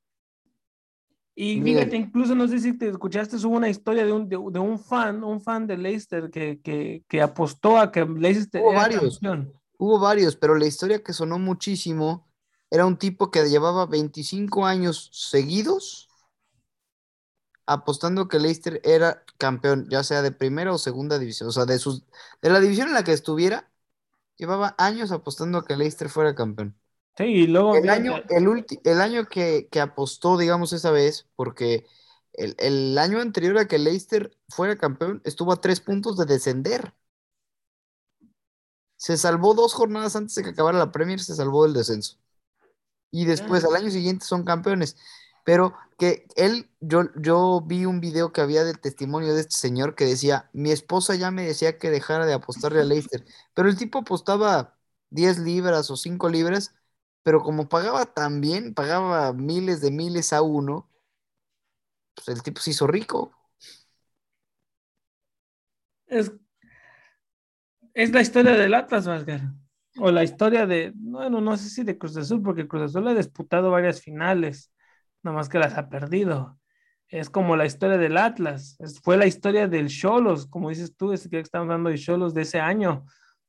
Y 1.38 1.62
fíjate, 1.62 1.98
incluso 1.98 2.34
no 2.36 2.48
sé 2.48 2.60
si 2.60 2.78
te 2.78 2.88
escuchaste, 2.90 3.36
hubo 3.46 3.58
una 3.58 3.70
historia 3.70 4.06
de 4.06 4.12
un, 4.14 4.30
de, 4.30 4.38
de 4.38 4.60
un 4.60 4.80
fan, 4.80 5.24
un 5.24 5.42
fan 5.42 5.68
de 5.68 5.78
Leicester 5.78 6.30
que, 6.32 6.62
que, 6.62 7.04
que 7.10 7.22
apostó 7.22 7.78
a 7.78 7.92
que 7.92 8.06
Leicester 8.06 8.64
Hubo 8.64 8.74
era 8.74 8.86
varios. 8.86 9.22
campeón. 9.22 9.54
Hubo 9.78 10.00
varios, 10.00 10.36
pero 10.36 10.56
la 10.56 10.66
historia 10.68 11.04
que 11.04 11.14
sonó 11.14 11.40
muchísimo 11.40 12.28
era 12.72 12.86
un 12.86 12.98
tipo 12.98 13.32
que 13.32 13.48
llevaba 13.50 13.86
25 13.86 14.66
años 14.66 15.10
seguidos 15.14 16.10
apostando 17.68 18.28
que 18.28 18.40
Leicester 18.40 18.82
era 18.84 19.24
campeón, 19.38 19.88
ya 19.90 20.04
sea 20.04 20.22
de 20.22 20.32
primera 20.32 20.74
o 20.74 20.78
segunda 20.78 21.18
división, 21.20 21.50
o 21.50 21.52
sea, 21.52 21.66
de 21.66 21.80
sus 21.80 22.04
de 22.42 22.50
la 22.50 22.60
división 22.60 22.88
en 22.90 22.94
la 22.94 23.04
que 23.04 23.12
estuviera, 23.14 23.72
llevaba 24.38 24.76
años 24.80 25.12
apostando 25.14 25.60
a 25.60 25.66
que 25.66 25.78
Leicester 25.78 26.10
fuera 26.10 26.36
campeón. 26.36 26.78
Sí, 27.18 27.24
y 27.26 27.48
luego 27.48 27.76
El 27.78 27.90
año, 27.90 28.16
el 28.30 28.48
ulti- 28.48 28.82
el 28.84 29.02
año 29.02 29.26
que, 29.28 29.68
que 29.72 29.80
apostó, 29.82 30.38
digamos, 30.38 30.74
esa 30.74 30.92
vez, 30.92 31.28
porque 31.36 31.86
el, 32.34 32.56
el 32.60 32.98
año 32.98 33.20
anterior 33.22 33.58
a 33.58 33.68
que 33.68 33.78
Leicester 33.80 34.38
fuera 34.50 34.78
campeón, 34.78 35.22
estuvo 35.26 35.52
a 35.54 35.62
tres 35.62 35.82
puntos 35.82 36.18
de 36.18 36.26
descender. 36.26 36.94
Se 38.98 39.18
salvó 39.18 39.54
dos 39.54 39.74
jornadas 39.74 40.16
antes 40.16 40.36
de 40.36 40.44
que 40.44 40.50
acabara 40.52 40.78
la 40.78 40.92
Premier, 40.92 41.20
se 41.20 41.36
salvó 41.36 41.64
del 41.64 41.74
descenso. 41.74 42.18
Y 43.12 43.26
después, 43.26 43.64
Ah. 43.64 43.70
al 43.70 43.76
año 43.78 43.92
siguiente, 43.92 44.26
son 44.26 44.44
campeones. 44.46 44.98
Pero 45.46 45.76
que 46.00 46.28
él, 46.36 46.70
yo, 46.82 47.04
yo 47.18 47.62
vi 47.66 47.86
un 47.86 48.02
video 48.02 48.34
que 48.34 48.42
había 48.42 48.64
del 48.66 48.80
testimonio 48.80 49.34
de 49.36 49.42
este 49.42 49.58
señor 49.58 49.96
que 49.96 50.06
decía, 50.06 50.50
mi 50.54 50.72
esposa 50.72 51.16
ya 51.16 51.32
me 51.32 51.46
decía 51.46 51.78
que 51.80 51.92
dejara 51.92 52.26
de 52.26 52.34
apostarle 52.34 52.82
a 52.82 52.86
Leicester, 52.86 53.26
pero 53.54 53.70
el 53.70 53.78
tipo 53.78 54.00
apostaba 54.00 54.78
10 55.12 55.40
libras 55.40 55.92
o 55.92 55.98
5 55.98 56.30
libras, 56.30 56.76
pero 57.26 57.42
como 57.44 57.70
pagaba 57.70 58.06
tan 58.08 58.42
bien, 58.42 58.76
pagaba 58.76 59.34
miles 59.34 59.82
de 59.82 59.92
miles 59.92 60.34
a 60.34 60.44
uno, 60.44 60.90
pues 62.14 62.28
el 62.30 62.44
tipo 62.44 62.60
se 62.62 62.72
hizo 62.72 62.88
rico. 62.88 63.32
es, 66.08 66.32
es 67.94 68.12
la 68.12 68.22
historia 68.22 68.54
del 68.54 68.74
Atlas, 68.74 69.08
Vázquez. 69.08 69.42
O 70.00 70.12
la 70.12 70.24
historia 70.24 70.66
de, 70.66 70.92
bueno, 70.96 71.40
no 71.42 71.56
sé 71.58 71.70
si 71.70 71.84
de 71.84 71.98
Cruz 71.98 72.18
Azul, 72.18 72.42
porque 72.44 72.68
Cruz 72.68 72.84
Azul 72.84 73.08
ha 73.08 73.14
disputado 73.14 73.72
varias 73.72 74.02
finales, 74.02 74.72
nada 75.24 75.38
más 75.38 75.48
que 75.50 75.58
las 75.60 75.78
ha 75.78 75.88
perdido. 75.90 76.60
Es 77.08 77.30
como 77.30 77.56
la 77.56 77.66
historia 77.66 77.98
del 77.98 78.18
Atlas, 78.18 78.76
es- 78.80 79.00
fue 79.02 79.16
la 79.18 79.26
historia 79.28 79.68
del 79.68 79.88
Cholos, 79.88 80.48
como 80.48 80.70
dices 80.70 80.96
tú, 80.98 81.14
es 81.14 81.28
que 81.30 81.40
estamos 81.40 81.66
hablando 81.68 81.90
de 81.90 81.98
Cholos 81.98 82.34
de 82.34 82.42
ese 82.42 82.60
año, 82.60 83.06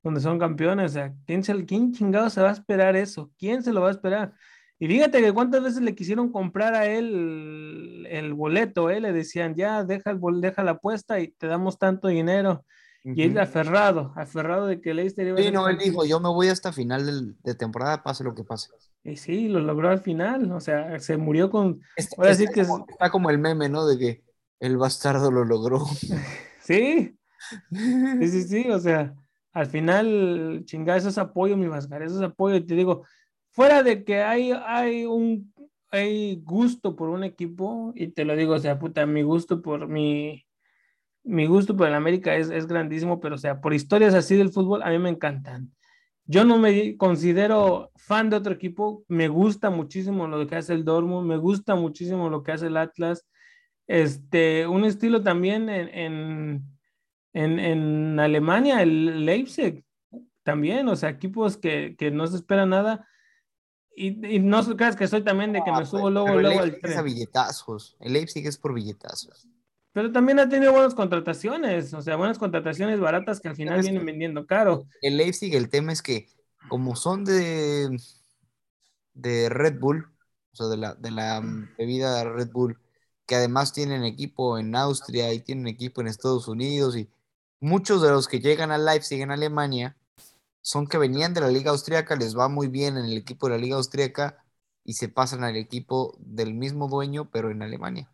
donde 0.06 0.20
son 0.20 0.38
campeones. 0.38 0.92
O 0.92 0.94
sea, 0.94 1.12
¿quién, 1.26 1.42
se, 1.42 1.64
¿quién 1.66 1.92
chingado 1.92 2.30
se 2.30 2.40
va 2.40 2.50
a 2.50 2.52
esperar 2.52 2.94
eso? 2.96 3.30
¿Quién 3.38 3.62
se 3.62 3.72
lo 3.72 3.80
va 3.82 3.88
a 3.88 3.90
esperar? 3.90 4.32
Y 4.78 4.86
fíjate 4.86 5.20
que 5.20 5.32
cuántas 5.32 5.62
veces 5.62 5.82
le 5.82 5.94
quisieron 5.94 6.30
comprar 6.30 6.74
a 6.74 6.86
él 6.86 8.04
el, 8.04 8.06
el 8.08 8.34
boleto, 8.34 8.88
¿eh? 8.90 9.00
le 9.00 9.12
decían, 9.12 9.54
ya, 9.54 9.84
deja, 9.84 10.10
el, 10.10 10.18
bol- 10.18 10.40
deja 10.40 10.62
la 10.62 10.72
apuesta 10.72 11.18
y 11.18 11.28
te 11.28 11.46
damos 11.46 11.78
tanto 11.78 12.08
dinero. 12.08 12.64
Y 13.02 13.22
él 13.22 13.38
aferrado, 13.38 14.12
aferrado 14.16 14.66
de 14.66 14.80
que 14.80 14.92
Leicester 14.92 15.26
iba 15.26 15.38
a 15.38 15.42
Sí, 15.42 15.50
no, 15.52 15.68
él 15.68 15.78
dijo, 15.78 16.04
yo 16.04 16.18
me 16.20 16.28
voy 16.28 16.48
hasta 16.48 16.72
final 16.72 17.06
del- 17.06 17.36
de 17.42 17.54
temporada, 17.54 18.02
pase 18.02 18.22
lo 18.24 18.34
que 18.34 18.42
pase. 18.44 18.68
Y 19.04 19.16
sí, 19.16 19.48
lo 19.48 19.60
logró 19.60 19.90
al 19.90 20.00
final, 20.00 20.50
o 20.52 20.60
sea, 20.60 20.98
se 20.98 21.16
murió 21.16 21.48
con... 21.50 21.80
Está, 21.96 22.16
Ahora 22.18 22.34
sí 22.34 22.42
está 22.44 22.54
que 22.54 22.60
es- 22.62 22.68
como, 22.68 22.86
está 22.88 23.10
como 23.10 23.30
el 23.30 23.38
meme, 23.38 23.68
¿no? 23.68 23.86
De 23.86 23.96
que 23.98 24.22
el 24.60 24.76
bastardo 24.76 25.30
lo 25.30 25.44
logró. 25.44 25.84
Sí, 26.60 27.16
sí, 27.70 28.28
sí, 28.28 28.42
sí, 28.42 28.70
o 28.70 28.80
sea, 28.80 29.14
al 29.56 29.66
final, 29.68 30.64
chingada, 30.66 30.98
eso 30.98 31.08
es 31.08 31.16
apoyo, 31.16 31.56
mi 31.56 31.66
Vascar, 31.66 32.02
eso 32.02 32.16
es 32.16 32.22
apoyo, 32.22 32.62
te 32.66 32.74
digo, 32.74 33.06
fuera 33.52 33.82
de 33.82 34.04
que 34.04 34.22
hay, 34.22 34.52
hay 34.52 35.06
un, 35.06 35.50
hay 35.90 36.36
gusto 36.44 36.94
por 36.94 37.08
un 37.08 37.24
equipo, 37.24 37.90
y 37.96 38.08
te 38.08 38.26
lo 38.26 38.36
digo, 38.36 38.52
o 38.52 38.58
sea, 38.58 38.78
puta, 38.78 39.06
mi 39.06 39.22
gusto 39.22 39.62
por 39.62 39.88
mi, 39.88 40.44
mi 41.24 41.46
gusto 41.46 41.74
por 41.74 41.88
el 41.88 41.94
América 41.94 42.36
es, 42.36 42.50
es 42.50 42.66
grandísimo, 42.66 43.18
pero 43.18 43.36
o 43.36 43.38
sea, 43.38 43.62
por 43.62 43.72
historias 43.72 44.12
así 44.12 44.36
del 44.36 44.52
fútbol, 44.52 44.82
a 44.82 44.90
mí 44.90 44.98
me 44.98 45.08
encantan. 45.08 45.72
Yo 46.26 46.44
no 46.44 46.58
me 46.58 46.98
considero 46.98 47.92
fan 47.96 48.28
de 48.28 48.36
otro 48.36 48.52
equipo, 48.52 49.04
me 49.08 49.28
gusta 49.28 49.70
muchísimo 49.70 50.26
lo 50.26 50.46
que 50.46 50.56
hace 50.56 50.74
el 50.74 50.84
Dortmund, 50.84 51.26
me 51.26 51.38
gusta 51.38 51.76
muchísimo 51.76 52.28
lo 52.28 52.42
que 52.42 52.52
hace 52.52 52.66
el 52.66 52.76
Atlas, 52.76 53.26
este, 53.86 54.66
un 54.66 54.84
estilo 54.84 55.22
también 55.22 55.70
en, 55.70 56.75
en, 57.36 57.58
en 57.58 58.20
Alemania, 58.20 58.82
el 58.82 59.24
Leipzig, 59.26 59.84
también, 60.42 60.88
o 60.88 60.96
sea, 60.96 61.10
equipos 61.10 61.56
que, 61.56 61.96
que 61.98 62.10
no 62.10 62.26
se 62.26 62.36
espera 62.36 62.66
nada. 62.66 63.06
Y, 63.94 64.36
y 64.36 64.38
no 64.40 64.62
creas 64.76 64.96
que 64.96 65.08
soy 65.08 65.22
también 65.24 65.52
de 65.52 65.62
que 65.64 65.72
me 65.72 65.86
subo 65.86 66.10
luego, 66.10 66.28
Ah, 66.28 66.34
Pero 66.34 66.40
el 66.40 66.42
luego 66.42 66.60
al 66.60 66.70
Leipzig 66.70 66.84
es 66.84 66.96
a 66.96 67.02
tren. 67.02 67.04
billetazos. 67.04 67.96
El 68.00 68.12
Leipzig 68.14 68.46
es 68.46 68.58
por 68.58 68.74
billetazos. 68.74 69.48
Pero 69.92 70.12
también 70.12 70.38
ha 70.38 70.48
tenido 70.48 70.72
buenas 70.72 70.94
contrataciones, 70.94 71.94
o 71.94 72.02
sea, 72.02 72.16
buenas 72.16 72.38
contrataciones 72.38 73.00
baratas 73.00 73.40
que 73.40 73.48
al 73.48 73.56
final 73.56 73.80
¿Sabes 73.80 73.86
vienen 73.86 74.04
vendiendo 74.04 74.46
caro. 74.46 74.86
El 75.00 75.16
Leipzig, 75.16 75.54
el 75.54 75.70
tema 75.70 75.92
es 75.92 76.02
que 76.02 76.28
como 76.68 76.96
son 76.96 77.24
de, 77.24 77.96
de 79.14 79.48
Red 79.48 79.78
Bull, 79.80 80.06
o 80.52 80.56
sea, 80.56 80.66
de 80.66 80.76
la, 80.76 80.94
de 80.94 81.10
la 81.10 81.40
mm, 81.40 81.76
bebida 81.78 82.24
Red 82.24 82.50
Bull, 82.52 82.78
que 83.26 83.36
además 83.36 83.72
tienen 83.72 84.04
equipo 84.04 84.58
en 84.58 84.76
Austria 84.76 85.32
y 85.32 85.40
tienen 85.40 85.66
equipo 85.66 86.00
en 86.00 86.08
Estados 86.08 86.48
Unidos 86.48 86.96
y 86.96 87.08
muchos 87.60 88.02
de 88.02 88.10
los 88.10 88.28
que 88.28 88.40
llegan 88.40 88.70
al 88.72 88.84
Leipzig 88.84 89.20
en 89.20 89.30
Alemania 89.30 89.96
son 90.62 90.86
que 90.88 90.98
venían 90.98 91.34
de 91.34 91.40
la 91.40 91.48
liga 91.48 91.70
austríaca, 91.70 92.16
les 92.16 92.36
va 92.36 92.48
muy 92.48 92.68
bien 92.68 92.96
en 92.96 93.06
el 93.06 93.16
equipo 93.16 93.48
de 93.48 93.56
la 93.56 93.62
liga 93.62 93.76
austríaca 93.76 94.44
y 94.84 94.94
se 94.94 95.08
pasan 95.08 95.44
al 95.44 95.56
equipo 95.56 96.16
del 96.18 96.54
mismo 96.54 96.88
dueño, 96.88 97.30
pero 97.30 97.50
en 97.50 97.62
Alemania. 97.62 98.10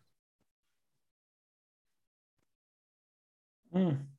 Mm. 3.71 4.13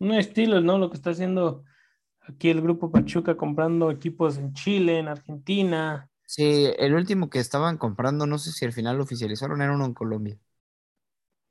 Un 0.00 0.12
estilo, 0.14 0.60
¿no? 0.60 0.78
Lo 0.78 0.90
que 0.90 0.96
está 0.96 1.10
haciendo 1.10 1.64
aquí 2.20 2.50
el 2.50 2.62
grupo 2.62 2.90
Pachuca 2.90 3.36
comprando 3.36 3.90
equipos 3.90 4.38
en 4.38 4.52
Chile, 4.54 4.98
en 4.98 5.08
Argentina. 5.08 6.08
Sí, 6.26 6.72
el 6.78 6.94
último 6.94 7.28
que 7.28 7.38
estaban 7.38 7.76
comprando, 7.76 8.26
no 8.26 8.38
sé 8.38 8.52
si 8.52 8.64
al 8.64 8.72
final 8.72 8.96
lo 8.96 9.02
oficializaron, 9.02 9.62
era 9.62 9.72
uno 9.72 9.84
en 9.84 9.94
Colombia. 9.94 10.38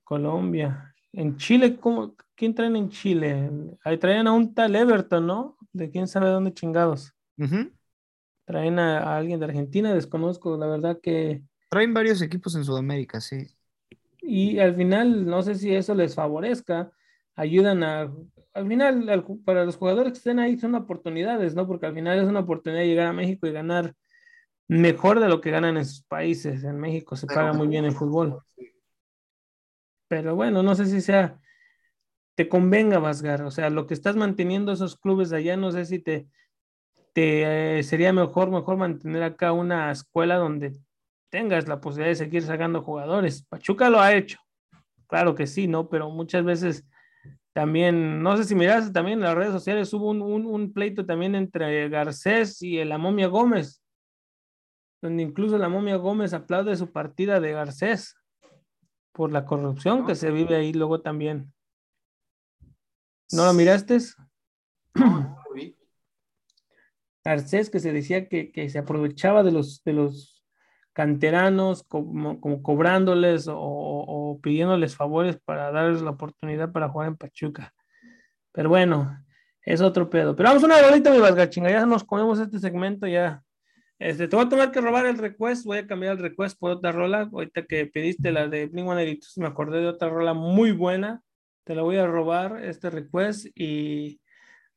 Colombia. 0.04 0.96
En 1.14 1.38
Chile, 1.38 1.78
¿cómo? 1.78 2.16
¿quién 2.36 2.54
traen 2.54 2.76
en 2.76 2.90
Chile? 2.90 3.50
Ahí 3.84 3.98
traían 3.98 4.28
a 4.28 4.34
un 4.34 4.54
tal 4.54 4.76
Everton, 4.76 5.26
¿no? 5.26 5.58
De 5.74 5.90
quién 5.90 6.08
sabe 6.08 6.30
dónde 6.30 6.54
chingados. 6.54 7.14
Traen 8.46 8.80
a, 8.80 9.00
a 9.00 9.18
alguien 9.18 9.40
de 9.40 9.46
Argentina, 9.46 9.94
desconozco, 9.94 10.58
la 10.58 10.68
verdad 10.68 11.00
que. 11.02 11.44
Traen 11.70 11.94
varios 11.94 12.22
equipos 12.22 12.56
en 12.56 12.64
Sudamérica, 12.64 13.22
sí. 13.22 13.48
Y 14.22 14.60
al 14.60 14.76
final, 14.76 15.26
no 15.26 15.42
sé 15.42 15.56
si 15.56 15.74
eso 15.74 15.96
les 15.96 16.16
favorezca, 16.16 16.92
ayudan 17.36 17.84
a. 17.84 18.12
Al 18.54 18.68
final, 18.68 19.10
al- 19.10 19.26
para 19.46 19.66
los 19.66 19.78
jugadores 19.78 20.14
que 20.14 20.18
estén 20.18 20.40
ahí 20.40 20.58
son 20.58 20.76
oportunidades, 20.76 21.56
¿no? 21.56 21.68
Porque 21.68 21.86
al 21.86 21.94
final 21.94 22.20
es 22.20 22.28
una 22.28 22.42
oportunidad 22.42 22.82
de 22.82 22.88
llegar 22.88 23.08
a 23.08 23.14
México 23.14 23.48
y 23.48 23.52
ganar 23.52 23.96
mejor 24.68 25.20
de 25.20 25.30
lo 25.30 25.42
que 25.42 25.52
ganan 25.52 25.78
en 25.78 25.86
sus 25.86 26.04
países. 26.04 26.64
En 26.64 26.80
México 26.80 27.16
se 27.16 27.28
paga 27.28 27.54
muy 27.54 27.68
bien 27.68 27.86
el 27.86 27.94
fútbol. 27.94 28.40
Pero 30.10 30.36
bueno, 30.36 30.64
no 30.64 30.76
sé 30.76 30.88
si 30.88 31.02
sea, 31.02 31.40
te 32.36 32.50
convenga, 32.50 33.00
Vasgar. 33.00 33.44
O 33.44 33.52
sea, 33.52 33.70
lo 33.70 33.88
que 33.88 33.94
estás 33.94 34.16
manteniendo 34.16 34.74
esos 34.74 34.98
clubes 34.98 35.32
allá, 35.32 35.56
no 35.56 35.72
sé 35.72 35.86
si 35.86 36.00
te, 36.00 36.28
te 37.14 37.78
eh, 37.80 37.84
sería 37.84 38.12
mejor, 38.12 38.50
mejor 38.50 38.78
mantener 38.78 39.24
acá 39.24 39.54
una 39.54 39.92
escuela 39.92 40.38
donde 40.38 40.74
tengas 41.30 41.68
la 41.68 41.80
posibilidad 41.80 42.10
de 42.10 42.16
seguir 42.16 42.42
sacando 42.42 42.82
jugadores. 42.82 43.46
Pachuca 43.46 43.90
lo 43.92 44.02
ha 44.02 44.14
hecho, 44.14 44.40
claro 45.08 45.36
que 45.36 45.46
sí, 45.46 45.68
¿no? 45.68 45.90
Pero 45.90 46.10
muchas 46.10 46.44
veces 46.44 46.88
también, 47.54 48.24
no 48.24 48.36
sé 48.36 48.46
si 48.46 48.56
miras 48.56 48.92
también 48.92 49.20
en 49.20 49.26
las 49.26 49.36
redes 49.36 49.52
sociales, 49.52 49.94
hubo 49.94 50.10
un, 50.10 50.24
un, 50.24 50.48
un 50.48 50.74
pleito 50.74 51.06
también 51.06 51.36
entre 51.36 51.88
Garcés 51.90 52.64
y 52.64 52.84
la 52.84 52.98
momia 52.98 53.28
Gómez, 53.28 53.84
donde 55.04 55.22
incluso 55.22 55.60
la 55.60 55.70
momia 55.70 55.98
Gómez 55.98 56.34
aplaude 56.34 56.76
su 56.76 56.92
partida 56.92 57.40
de 57.40 57.52
Garcés 57.52 58.19
por 59.12 59.32
la 59.32 59.46
corrupción 59.46 60.06
que 60.06 60.16
se 60.16 60.32
vive 60.32 60.56
ahí 60.56 60.74
luego 60.74 61.02
también. 61.02 61.54
¿No 63.32 63.46
lo 63.46 63.54
miraste? 63.54 63.98
Garcés 67.24 67.70
que 67.70 67.80
se 67.80 67.94
decía 67.94 68.28
que, 68.28 68.52
que 68.52 68.70
se 68.70 68.80
aprovechaba 68.80 69.44
de 69.44 69.52
los, 69.52 69.84
de 69.84 69.94
los 69.94 70.44
canteranos 70.94 71.84
como, 71.84 72.42
como 72.42 72.64
cobrándoles 72.64 73.48
o, 73.48 73.58
o 73.58 74.40
pidiéndoles 74.42 74.96
favores 74.96 75.38
para 75.44 75.72
darles 75.72 76.02
la 76.02 76.12
oportunidad 76.12 76.72
para 76.72 76.90
jugar 76.90 77.10
en 77.10 77.18
Pachuca. 77.18 77.74
Pero 78.52 78.70
bueno, 78.70 79.24
es 79.62 79.82
otro 79.82 80.10
pedo. 80.10 80.36
Pero 80.36 80.50
vamos 80.50 80.64
una 80.64 80.82
rolita, 80.82 81.12
mi 81.12 81.20
Vasgachinga, 81.20 81.70
ya 81.70 81.86
nos 81.86 82.04
comemos 82.04 82.40
este 82.40 82.60
segmento, 82.60 83.06
ya. 83.06 83.44
Este, 84.00 84.30
te 84.30 84.36
voy 84.36 84.46
a 84.46 84.50
tomar 84.50 84.72
que 84.72 84.80
robar 84.80 85.06
el 85.06 85.18
request, 85.18 85.66
voy 85.66 85.80
a 85.80 85.88
cambiar 85.88 86.14
el 86.14 86.24
request 86.24 86.58
por 86.58 86.72
otra 86.72 86.94
rola. 86.94 87.30
Ahorita 87.32 87.66
que 87.66 87.86
pediste 87.86 88.32
la 88.32 88.48
de 88.48 88.68
Blink 88.68 88.88
me 89.36 89.48
acordé 89.48 89.82
de 89.82 89.88
otra 89.88 90.10
rola 90.10 90.34
muy 90.34 90.72
buena. 90.72 91.22
Te 91.66 91.76
la 91.76 91.82
voy 91.82 91.98
a 91.98 92.08
robar, 92.08 92.64
este 92.64 92.90
request, 92.90 93.48
y 93.54 94.20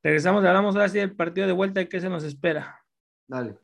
regresamos, 0.02 0.44
hablamos 0.44 0.74
ahora 0.74 0.88
sí 0.88 0.98
del 0.98 1.16
partido 1.16 1.46
de 1.46 1.52
vuelta 1.52 1.80
y 1.80 1.88
qué 1.88 2.00
se 2.00 2.10
nos 2.10 2.24
espera. 2.24 2.84
Dale. 3.26 3.56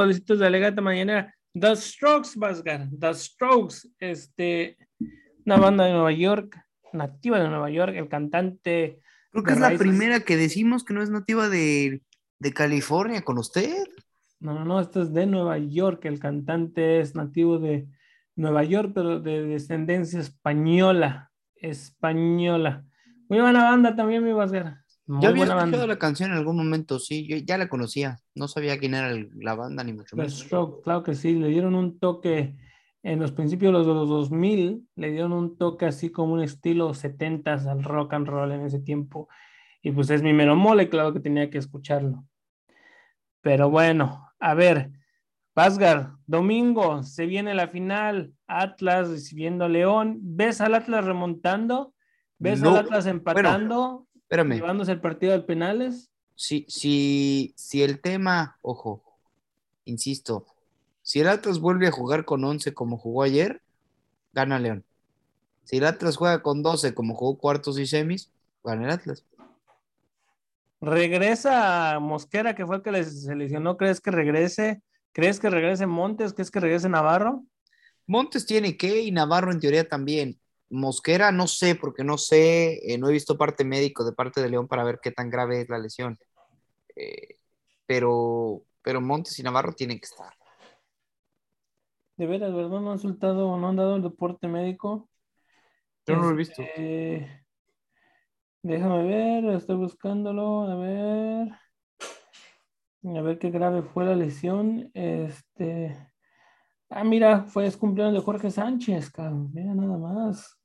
Solicitud 0.00 0.38
de 0.38 0.50
legata 0.50 0.80
mañanera. 0.80 1.34
The 1.52 1.76
Strokes, 1.76 2.30
Vasgar. 2.36 2.88
The 2.98 3.14
Strokes, 3.14 3.88
este, 3.98 4.76
una 5.44 5.56
banda 5.56 5.84
de 5.84 5.92
Nueva 5.92 6.12
York, 6.12 6.56
nativa 6.92 7.38
de 7.40 7.48
Nueva 7.48 7.70
York, 7.70 7.94
el 7.96 8.08
cantante. 8.08 9.00
Creo 9.30 9.44
que 9.44 9.52
es 9.52 9.60
la 9.60 9.76
primera 9.76 10.20
que 10.20 10.36
decimos 10.36 10.84
que 10.84 10.94
no 10.94 11.02
es 11.02 11.10
nativa 11.10 11.48
de, 11.48 12.02
de 12.38 12.52
California 12.52 13.22
con 13.22 13.38
usted. 13.38 13.84
No, 14.38 14.54
no, 14.54 14.64
no, 14.64 14.80
esto 14.80 15.02
es 15.02 15.12
de 15.12 15.26
Nueva 15.26 15.58
York. 15.58 16.04
El 16.04 16.18
cantante 16.18 17.00
es 17.00 17.14
nativo 17.14 17.58
de 17.58 17.86
Nueva 18.36 18.64
York, 18.64 18.92
pero 18.94 19.20
de 19.20 19.42
descendencia 19.42 20.20
española. 20.20 21.30
Española. 21.56 22.84
Muy 23.28 23.40
buena 23.40 23.64
banda 23.64 23.94
también, 23.94 24.24
mi 24.24 24.32
Vasgar. 24.32 24.79
Muy 25.10 25.22
Yo 25.22 25.30
había 25.30 25.42
escuchado 25.44 25.70
banda. 25.72 25.86
la 25.88 25.98
canción 25.98 26.30
en 26.30 26.36
algún 26.36 26.56
momento, 26.56 27.00
sí, 27.00 27.26
yo 27.26 27.36
ya 27.38 27.58
la 27.58 27.68
conocía. 27.68 28.20
No 28.36 28.46
sabía 28.46 28.78
quién 28.78 28.94
era 28.94 29.10
el- 29.10 29.30
la 29.40 29.54
banda, 29.56 29.82
ni 29.82 29.92
mucho 29.92 30.14
The 30.14 30.22
menos. 30.22 30.44
Claro 30.84 31.02
que 31.02 31.14
sí, 31.14 31.34
le 31.34 31.48
dieron 31.48 31.74
un 31.74 31.98
toque 31.98 32.54
en 33.02 33.18
los 33.18 33.32
principios 33.32 33.72
de 33.72 33.78
los, 33.78 33.86
de 33.88 33.94
los 33.94 34.08
2000, 34.08 34.86
le 34.94 35.10
dieron 35.10 35.32
un 35.32 35.56
toque 35.58 35.86
así 35.86 36.10
como 36.10 36.34
un 36.34 36.42
estilo 36.42 36.94
70s 36.94 37.66
al 37.66 37.82
rock 37.82 38.12
and 38.14 38.28
roll 38.28 38.52
en 38.52 38.60
ese 38.60 38.78
tiempo. 38.78 39.28
Y 39.82 39.90
pues 39.90 40.10
es 40.10 40.22
mi 40.22 40.32
mero 40.32 40.54
mole, 40.54 40.88
claro 40.88 41.12
que 41.12 41.18
tenía 41.20 41.50
que 41.50 41.58
escucharlo. 41.58 42.24
Pero 43.40 43.70
bueno, 43.70 44.28
a 44.38 44.54
ver, 44.54 44.92
Vasgar, 45.54 46.12
domingo 46.26 47.02
se 47.02 47.26
viene 47.26 47.54
la 47.54 47.68
final, 47.68 48.32
Atlas 48.46 49.08
recibiendo 49.08 49.64
a 49.64 49.68
León. 49.68 50.18
¿Ves 50.22 50.60
al 50.60 50.74
Atlas 50.74 51.04
remontando? 51.04 51.94
¿Ves 52.38 52.60
No, 52.62 52.70
al 52.70 52.76
Atlas 52.84 53.06
empatando, 53.06 54.06
Espérame, 54.30 54.54
llevándose 54.54 54.92
el 54.92 55.00
partido 55.00 55.34
al 55.34 55.44
penales? 55.44 56.10
si, 56.40 56.64
si, 56.68 57.52
si 57.54 57.82
el 57.82 58.00
tema, 58.00 58.56
ojo, 58.62 59.02
insisto, 59.84 60.46
si 61.02 61.20
el 61.20 61.28
Atlas 61.28 61.58
vuelve 61.58 61.86
a 61.86 61.90
jugar 61.90 62.24
con 62.24 62.42
11 62.42 62.72
como 62.72 62.96
jugó 62.96 63.24
ayer, 63.24 63.60
gana 64.32 64.58
León. 64.58 64.84
Si 65.64 65.76
el 65.76 65.84
Atlas 65.84 66.16
juega 66.16 66.42
con 66.42 66.62
12 66.62 66.94
como 66.94 67.14
jugó 67.14 67.36
cuartos 67.36 67.78
y 67.78 67.86
semis, 67.86 68.30
gana 68.64 68.84
el 68.84 68.90
Atlas. 68.90 69.26
Regresa 70.80 71.98
Mosquera, 72.00 72.54
que 72.54 72.64
fue 72.64 72.76
el 72.76 72.82
que 72.82 72.92
les 72.92 73.24
seleccionó. 73.24 73.76
¿Crees 73.76 74.00
que 74.00 74.10
regrese? 74.10 74.80
¿Crees 75.12 75.40
que 75.40 75.50
regrese 75.50 75.84
Montes? 75.84 76.32
¿Crees 76.32 76.50
que 76.50 76.60
regrese 76.60 76.88
Navarro? 76.88 77.44
Montes 78.06 78.46
tiene 78.46 78.78
que 78.78 79.02
y 79.02 79.10
Navarro 79.10 79.52
en 79.52 79.60
teoría 79.60 79.86
también. 79.86 80.40
Mosquera 80.70 81.32
no 81.32 81.46
sé, 81.46 81.74
porque 81.74 82.04
no 82.04 82.16
sé, 82.16 82.92
eh, 82.92 82.98
no 82.98 83.08
he 83.08 83.12
visto 83.12 83.36
parte 83.36 83.64
médico 83.64 84.04
de 84.04 84.12
parte 84.12 84.40
de 84.40 84.48
León 84.48 84.68
para 84.68 84.84
ver 84.84 85.00
qué 85.02 85.10
tan 85.10 85.28
grave 85.28 85.60
es 85.60 85.68
la 85.68 85.78
lesión. 85.78 86.18
Eh, 86.96 87.36
pero, 87.86 88.62
pero 88.82 89.00
Montes 89.00 89.38
y 89.38 89.42
Navarro 89.42 89.72
tienen 89.72 89.98
que 89.98 90.06
estar. 90.06 90.32
De 92.16 92.26
veras, 92.26 92.54
¿verdad? 92.54 92.80
No 92.80 92.92
han 92.92 92.98
soltado, 92.98 93.56
no 93.56 93.68
han 93.68 93.76
dado 93.76 93.96
el 93.96 94.02
deporte 94.02 94.46
médico. 94.46 95.08
Yo 96.06 96.16
no 96.16 96.22
lo 96.22 96.30
he 96.30 96.36
visto. 96.36 96.62
Este, 96.62 97.40
Déjame 98.62 99.04
ver, 99.04 99.44
estoy 99.54 99.76
buscándolo, 99.76 100.64
a 100.64 100.74
ver. 100.76 101.52
A 103.02 103.22
ver 103.22 103.38
qué 103.38 103.50
grave 103.50 103.82
fue 103.82 104.04
la 104.04 104.14
lesión. 104.14 104.90
Este. 104.92 105.96
Ah, 106.90 107.02
mira, 107.02 107.44
fue 107.44 107.66
es 107.66 107.78
cumpleaños 107.78 108.14
de 108.14 108.20
Jorge 108.20 108.50
Sánchez, 108.50 109.10
cabrón. 109.10 109.50
Mira 109.54 109.74
nada 109.74 109.96
más. 109.96 110.59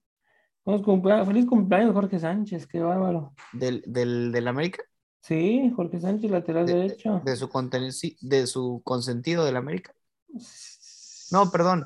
Feliz 0.66 0.82
cumpleaños, 0.82 1.28
feliz 1.28 1.46
cumpleaños, 1.46 1.94
Jorge 1.94 2.20
Sánchez, 2.20 2.66
qué 2.68 2.80
bárbaro. 2.82 3.34
¿Del, 3.54 3.84
del, 3.86 4.32
del 4.32 4.48
América? 4.48 4.84
Sí, 5.22 5.72
Jorge 5.76 6.00
Sánchez, 6.00 6.30
lateral 6.32 6.66
De- 6.66 6.74
de- 6.74 6.80
derecho. 6.82 7.22
De 7.24 7.36
su, 7.36 7.48
conten- 7.50 7.92
sí, 7.92 8.18
de 8.22 8.48
su 8.48 8.82
consentido 8.84 9.46
del 9.46 9.58
América. 9.58 9.94
No, 11.32 11.52
perdón. 11.52 11.86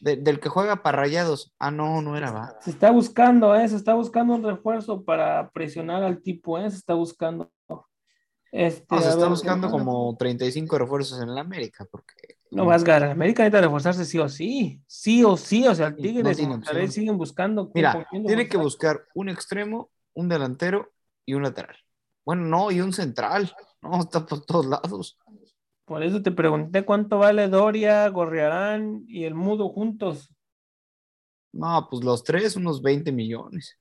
de- 0.00 0.16
del 0.16 0.40
que 0.40 0.48
juega 0.48 0.82
para 0.82 0.98
rayados. 0.98 1.52
Ah, 1.58 1.70
no, 1.70 2.00
no 2.02 2.16
era, 2.16 2.30
va. 2.30 2.56
Se 2.62 2.70
está 2.70 2.90
buscando, 2.90 3.54
¿eh? 3.54 3.68
Se 3.68 3.76
está 3.76 3.94
buscando 3.94 4.34
un 4.34 4.42
refuerzo 4.42 5.04
para 5.04 5.50
presionar 5.50 6.02
al 6.02 6.22
tipo, 6.22 6.58
¿eh? 6.58 6.70
Se 6.70 6.76
está 6.78 6.94
buscando. 6.94 7.50
Este, 8.52 8.86
No, 8.94 9.00
se 9.02 9.08
está 9.08 9.20
ver, 9.20 9.28
buscando 9.28 9.66
¿qué- 9.68 9.72
como 9.72 10.16
35 10.16 10.78
refuerzos 10.78 11.20
en 11.20 11.28
el 11.28 11.36
América, 11.38 11.86
porque 11.90 12.14
No 12.50 12.64
vas 12.64 12.82
a 12.82 12.86
ganar. 12.86 13.10
América 13.10 13.42
necesita 13.42 13.60
reforzarse 13.60 14.04
sí 14.04 14.18
o 14.18 14.28
sí. 14.28 14.82
Sí 14.86 15.24
o 15.24 15.36
sí. 15.36 15.66
O 15.68 15.74
sea, 15.74 15.88
el 15.88 15.96
Tigres 15.96 16.40
no 16.42 16.48
Monterrey 16.48 16.84
opción. 16.86 16.92
siguen 16.92 17.18
buscando. 17.18 17.70
Mira, 17.74 18.06
tiene 18.10 18.48
que 18.48 18.56
buscar 18.56 19.06
un 19.14 19.28
extremo, 19.28 19.90
un 20.14 20.28
delantero 20.28 20.92
y 21.24 21.34
un 21.34 21.42
lateral. 21.42 21.76
Bueno, 22.24 22.42
no, 22.42 22.70
y 22.70 22.80
un 22.80 22.92
central. 22.92 23.52
No, 23.82 24.00
está 24.00 24.26
por 24.26 24.44
todos 24.44 24.66
lados. 24.66 25.18
Por 25.84 26.02
eso 26.02 26.22
te 26.22 26.30
pregunté 26.30 26.84
cuánto 26.84 27.18
vale 27.18 27.48
Doria, 27.48 28.08
Gorriarán 28.08 29.04
y 29.08 29.24
el 29.24 29.34
Mudo 29.34 29.68
juntos. 29.68 30.32
No, 31.52 31.88
pues 31.90 32.04
los 32.04 32.22
tres, 32.22 32.56
unos 32.56 32.82
20 32.82 33.10
millones. 33.10 33.76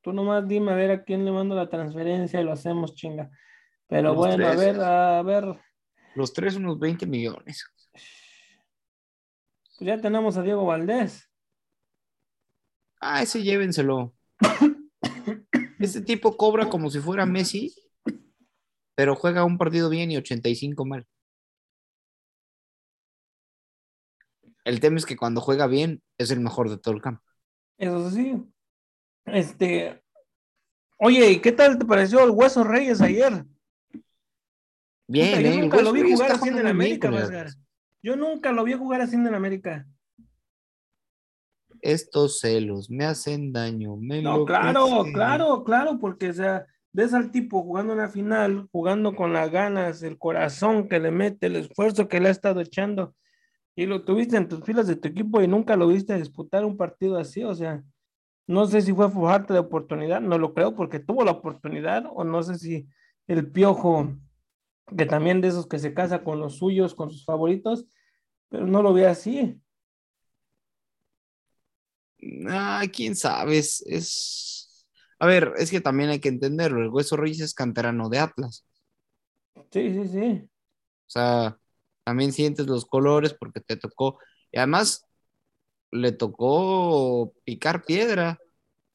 Tú 0.00 0.12
nomás 0.12 0.48
dime 0.48 0.72
a 0.72 0.74
ver 0.74 0.90
a 0.90 1.04
quién 1.04 1.24
le 1.24 1.30
mando 1.30 1.54
la 1.54 1.68
transferencia 1.68 2.40
y 2.40 2.44
lo 2.44 2.52
hacemos, 2.52 2.94
chinga. 2.94 3.30
Pero 3.86 4.08
Los 4.08 4.16
bueno, 4.16 4.46
a 4.46 4.54
ver, 4.56 4.80
a 4.80 5.22
ver. 5.22 5.60
Los 6.16 6.32
tres, 6.32 6.56
unos 6.56 6.78
20 6.78 7.06
millones. 7.06 7.64
Pues 9.82 9.96
ya 9.96 10.00
tenemos 10.00 10.36
a 10.36 10.42
Diego 10.42 10.64
Valdés. 10.64 11.28
Ah, 13.00 13.20
ese 13.20 13.42
llévenselo. 13.42 14.14
Este 15.80 16.00
tipo 16.02 16.36
cobra 16.36 16.68
como 16.68 16.88
si 16.88 17.00
fuera 17.00 17.26
Messi, 17.26 17.74
pero 18.94 19.16
juega 19.16 19.44
un 19.44 19.58
partido 19.58 19.90
bien 19.90 20.12
y 20.12 20.16
85 20.16 20.84
mal. 20.84 21.08
El 24.64 24.78
tema 24.78 24.98
es 24.98 25.04
que 25.04 25.16
cuando 25.16 25.40
juega 25.40 25.66
bien 25.66 26.00
es 26.16 26.30
el 26.30 26.38
mejor 26.38 26.70
de 26.70 26.78
todo 26.78 26.94
el 26.94 27.02
campo. 27.02 27.24
Eso 27.76 28.08
sí. 28.12 28.40
Este. 29.24 30.00
Oye, 30.96 31.28
¿y 31.28 31.40
qué 31.40 31.50
tal 31.50 31.76
te 31.76 31.84
pareció 31.84 32.22
el 32.22 32.30
Hueso 32.30 32.62
Reyes 32.62 33.00
ayer? 33.00 33.44
Bien, 35.08 35.30
Puta, 35.30 35.40
yo 35.40 35.48
¿eh? 35.48 35.54
El 35.54 35.60
nunca 35.62 35.82
lo 35.82 35.92
vi 35.92 36.12
jugar 36.12 36.30
así 36.30 36.48
en 36.50 36.58
el 36.58 36.68
América, 36.68 37.10
Vasgar. 37.10 37.48
Yo 38.02 38.16
nunca 38.16 38.52
lo 38.52 38.64
vi 38.64 38.72
jugar 38.72 39.00
así 39.00 39.14
en 39.14 39.26
el 39.26 39.34
América. 39.34 39.86
Estos 41.80 42.40
celos 42.40 42.90
me 42.90 43.04
hacen 43.04 43.52
daño. 43.52 43.96
Me 43.96 44.22
No, 44.22 44.44
claro, 44.44 45.04
claro, 45.12 45.64
claro, 45.64 45.98
porque, 46.00 46.30
o 46.30 46.32
sea, 46.32 46.66
ves 46.92 47.14
al 47.14 47.30
tipo 47.30 47.62
jugando 47.62 47.92
una 47.92 48.08
final, 48.08 48.68
jugando 48.70 49.14
con 49.14 49.32
las 49.32 49.50
ganas, 49.50 50.02
el 50.02 50.18
corazón 50.18 50.88
que 50.88 51.00
le 51.00 51.10
mete, 51.10 51.46
el 51.46 51.56
esfuerzo 51.56 52.08
que 52.08 52.20
le 52.20 52.28
ha 52.28 52.32
estado 52.32 52.60
echando, 52.60 53.14
y 53.74 53.86
lo 53.86 54.04
tuviste 54.04 54.36
en 54.36 54.48
tus 54.48 54.62
filas 54.62 54.86
de 54.86 54.96
tu 54.96 55.08
equipo 55.08 55.40
y 55.40 55.48
nunca 55.48 55.76
lo 55.76 55.88
viste 55.88 56.16
disputar 56.16 56.64
un 56.64 56.76
partido 56.76 57.16
así, 57.16 57.42
o 57.42 57.54
sea, 57.54 57.82
no 58.46 58.66
sé 58.66 58.82
si 58.82 58.92
fue 58.92 59.10
falta 59.10 59.54
de 59.54 59.60
oportunidad, 59.60 60.20
no 60.20 60.36
lo 60.36 60.52
creo 60.52 60.74
porque 60.74 61.00
tuvo 61.00 61.24
la 61.24 61.32
oportunidad, 61.32 62.04
o 62.12 62.24
no 62.24 62.42
sé 62.42 62.58
si 62.58 62.86
el 63.26 63.50
piojo, 63.50 64.14
que 64.96 65.06
también 65.06 65.40
de 65.40 65.48
esos 65.48 65.66
que 65.68 65.78
se 65.78 65.94
casa 65.94 66.24
con 66.24 66.40
los 66.40 66.56
suyos, 66.58 66.94
con 66.94 67.10
sus 67.10 67.24
favoritos, 67.24 67.86
pero 68.50 68.66
no 68.66 68.82
lo 68.82 68.92
ve 68.94 69.06
así. 69.06 69.60
Ah, 72.48 72.82
quién 72.92 73.16
sabe. 73.16 73.58
Es, 73.58 73.82
es- 73.86 74.86
A 75.18 75.26
ver, 75.26 75.52
es 75.58 75.70
que 75.70 75.80
también 75.80 76.10
hay 76.10 76.20
que 76.20 76.28
entenderlo. 76.28 76.82
El 76.82 76.88
Hueso 76.88 77.16
Reyes 77.16 77.40
es 77.40 77.54
canterano 77.54 78.08
de 78.08 78.18
Atlas. 78.18 78.64
Sí, 79.72 79.90
sí, 79.94 80.08
sí. 80.08 80.48
O 81.06 81.10
sea, 81.12 81.58
también 82.04 82.32
sientes 82.32 82.66
los 82.66 82.86
colores 82.86 83.34
porque 83.34 83.60
te 83.60 83.76
tocó. 83.76 84.18
Y 84.50 84.58
además, 84.58 85.04
le 85.92 86.12
tocó 86.12 87.34
picar 87.44 87.84
piedra. 87.84 88.38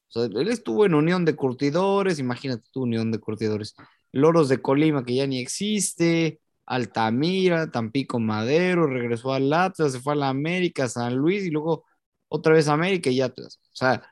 O 0.09 0.11
sea, 0.11 0.25
él 0.25 0.49
estuvo 0.49 0.85
en 0.85 0.95
Unión 0.95 1.25
de 1.25 1.35
Curtidores, 1.35 2.19
imagínate 2.19 2.65
tú, 2.73 2.83
Unión 2.83 3.11
de 3.11 3.19
Curtidores. 3.19 3.75
Loros 4.11 4.49
de 4.49 4.61
Colima, 4.61 5.03
que 5.05 5.15
ya 5.15 5.27
ni 5.27 5.39
existe. 5.39 6.39
Altamira, 6.65 7.71
Tampico 7.71 8.19
Madero, 8.19 8.87
regresó 8.87 9.31
al 9.33 9.51
Atlas, 9.53 9.93
se 9.93 9.99
fue 10.01 10.13
a 10.13 10.15
la 10.17 10.27
América, 10.29 10.89
San 10.89 11.15
Luis 11.15 11.45
y 11.45 11.49
luego 11.49 11.85
otra 12.27 12.53
vez 12.53 12.67
a 12.67 12.73
América 12.73 13.09
y 13.09 13.21
Atlas. 13.21 13.59
O 13.71 13.75
sea, 13.75 14.03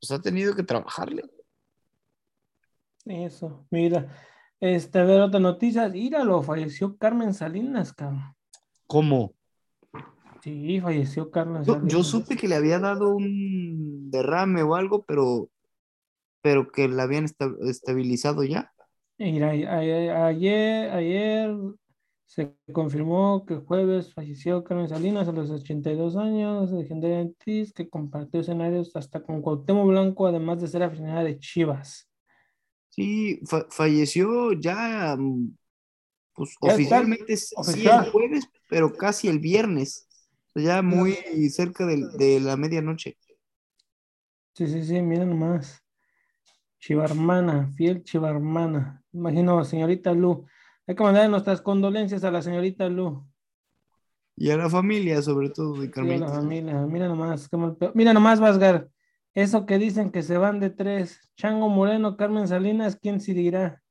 pues 0.00 0.12
ha 0.12 0.20
tenido 0.22 0.54
que 0.54 0.62
trabajarle. 0.62 1.24
Eso, 3.04 3.66
mira. 3.70 4.08
Este, 4.60 4.98
a 5.00 5.04
ver, 5.04 5.20
otra 5.20 5.40
noticia. 5.40 5.90
Íralo, 5.94 6.42
falleció 6.42 6.96
Carmen 6.96 7.34
Salinas, 7.34 7.92
cabrón. 7.92 8.34
¿Cómo? 8.86 9.34
Sí, 10.42 10.80
falleció 10.80 11.30
Carmen 11.30 11.64
Yo, 11.64 11.74
Salinas. 11.74 11.92
yo 11.92 12.04
supe 12.04 12.36
que 12.36 12.48
le 12.48 12.54
había 12.54 12.78
dado 12.78 13.14
un 13.16 14.10
derrame 14.10 14.62
o 14.62 14.74
algo, 14.76 15.04
pero, 15.04 15.50
pero 16.40 16.70
que 16.70 16.88
la 16.88 17.02
habían 17.04 17.24
esta- 17.24 17.50
estabilizado 17.68 18.44
ya. 18.44 18.72
Mira, 19.18 19.50
ayer, 19.50 20.90
ayer 20.90 21.56
se 22.26 22.54
confirmó 22.72 23.46
que 23.46 23.56
jueves 23.56 24.12
falleció 24.12 24.62
Carmen 24.62 24.88
Salinas 24.88 25.28
a 25.28 25.32
los 25.32 25.50
82 25.50 26.16
años, 26.16 26.70
legendaria 26.70 27.20
actriz 27.20 27.72
que 27.72 27.88
compartió 27.88 28.40
escenarios 28.40 28.94
hasta 28.94 29.22
con 29.22 29.40
Cuauhtémoc 29.40 29.86
Blanco, 29.88 30.26
además 30.26 30.60
de 30.60 30.68
ser 30.68 30.82
aficionada 30.82 31.24
de 31.24 31.38
Chivas. 31.38 32.08
Sí, 32.90 33.40
fa- 33.46 33.66
falleció 33.70 34.52
ya 34.52 35.16
mm, 35.18 35.56
pues 36.34 36.56
Ya 36.60 36.70
está 36.70 36.74
oficialmente 36.74 37.32
es- 37.32 37.48
sí 37.48 37.56
oficial. 37.56 38.04
el 38.06 38.10
jueves, 38.12 38.44
pero 38.68 38.92
casi 38.92 39.28
el 39.28 39.38
viernes. 39.38 40.08
Ya 40.54 40.82
muy 40.82 41.14
cerca 41.50 41.86
del- 41.86 42.10
de, 42.18 42.40
la 42.40 42.56
medianoche. 42.56 43.16
Sí, 44.54 44.66
sí, 44.66 44.82
sí, 44.84 45.00
mira 45.02 45.24
nomás. 45.26 45.82
Chivarmana, 46.80 47.70
fiel 47.76 48.02
Chivarmana. 48.04 49.02
Imagino, 49.16 49.64
señorita 49.64 50.12
Lu. 50.12 50.44
Hay 50.86 50.94
que 50.94 51.02
mandar 51.02 51.28
nuestras 51.30 51.62
condolencias 51.62 52.22
a 52.22 52.30
la 52.30 52.42
señorita 52.42 52.88
Lu. 52.88 53.26
Y 54.36 54.50
a 54.50 54.56
la 54.58 54.68
familia, 54.68 55.22
sobre 55.22 55.48
todo, 55.48 55.72
de 55.72 55.78
Sí, 55.80 55.84
a 55.84 55.86
la 55.86 55.92
Carmelita. 55.94 56.28
familia. 56.28 56.74
Mira 56.86 57.08
nomás. 57.08 57.48
Mira 57.94 58.12
nomás, 58.12 58.38
Vasgar. 58.38 58.88
Eso 59.34 59.64
que 59.66 59.78
dicen 59.78 60.10
que 60.10 60.22
se 60.22 60.36
van 60.36 60.60
de 60.60 60.70
tres. 60.70 61.30
Chango 61.36 61.68
Moreno, 61.70 62.16
Carmen 62.16 62.46
Salinas, 62.46 62.96
¿quién 63.00 63.20
se 63.20 63.32
dirá? 63.32 63.82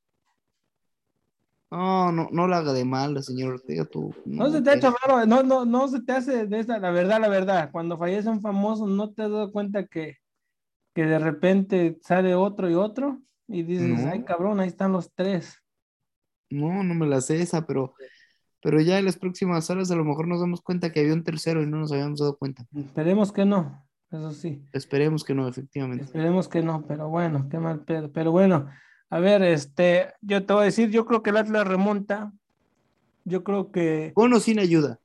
No, 1.71 2.11
no, 2.11 2.29
no 2.31 2.47
la 2.47 2.57
haga 2.57 2.73
de 2.73 2.85
mal, 2.85 3.21
señor 3.23 3.53
Ortega, 3.55 3.85
tú. 3.85 4.13
No 4.25 4.49
se 4.51 4.61
te 4.61 4.69
ha 4.69 4.75
hecho 4.75 4.93
raro, 5.03 5.25
no, 5.25 5.41
no, 5.43 5.65
no 5.65 5.87
se 5.87 6.01
te 6.01 6.13
hace 6.13 6.45
de 6.45 6.59
esa, 6.59 6.77
la 6.77 6.91
verdad, 6.91 7.19
la 7.19 7.27
verdad. 7.27 7.69
Cuando 7.71 7.97
fallece 7.97 8.29
un 8.29 8.41
famoso, 8.41 8.87
¿no 8.87 9.11
te 9.11 9.23
has 9.23 9.31
dado 9.31 9.51
cuenta 9.51 9.85
que, 9.87 10.17
que 10.93 11.05
de 11.05 11.19
repente 11.19 11.97
sale 12.01 12.33
otro 12.35 12.69
y 12.69 12.75
otro? 12.75 13.19
Y 13.47 13.63
dices, 13.63 13.87
No. 14.03 14.09
ay 14.11 14.23
cabrón, 14.23 14.59
ahí 14.59 14.67
están 14.67 14.91
los 14.91 15.11
tres. 15.13 15.61
No, 16.49 16.83
no 16.83 16.93
me 16.95 17.07
la 17.07 17.21
sé 17.21 17.41
esa, 17.41 17.65
pero, 17.65 17.93
pero 18.61 18.79
ya 18.81 18.97
en 18.99 19.05
las 19.05 19.17
próximas 19.17 19.69
horas 19.69 19.89
a 19.91 19.95
lo 19.95 20.03
mejor 20.05 20.27
nos 20.27 20.39
damos 20.39 20.61
cuenta 20.61 20.91
que 20.91 20.99
había 21.01 21.13
un 21.13 21.23
tercero 21.23 21.61
y 21.61 21.67
no 21.67 21.77
nos 21.77 21.91
habíamos 21.91 22.19
dado 22.19 22.37
cuenta. 22.37 22.65
Esperemos 22.75 23.31
que 23.31 23.45
no, 23.45 23.85
eso 24.11 24.31
sí. 24.31 24.63
Esperemos 24.71 25.23
que 25.23 25.33
no, 25.33 25.47
efectivamente. 25.47 26.03
Esperemos 26.05 26.47
que 26.47 26.61
no, 26.61 26.85
pero 26.87 27.09
bueno, 27.09 27.47
qué 27.49 27.59
mal 27.59 27.81
pedo. 27.83 28.11
Pero 28.11 28.31
bueno, 28.31 28.67
a 29.09 29.19
ver, 29.19 29.43
este, 29.43 30.13
yo 30.21 30.45
te 30.45 30.53
voy 30.53 30.61
a 30.63 30.65
decir, 30.65 30.89
yo 30.89 31.05
creo 31.05 31.21
que 31.23 31.29
el 31.31 31.37
Atlas 31.37 31.67
remonta. 31.67 32.31
Yo 33.23 33.43
creo 33.43 33.71
que 33.71 34.11
Con 34.13 34.33
o 34.33 34.39
sin 34.39 34.59
ayuda, 34.59 34.99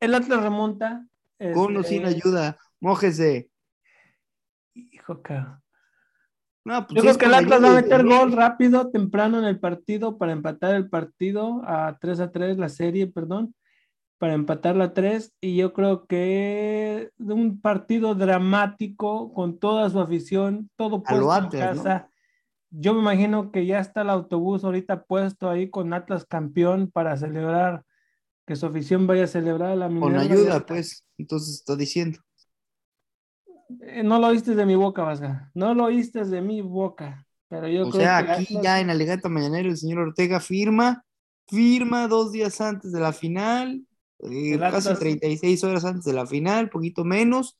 el 0.00 0.14
Atlas 0.14 0.42
remonta. 0.42 1.06
con 1.54 1.76
o 1.76 1.80
este, 1.80 1.94
sin 1.94 2.06
ayuda, 2.06 2.58
mójese. 2.80 3.49
Hijo, 5.00 5.22
cabrón. 5.22 5.62
No, 6.64 6.86
pues 6.86 6.96
Yo 6.96 7.02
creo 7.02 7.18
que 7.18 7.24
el 7.24 7.34
Atlas 7.34 7.64
va 7.64 7.70
a 7.70 7.80
meter 7.80 8.04
gol 8.04 8.32
rápido, 8.32 8.90
temprano 8.90 9.38
en 9.38 9.44
el 9.44 9.58
partido 9.58 10.18
para 10.18 10.32
empatar 10.32 10.74
el 10.74 10.90
partido 10.90 11.62
a 11.64 11.96
3 11.98 12.20
a 12.20 12.32
3, 12.32 12.58
la 12.58 12.68
serie, 12.68 13.06
perdón, 13.06 13.54
para 14.18 14.34
empatar 14.34 14.76
la 14.76 14.92
3. 14.92 15.32
Y 15.40 15.56
yo 15.56 15.72
creo 15.72 16.04
que 16.06 17.10
un 17.18 17.60
partido 17.60 18.14
dramático 18.14 19.32
con 19.32 19.58
toda 19.58 19.88
su 19.88 20.00
afición, 20.00 20.70
todo 20.76 21.02
puesto 21.02 21.56
en 21.56 21.60
casa. 21.60 22.10
Yo 22.68 22.92
me 22.94 23.00
imagino 23.00 23.50
que 23.50 23.64
ya 23.64 23.80
está 23.80 24.02
el 24.02 24.10
autobús 24.10 24.62
ahorita 24.62 25.04
puesto 25.04 25.48
ahí 25.48 25.70
con 25.70 25.92
Atlas 25.94 26.26
campeón 26.26 26.90
para 26.90 27.16
celebrar, 27.16 27.84
que 28.46 28.54
su 28.54 28.66
afición 28.66 29.06
vaya 29.06 29.24
a 29.24 29.28
celebrar 29.28 29.76
la 29.78 29.88
Con 29.88 30.14
ayuda, 30.14 30.60
pues. 30.66 31.06
Entonces 31.16 31.54
está 31.54 31.74
diciendo. 31.74 32.20
Eh, 33.80 34.02
No 34.02 34.18
lo 34.18 34.28
oíste 34.28 34.54
de 34.54 34.66
mi 34.66 34.74
boca, 34.74 35.02
Vasga. 35.02 35.50
No 35.54 35.74
lo 35.74 35.84
oíste 35.84 36.24
de 36.24 36.40
mi 36.40 36.60
boca. 36.62 37.26
Pero 37.48 37.66
yo 37.68 37.86
O 37.86 37.90
creo 37.90 38.02
sea, 38.02 38.24
que 38.24 38.32
aquí 38.32 38.58
ya 38.62 38.80
en 38.80 38.90
Alegata 38.90 39.28
Mañanero 39.28 39.68
el 39.70 39.76
señor 39.76 39.98
Ortega 39.98 40.38
firma, 40.40 41.04
firma 41.48 42.06
dos 42.06 42.30
días 42.32 42.60
antes 42.60 42.92
de 42.92 43.00
la 43.00 43.12
final, 43.12 43.82
eh, 44.20 44.54
El 44.54 44.60
casi 44.60 44.88
Atlas- 44.88 44.98
36 45.00 45.64
horas 45.64 45.84
antes 45.84 46.04
de 46.04 46.12
la 46.12 46.26
final, 46.26 46.70
poquito 46.70 47.04
menos, 47.04 47.58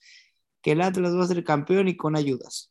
que 0.62 0.72
el 0.72 0.80
Atlas 0.82 1.16
va 1.16 1.24
a 1.24 1.26
ser 1.26 1.42
campeón 1.42 1.88
y 1.88 1.96
con 1.96 2.14
ayudas. 2.16 2.70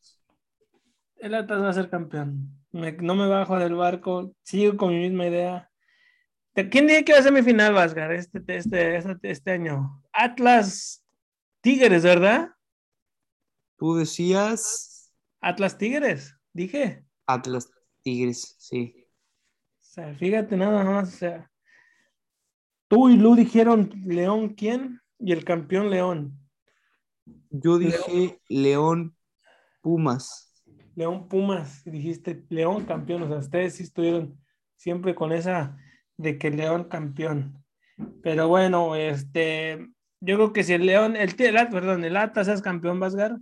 El 1.16 1.34
Atlas 1.34 1.60
va 1.62 1.68
a 1.68 1.72
ser 1.74 1.90
campeón. 1.90 2.56
Me- 2.72 2.92
no 2.92 3.14
me 3.14 3.26
bajo 3.28 3.58
del 3.58 3.74
barco, 3.74 4.32
sigo 4.42 4.76
con 4.78 4.90
mi 4.94 5.00
misma 5.00 5.26
idea. 5.26 5.70
¿De 6.54 6.68
¿Quién 6.70 6.86
dice 6.86 7.04
que 7.04 7.12
va 7.12 7.18
a 7.18 7.22
ser 7.22 7.32
mi 7.32 7.42
final, 7.42 7.74
Vasgar, 7.74 8.12
este, 8.12 8.40
este, 8.56 8.96
este, 8.96 9.18
este 9.30 9.50
año? 9.50 10.02
Atlas 10.12 11.04
Tigres, 11.60 12.02
¿verdad? 12.02 12.48
Tú 13.80 13.94
decías 13.94 15.10
Atlas 15.40 15.78
Tigres, 15.78 16.36
dije. 16.52 17.02
Atlas 17.26 17.70
Tigres, 18.02 18.54
sí. 18.58 18.94
O 18.98 19.82
sea, 19.82 20.14
fíjate 20.14 20.54
nada 20.54 20.84
más, 20.84 21.14
o 21.14 21.16
sea. 21.16 21.50
Tú 22.88 23.08
y 23.08 23.16
Lu 23.16 23.34
dijeron 23.34 23.90
León, 24.04 24.50
¿quién? 24.50 25.00
Y 25.18 25.32
el 25.32 25.46
campeón 25.46 25.88
León. 25.88 26.38
Yo 27.48 27.78
dije 27.78 28.42
León 28.50 29.16
Pumas. 29.80 30.62
León 30.94 31.26
Pumas, 31.26 31.82
dijiste 31.86 32.44
León 32.50 32.84
campeón, 32.84 33.22
o 33.22 33.28
sea, 33.28 33.38
ustedes 33.38 33.76
sí 33.76 33.84
estuvieron 33.84 34.38
siempre 34.76 35.14
con 35.14 35.32
esa 35.32 35.78
de 36.18 36.36
que 36.36 36.50
León 36.50 36.84
campeón. 36.84 37.64
Pero 38.22 38.46
bueno, 38.46 38.94
este, 38.94 39.88
yo 40.20 40.36
creo 40.36 40.52
que 40.52 40.64
si 40.64 40.74
el 40.74 40.84
León, 40.84 41.16
el, 41.16 41.34
el 41.38 41.68
perdón, 41.70 42.04
el 42.04 42.18
Atlas 42.18 42.48
es 42.48 42.60
campeón, 42.60 43.00
Vasgar, 43.00 43.38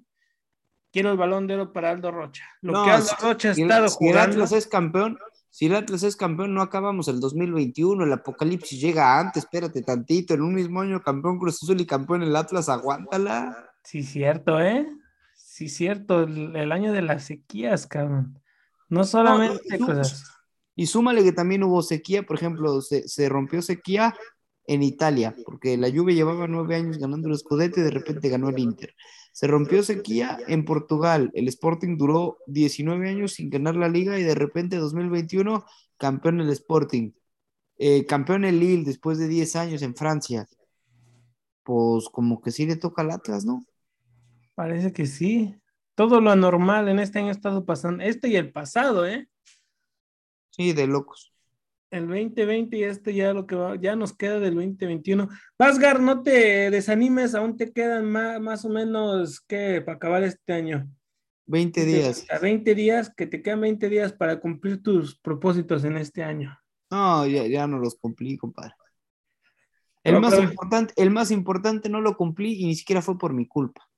quiero 0.93 1.11
el 1.12 1.16
balón 1.18 1.47
de 1.47 1.55
oro 1.55 1.72
para 1.72 1.91
Aldo 1.91 2.11
Rocha. 2.11 2.45
Lo 2.62 2.72
No, 2.72 2.84
que 2.84 2.91
Aldo 2.91 3.11
Rocha 3.22 3.51
ha 3.51 3.55
Si 3.55 3.62
el- 3.62 3.70
estado 3.70 3.89
si 3.89 3.95
el 4.07 4.11
jugando, 4.12 4.32
Atlas 4.34 4.53
es 4.53 4.66
campeón, 4.66 5.18
si 5.51 5.66
el 5.66 5.74
Atlas 5.74 6.03
es 6.03 6.16
campeón, 6.16 6.55
no 6.55 6.62
acabamos 6.62 7.09
el 7.09 7.20
2021, 7.20 8.05
el 8.05 8.12
apocalipsis 8.12 8.80
llega 8.80 9.18
antes, 9.18 9.45
espérate 9.45 9.82
tantito, 9.82 10.34
en 10.34 10.43
un 10.43 10.55
mismo 10.55 10.80
año 10.80 11.01
campeón 11.03 11.39
Cruz 11.39 11.62
Azul 11.62 11.80
y 11.80 11.86
campeón 11.86 12.22
el 12.22 12.34
Atlas, 12.36 12.68
aguántala. 12.68 13.70
sí, 13.84 14.03
cierto, 14.03 14.61
¿eh? 14.61 14.86
Sí, 15.34 15.68
cierto, 15.68 16.22
el, 16.22 16.55
el 16.55 16.70
año 16.72 16.93
de 16.93 17.03
las 17.03 17.24
sequías, 17.24 17.86
cabrón. 17.86 18.39
No 18.89 19.03
solamente 19.05 19.61
y 19.74 19.78
cosas. 19.78 20.24
Y 20.76 20.86
súmale 20.86 21.24
que 21.24 21.32
también 21.32 21.64
hubo 21.64 21.82
sequía, 21.82 22.22
por 22.22 22.36
ejemplo, 22.36 22.80
se, 22.80 23.09
se 23.09 23.28
rompió 23.28 23.61
sequía 23.62 24.14
en 24.66 24.82
Italia, 24.84 25.34
porque 25.45 25.76
la 25.76 25.91
Juve 25.91 26.14
llevaba 26.14 26.47
nueve 26.47 26.76
años 26.76 26.99
ganando 26.99 27.28
el 27.28 27.36
Scudetto 27.36 27.80
y 27.80 27.82
de 27.82 27.91
repente 27.91 28.28
ganó 28.28 28.51
el 28.51 28.59
Inter. 28.61 28.95
Se 29.39 29.47
rompió 29.47 29.84
sequía 29.84 30.36
en 30.49 30.64
Portugal, 30.64 31.30
el 31.32 31.47
Sporting 31.47 31.97
duró 31.97 32.39
19 32.49 33.09
años 33.09 33.34
sin 33.34 33.51
ganar 33.51 33.76
la 33.76 33.89
liga 33.89 34.18
y 34.18 34.24
de 34.24 34.34
repente 34.34 34.78
2021 34.78 35.64
campeón 35.97 36.41
el 36.41 36.51
Sporting. 36.51 37.12
Eh, 37.76 38.05
campeón 38.05 38.45
el 38.45 38.59
Lille 38.59 38.82
después 38.82 39.16
de 39.16 39.28
10 39.28 39.55
años 39.55 39.82
en 39.82 39.95
Francia. 39.95 40.49
Pues 41.62 42.09
como 42.11 42.41
que 42.41 42.51
sí 42.51 42.66
le 42.66 42.74
toca 42.74 43.03
al 43.03 43.12
Atlas, 43.12 43.45
¿no? 43.45 43.64
Parece 44.57 44.93
que 44.93 45.07
sí. 45.07 45.55
Todo 45.95 46.20
lo 46.20 46.32
anormal 46.32 46.89
en 46.89 46.99
este 46.99 47.20
año 47.20 47.28
ha 47.28 47.30
estado 47.30 47.64
pasando, 47.64 48.03
este 48.03 48.26
y 48.26 48.34
el 48.34 48.51
pasado, 48.51 49.07
¿eh? 49.07 49.28
Sí, 50.51 50.72
de 50.72 50.89
locos. 50.89 51.32
El 51.91 52.07
2020 52.07 52.76
y 52.76 52.82
este 52.84 53.14
ya 53.14 53.32
lo 53.32 53.47
que 53.47 53.55
va, 53.55 53.76
ya 53.76 53.97
nos 53.97 54.14
queda 54.14 54.39
del 54.41 54.55
2021. 54.57 55.28
Vasgar, 55.59 56.01
no 56.01 56.22
te 56.22 56.70
desanimes, 56.70 57.34
aún 57.34 57.57
te 57.57 57.72
quedan 57.72 58.11
más, 58.11 58.41
más 58.41 58.64
o 58.64 58.68
menos 58.68 59.41
que 59.41 59.80
para 59.80 59.97
acabar 59.97 60.22
este 60.22 60.53
año. 60.53 60.86
20 61.47 61.84
días. 61.86 62.26
A 62.30 62.39
20 62.39 62.74
días, 62.74 63.11
que 63.16 63.26
te 63.26 63.41
quedan 63.41 63.62
20 63.62 63.89
días 63.89 64.12
para 64.12 64.39
cumplir 64.39 64.82
tus 64.82 65.18
propósitos 65.18 65.82
en 65.84 65.97
este 65.97 66.22
año. 66.22 66.59
No, 66.91 67.26
ya, 67.26 67.47
ya 67.47 67.66
no 67.66 67.78
los 67.78 67.95
cumplí, 67.95 68.36
compadre. 68.36 68.74
El 70.05 70.12
Pero, 70.12 70.20
más, 70.20 70.34
pero- 70.34 70.45
importante, 70.49 70.95
el 70.97 71.11
más 71.11 71.30
importante 71.30 71.89
no 71.89 72.03
lo 72.03 72.16
cumplí 72.16 72.53
y 72.62 72.66
ni 72.66 72.74
siquiera 72.74 73.01
fue 73.01 73.16
por 73.18 73.32
mi 73.32 73.47
culpa. 73.47 73.89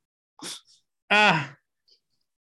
Ah, 1.09 1.59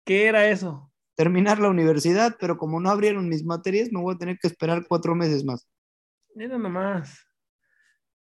¿qué 0.03 0.25
era 0.25 0.49
eso? 0.49 0.91
Terminar 1.17 1.59
la 1.59 1.69
universidad, 1.69 2.37
pero 2.39 2.57
como 2.57 2.79
no 2.79 2.89
abrieron 2.89 3.27
mis 3.27 3.43
materias, 3.43 3.91
me 3.91 3.99
voy 3.99 4.15
a 4.15 4.17
tener 4.17 4.37
que 4.39 4.47
esperar 4.47 4.85
cuatro 4.87 5.15
meses 5.15 5.43
más. 5.43 5.67
Era 6.35 6.57
nomás. 6.57 7.19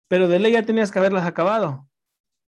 Pero 0.08 0.28
de 0.28 0.38
ley 0.38 0.52
ya 0.52 0.66
tenías 0.66 0.90
que 0.90 0.98
haberlas 0.98 1.24
acabado. 1.24 1.88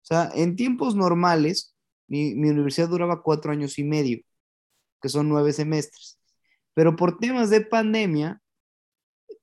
O 0.01 0.05
sea, 0.05 0.31
en 0.33 0.55
tiempos 0.55 0.95
normales, 0.95 1.75
mi, 2.07 2.33
mi 2.33 2.49
universidad 2.49 2.89
duraba 2.89 3.21
cuatro 3.21 3.51
años 3.51 3.77
y 3.77 3.83
medio, 3.83 4.19
que 5.01 5.09
son 5.09 5.29
nueve 5.29 5.53
semestres. 5.53 6.17
Pero 6.73 6.95
por 6.95 7.17
temas 7.17 7.49
de 7.49 7.61
pandemia, 7.61 8.41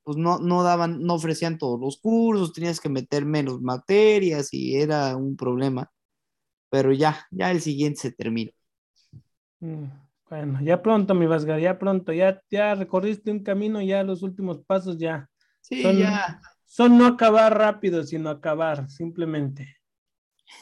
pues 0.06 0.16
no, 0.16 0.38
no 0.38 0.62
daban, 0.62 1.02
no 1.02 1.14
ofrecían 1.14 1.58
todos 1.58 1.80
los 1.80 1.98
cursos, 1.98 2.52
tenías 2.52 2.80
que 2.80 2.88
meter 2.88 3.26
menos 3.26 3.60
materias 3.60 4.54
y 4.54 4.76
era 4.76 5.16
un 5.16 5.36
problema. 5.36 5.90
Pero 6.70 6.92
ya, 6.92 7.26
ya 7.30 7.50
el 7.50 7.60
siguiente 7.60 8.00
se 8.00 8.12
termina. 8.12 8.52
Mm, 9.60 9.86
Bueno, 10.28 10.58
ya 10.60 10.82
pronto, 10.82 11.14
mi 11.14 11.26
Vasgar, 11.26 11.60
ya 11.60 11.78
pronto, 11.78 12.12
ya, 12.12 12.42
ya 12.50 12.74
recorriste 12.74 13.30
un 13.30 13.42
camino, 13.44 13.80
ya 13.80 14.02
los 14.02 14.22
últimos 14.22 14.60
pasos 14.64 14.98
ya. 14.98 15.28
Sí, 15.60 15.82
Son- 15.82 15.96
ya. 15.96 16.40
Son 16.64 16.98
no 16.98 17.06
acabar 17.06 17.56
rápido, 17.56 18.02
sino 18.02 18.28
acabar, 18.28 18.90
simplemente. 18.90 19.76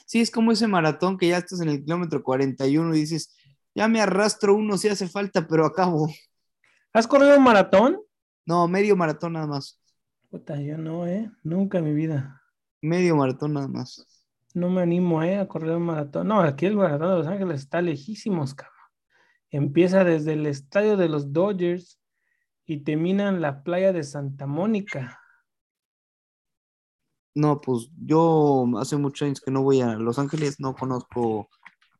Sí, 0.07 0.21
es 0.21 0.31
como 0.31 0.53
ese 0.53 0.67
maratón 0.69 1.17
que 1.17 1.29
ya 1.29 1.39
estás 1.39 1.61
en 1.63 1.71
el 1.71 1.83
kilómetro 1.83 2.23
41 2.23 2.95
y 2.95 3.01
dices, 3.01 3.35
ya 3.75 3.89
me 3.89 4.01
arrastro 4.01 4.55
uno 4.55 4.77
si 4.77 4.89
hace 4.89 5.09
falta, 5.09 5.47
pero 5.49 5.65
acabo. 5.65 6.09
¿Has 6.93 7.07
corrido 7.07 7.37
un 7.37 7.43
maratón? 7.43 8.01
No, 8.47 8.69
medio 8.69 8.97
maratón 8.97 9.33
nada 9.33 9.47
más. 9.47 9.81
Puta, 10.31 10.61
yo 10.61 10.77
no, 10.77 11.07
¿eh? 11.07 11.31
Nunca 11.43 11.79
en 11.79 11.85
mi 11.85 11.95
vida. 11.95 12.43
Medio 12.83 13.17
maratón 13.17 13.55
nada 13.55 13.67
más. 13.67 14.07
No 14.53 14.69
me 14.69 14.83
animo, 14.83 15.23
¿eh? 15.23 15.39
A 15.39 15.49
correr 15.49 15.75
un 15.75 15.85
maratón. 15.85 16.29
No, 16.29 16.41
aquí 16.41 16.67
el 16.67 16.77
maratón 16.77 17.09
de 17.11 17.17
Los 17.17 17.27
Ángeles 17.27 17.61
está 17.63 17.81
lejísimos, 17.81 18.55
cabrón. 18.55 18.74
Empieza 19.55 20.03
desde 20.03 20.33
el 20.33 20.47
estadio 20.47 20.97
de 20.97 21.09
los 21.09 21.33
Dodgers 21.33 22.01
y 22.67 22.79
terminan 22.79 23.41
la 23.41 23.63
playa 23.63 23.93
de 23.93 24.03
Santa 24.03 24.49
Mónica. 24.49 25.21
No, 27.37 27.61
pues 27.61 27.89
yo 27.97 28.67
hace 28.81 28.97
muchos 28.97 29.27
años 29.27 29.41
que 29.41 29.53
no 29.53 29.63
voy 29.63 29.81
a 29.81 29.95
Los 29.95 30.19
Ángeles, 30.19 30.59
no 30.59 30.75
conozco 30.75 31.49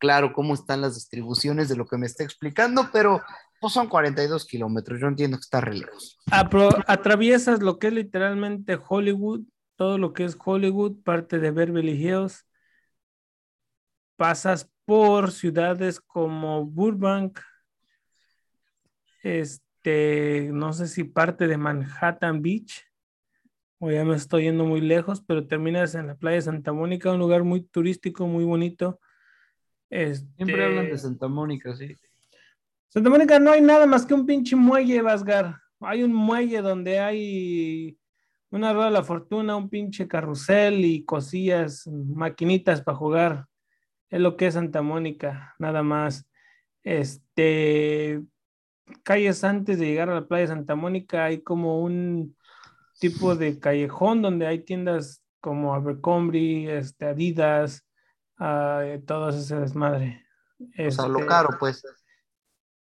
claro 0.01 0.33
cómo 0.33 0.55
están 0.55 0.81
las 0.81 0.97
distribuciones 0.97 1.69
de 1.69 1.77
lo 1.77 1.87
que 1.87 1.97
me 1.97 2.07
está 2.07 2.25
explicando, 2.25 2.89
pero 2.93 3.23
pues 3.61 3.73
son 3.73 3.89
42 3.89 4.47
kilómetros, 4.47 5.01
yo 5.01 5.07
entiendo 5.07 5.37
que 5.37 5.43
está 5.43 5.61
re 5.61 5.75
lejos. 5.77 6.19
Apro- 6.33 6.83
atraviesas 6.89 7.63
lo 7.63 7.79
que 7.79 7.87
es 7.87 7.93
literalmente 7.93 8.81
Hollywood, 8.89 9.43
todo 9.77 9.97
lo 9.99 10.13
que 10.13 10.25
es 10.25 10.37
Hollywood, 10.45 11.05
parte 11.05 11.39
de 11.39 11.53
Beverly 11.53 11.93
Hills. 11.93 12.49
Pasas 14.17 14.69
por 14.85 15.33
ciudades 15.33 16.01
como 16.01 16.65
Burbank, 16.65 17.41
este, 19.23 20.51
no 20.53 20.73
sé 20.73 20.87
si 20.89 21.05
parte 21.05 21.47
de 21.47 21.57
Manhattan 21.57 22.43
Beach, 22.43 22.85
o 23.79 23.91
ya 23.91 24.05
me 24.05 24.17
estoy 24.17 24.45
yendo 24.45 24.65
muy 24.65 24.81
lejos, 24.81 25.23
pero 25.23 25.47
terminas 25.47 25.95
en 25.95 26.07
la 26.07 26.15
playa 26.15 26.37
de 26.37 26.43
Santa 26.43 26.73
Mónica, 26.73 27.13
un 27.13 27.19
lugar 27.19 27.45
muy 27.45 27.63
turístico, 27.63 28.27
muy 28.27 28.45
bonito. 28.45 29.01
Siempre 29.91 30.65
hablan 30.65 30.87
de 30.87 30.93
Este, 30.93 31.09
Santa 31.09 31.29
Mónica, 31.29 31.75
sí. 31.75 31.97
Santa 32.89 33.11
Mónica 33.11 33.39
no 33.39 33.51
hay 33.53 33.61
nada 33.61 33.87
más 33.87 34.07
que 34.07 34.15
un 34.15 34.27
pinche 34.27 34.57
muelle, 34.57 35.03
Vasgar. 35.03 35.57
Hay 35.81 36.03
un 36.03 36.13
muelle 36.13 36.63
donde 36.63 36.99
hay 36.99 37.99
una 38.51 38.73
rueda 38.73 38.87
de 38.87 38.93
la 38.93 39.03
fortuna, 39.03 39.57
un 39.57 39.69
pinche 39.69 40.07
carrusel 40.09 40.85
y 40.85 41.05
cosillas, 41.05 41.87
maquinitas 41.87 42.83
para 42.83 42.97
jugar. 42.97 43.47
Es 44.15 44.21
lo 44.21 44.37
que 44.37 44.47
es 44.47 44.55
Santa 44.55 44.81
Mónica, 44.81 45.57
nada 45.59 45.83
más. 45.83 46.31
Este, 46.85 48.23
calles 49.03 49.43
antes 49.43 49.81
de 49.81 49.87
llegar 49.87 50.09
a 50.09 50.15
la 50.15 50.29
playa 50.29 50.43
de 50.43 50.55
Santa 50.55 50.77
Mónica 50.77 51.25
hay 51.25 51.43
como 51.43 51.83
un 51.83 52.37
tipo 53.01 53.35
de 53.35 53.59
callejón 53.59 54.23
donde 54.23 54.47
hay 54.47 54.61
tiendas 54.61 55.25
como 55.41 55.75
Abercrombie, 55.75 56.77
este, 56.77 57.07
Adidas, 57.07 57.89
ah, 58.39 58.85
todo 59.05 59.31
ese 59.31 59.57
desmadre. 59.57 60.25
O 60.61 60.91
sea, 60.93 61.09
lo 61.09 61.19
Este, 61.19 61.29
caro, 61.29 61.49
pues. 61.59 61.83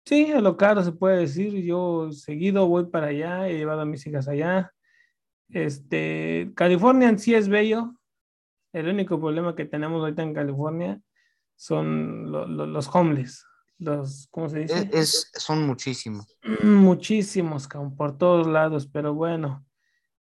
Sí, 0.05 0.31
a 0.33 0.43
lo 0.43 0.59
caro 0.59 0.83
se 0.83 0.93
puede 0.93 1.21
decir. 1.21 1.55
Yo 1.65 2.13
seguido 2.13 2.67
voy 2.67 2.91
para 2.91 3.07
allá, 3.07 3.49
he 3.49 3.57
llevado 3.57 3.81
a 3.81 3.87
mis 3.87 4.07
hijas 4.07 4.29
allá. 4.29 4.71
Este, 5.49 6.53
California 6.55 7.09
en 7.09 7.19
sí 7.19 7.35
es 7.35 7.49
bello. 7.49 7.95
El 8.75 8.89
único 8.89 9.19
problema 9.19 9.57
que 9.57 9.65
tenemos 9.65 10.03
ahorita 10.03 10.23
en 10.23 10.35
California 10.35 11.01
son 11.57 12.31
lo- 12.31 12.47
lo- 12.47 12.67
los 12.67 12.89
homeless. 12.95 13.45
Los, 13.79 14.29
¿cómo 14.31 14.49
se 14.49 14.61
dice? 14.61 14.89
Es, 14.93 15.31
son 15.35 15.67
muchísimos. 15.67 16.27
Muchísimos, 16.63 17.69
cabrón, 17.69 17.95
por 17.97 18.17
todos 18.17 18.47
lados, 18.47 18.87
pero 18.87 19.13
bueno, 19.15 19.67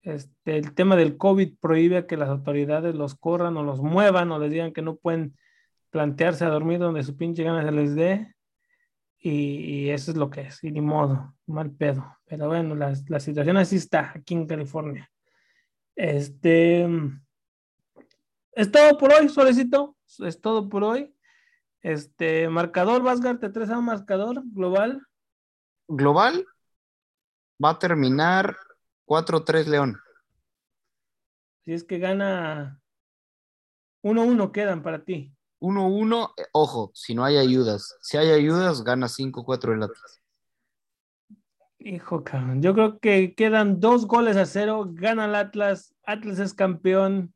este, 0.01 0.57
el 0.57 0.73
tema 0.73 0.95
del 0.95 1.15
COVID 1.17 1.55
prohíbe 1.59 2.05
que 2.07 2.17
las 2.17 2.29
autoridades 2.29 2.95
los 2.95 3.15
corran 3.15 3.55
o 3.57 3.63
los 3.63 3.81
muevan 3.81 4.31
o 4.31 4.39
les 4.39 4.51
digan 4.51 4.73
que 4.73 4.81
no 4.81 4.95
pueden 4.97 5.37
plantearse 5.91 6.43
a 6.43 6.49
dormir 6.49 6.79
donde 6.79 7.03
su 7.03 7.15
pinche 7.15 7.43
gana 7.43 7.63
se 7.63 7.71
les 7.71 7.95
dé. 7.95 8.33
Y, 9.19 9.31
y 9.31 9.89
eso 9.89 10.11
es 10.11 10.17
lo 10.17 10.29
que 10.29 10.41
es, 10.41 10.63
y 10.63 10.71
ni 10.71 10.79
modo, 10.79 11.33
mal 11.47 11.71
pedo. 11.71 12.05
Pero 12.25 12.47
bueno, 12.47 12.75
la, 12.75 12.93
la 13.07 13.19
situación 13.19 13.57
así 13.57 13.77
está 13.77 14.11
aquí 14.15 14.35
en 14.35 14.45
California. 14.45 15.09
Este 15.95 16.87
es 18.53 18.71
todo 18.71 18.97
por 18.97 19.11
hoy, 19.13 19.27
Solecito. 19.29 19.95
Es 20.19 20.39
todo 20.39 20.69
por 20.69 20.83
hoy. 20.83 21.13
Este 21.81 22.49
marcador, 22.49 23.03
Vasgar, 23.03 23.39
te 23.39 23.49
traes 23.49 23.69
a 23.69 23.79
marcador 23.79 24.41
global. 24.45 25.05
Global 25.87 26.45
va 27.63 27.71
a 27.71 27.79
terminar 27.79 28.57
4-3 29.05 29.65
León. 29.67 29.99
Si 31.65 31.73
es 31.73 31.83
que 31.83 31.99
gana 31.99 32.81
1-1 34.03 34.51
quedan 34.51 34.83
para 34.83 35.03
ti. 35.03 35.33
1-1, 35.59 36.33
eh, 36.37 36.43
ojo, 36.51 36.91
si 36.93 37.15
no 37.15 37.23
hay 37.23 37.37
ayudas. 37.37 37.97
Si 38.01 38.17
hay 38.17 38.31
ayudas, 38.31 38.83
gana 38.83 39.07
5-4 39.07 39.73
el 39.73 39.83
Atlas. 39.83 40.21
Hijo, 41.79 42.23
cabrón. 42.23 42.61
Yo 42.61 42.73
creo 42.73 42.99
que 42.99 43.33
quedan 43.35 43.79
dos 43.79 44.07
goles 44.07 44.35
a 44.35 44.45
cero. 44.45 44.89
Gana 44.89 45.25
el 45.25 45.35
Atlas. 45.35 45.95
Atlas 46.05 46.39
es 46.39 46.53
campeón. 46.53 47.33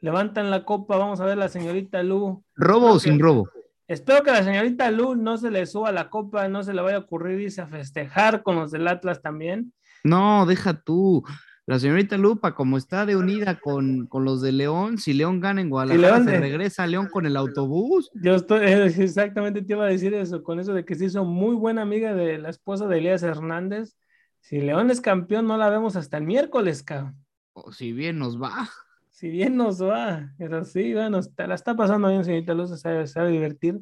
Levantan 0.00 0.50
la 0.50 0.64
copa. 0.64 0.96
Vamos 0.96 1.20
a 1.20 1.24
ver 1.24 1.38
la 1.38 1.48
señorita 1.48 2.02
Lu. 2.02 2.44
¿Robo 2.56 2.92
o 2.92 2.98
sin 2.98 3.18
robo? 3.18 3.48
Espero 3.88 4.22
que 4.22 4.30
a 4.30 4.34
la 4.34 4.44
señorita 4.44 4.90
Lu 4.90 5.14
no 5.14 5.36
se 5.36 5.50
le 5.50 5.64
suba 5.66 5.92
la 5.92 6.10
copa, 6.10 6.48
no 6.48 6.64
se 6.64 6.74
le 6.74 6.82
vaya 6.82 6.96
a 6.96 7.00
ocurrir 7.00 7.40
irse 7.40 7.60
a 7.60 7.68
festejar 7.68 8.42
con 8.42 8.56
los 8.56 8.72
del 8.72 8.88
Atlas 8.88 9.22
también. 9.22 9.72
No, 10.02 10.44
deja 10.46 10.82
tú. 10.82 11.24
La 11.68 11.80
señorita 11.80 12.16
Lupa, 12.16 12.54
como 12.54 12.78
está 12.78 13.06
de 13.06 13.16
unida 13.16 13.58
con, 13.58 14.06
con 14.06 14.24
los 14.24 14.40
de 14.40 14.52
León, 14.52 14.98
si 14.98 15.12
León 15.12 15.40
gana 15.40 15.60
en 15.60 15.68
Guadalajara, 15.68 16.22
se 16.22 16.38
regresa 16.38 16.84
a 16.84 16.86
León 16.86 17.08
con 17.10 17.26
el 17.26 17.36
autobús. 17.36 18.08
Yo 18.14 18.36
estoy, 18.36 18.66
exactamente 18.66 19.62
te 19.62 19.72
iba 19.72 19.84
a 19.84 19.88
decir 19.88 20.14
eso, 20.14 20.44
con 20.44 20.60
eso 20.60 20.74
de 20.74 20.84
que 20.84 20.94
se 20.94 21.06
hizo 21.06 21.24
muy 21.24 21.56
buena 21.56 21.82
amiga 21.82 22.14
de 22.14 22.38
la 22.38 22.50
esposa 22.50 22.86
de 22.86 22.98
Elías 22.98 23.24
Hernández. 23.24 23.96
Si 24.38 24.60
León 24.60 24.92
es 24.92 25.00
campeón, 25.00 25.48
no 25.48 25.56
la 25.56 25.68
vemos 25.68 25.96
hasta 25.96 26.18
el 26.18 26.24
miércoles, 26.24 26.84
cabrón. 26.84 27.16
O 27.52 27.72
si 27.72 27.92
bien 27.92 28.20
nos 28.20 28.40
va. 28.40 28.68
Si 29.16 29.30
bien 29.30 29.56
nos 29.56 29.82
va, 29.82 30.30
pero 30.36 30.62
sí, 30.66 30.92
bueno, 30.92 31.20
está- 31.20 31.46
la 31.46 31.54
está 31.54 31.74
pasando 31.74 32.10
bien, 32.10 32.22
señorita 32.22 32.52
Luz, 32.52 32.68
se 32.68 32.76
sabe, 32.76 33.06
sabe 33.06 33.30
divertir. 33.30 33.80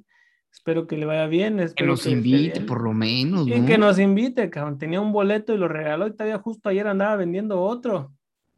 Espero 0.53 0.87
que 0.87 0.97
le 0.97 1.07
vaya 1.07 1.27
bien. 1.27 1.59
Que 1.75 1.85
nos 1.85 2.07
invite, 2.07 2.61
por 2.61 2.81
lo 2.81 2.93
menos, 2.93 3.49
Y 3.49 3.59
¿no? 3.59 3.67
que 3.67 3.77
nos 3.77 3.99
invite, 3.99 4.49
cabrón. 4.49 4.79
Tenía 4.79 5.01
un 5.01 5.11
boleto 5.11 5.53
y 5.53 5.59
lo 5.59 5.67
regaló 5.67 6.07
y 6.07 6.13
todavía 6.13 6.39
justo 6.39 6.69
ayer 6.69 6.87
andaba 6.87 7.17
vendiendo 7.17 7.61
otro. 7.61 8.13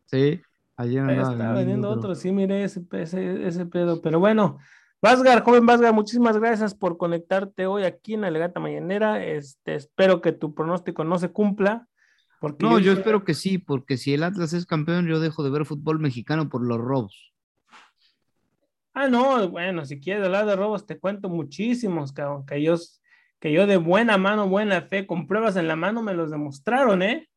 Sí, 0.04 0.38
ayer 0.76 1.00
andaba 1.00 1.12
estaba 1.32 1.32
vendiendo 1.32 1.54
vendiendo 1.56 1.88
otro. 1.88 2.00
otro. 2.10 2.14
Sí, 2.14 2.30
mire 2.30 2.64
ese, 2.64 2.82
ese, 2.92 3.46
ese 3.48 3.64
pedo. 3.64 4.02
Pero 4.02 4.20
bueno, 4.20 4.58
Vasgar, 5.00 5.42
joven 5.44 5.64
Vasgar, 5.64 5.94
muchísimas 5.94 6.36
gracias 6.36 6.74
por 6.74 6.98
conectarte 6.98 7.64
hoy 7.64 7.84
aquí 7.84 8.12
en 8.12 8.20
la 8.20 8.30
Legata 8.30 8.60
Mañanera. 8.60 9.24
Este, 9.24 9.76
espero 9.76 10.20
que 10.20 10.32
tu 10.32 10.52
pronóstico 10.52 11.04
no 11.04 11.18
se 11.18 11.30
cumpla. 11.30 11.88
Porque 12.40 12.64
No, 12.64 12.78
yo 12.78 12.92
espero 12.92 13.24
que 13.24 13.34
sí, 13.34 13.58
porque 13.58 13.96
si 13.96 14.14
el 14.14 14.22
Atlas 14.22 14.52
es 14.52 14.66
campeón, 14.66 15.06
yo 15.06 15.20
dejo 15.20 15.42
de 15.42 15.50
ver 15.50 15.64
fútbol 15.66 15.98
mexicano 16.00 16.48
por 16.48 16.62
los 16.62 16.78
robos. 16.78 17.32
Ah, 18.94 19.08
no, 19.08 19.48
bueno, 19.50 19.84
si 19.84 20.00
quieres 20.00 20.24
hablar 20.24 20.46
de 20.46 20.56
robos, 20.56 20.86
te 20.86 20.98
cuento 20.98 21.28
muchísimos, 21.28 22.12
cabrón, 22.12 22.46
que 22.46 22.62
yo, 22.62 22.76
que 23.40 23.52
yo 23.52 23.66
de 23.66 23.76
buena 23.76 24.16
mano, 24.16 24.48
buena 24.48 24.80
fe, 24.82 25.06
con 25.06 25.26
pruebas 25.26 25.56
en 25.56 25.68
la 25.68 25.76
mano, 25.76 26.02
me 26.02 26.14
los 26.14 26.30
demostraron, 26.30 27.02
¿eh? 27.02 27.28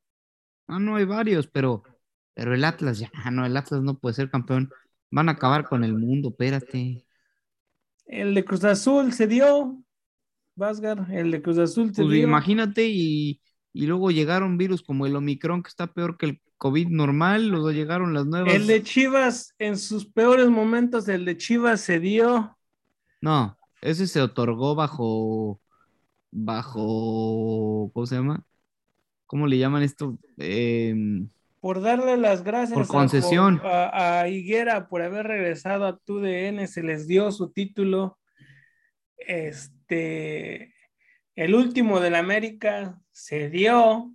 Ah, 0.67 0.79
no 0.79 0.95
hay 0.95 1.03
varios, 1.05 1.47
pero, 1.47 1.83
pero 2.33 2.53
el 2.53 2.63
Atlas 2.63 2.99
ya, 2.99 3.11
no, 3.31 3.45
el 3.45 3.57
Atlas 3.57 3.81
no 3.81 3.97
puede 3.97 4.15
ser 4.15 4.29
campeón. 4.29 4.69
Van 5.11 5.27
a 5.27 5.33
acabar 5.33 5.67
con 5.67 5.83
el 5.83 5.95
mundo, 5.95 6.29
espérate. 6.29 7.05
El 8.05 8.33
de 8.35 8.45
Cruz 8.45 8.63
Azul 8.63 9.11
se 9.11 9.27
dio, 9.27 9.83
Vasgar, 10.55 11.07
el 11.11 11.31
de 11.31 11.41
Cruz 11.41 11.57
Azul 11.57 11.93
se 11.93 12.03
Pues 12.03 12.13
dio. 12.13 12.23
imagínate 12.23 12.87
y, 12.87 13.41
y 13.73 13.85
luego 13.85 14.11
llegaron 14.11 14.57
virus 14.57 14.81
como 14.81 15.05
el 15.05 15.15
Omicron, 15.15 15.63
que 15.63 15.69
está 15.69 15.87
peor 15.87 16.17
que 16.17 16.25
el 16.25 16.41
COVID 16.57 16.89
normal, 16.89 17.47
luego 17.47 17.71
llegaron 17.71 18.13
las 18.13 18.25
nuevas. 18.25 18.53
El 18.53 18.67
de 18.67 18.83
Chivas, 18.83 19.55
en 19.59 19.77
sus 19.77 20.05
peores 20.05 20.49
momentos, 20.49 21.07
el 21.07 21.25
de 21.25 21.37
Chivas 21.37 21.81
se 21.81 21.99
dio. 21.99 22.57
No, 23.21 23.57
ese 23.81 24.07
se 24.07 24.21
otorgó 24.21 24.75
bajo, 24.75 25.61
bajo, 26.31 27.91
¿cómo 27.93 28.05
se 28.05 28.15
llama? 28.15 28.43
¿Cómo 29.25 29.47
le 29.47 29.57
llaman 29.57 29.83
esto? 29.83 30.17
Em, 30.37 31.29
Por 31.61 31.81
darle 31.81 32.17
las 32.17 32.43
gracias 32.43 32.77
Por 32.77 32.87
concesión. 32.87 33.61
A, 33.63 34.21
a 34.21 34.27
Higuera 34.27 34.89
por 34.89 35.01
haber 35.01 35.27
regresado 35.27 35.85
a 35.85 35.97
TUDN, 35.97 36.67
se 36.67 36.83
les 36.83 37.07
dio 37.07 37.31
su 37.31 37.51
título. 37.51 38.17
Este, 39.17 40.73
el 41.39 41.55
último 41.55 41.99
del 42.01 42.15
América 42.15 43.01
se 43.11 43.49
dio, 43.49 44.13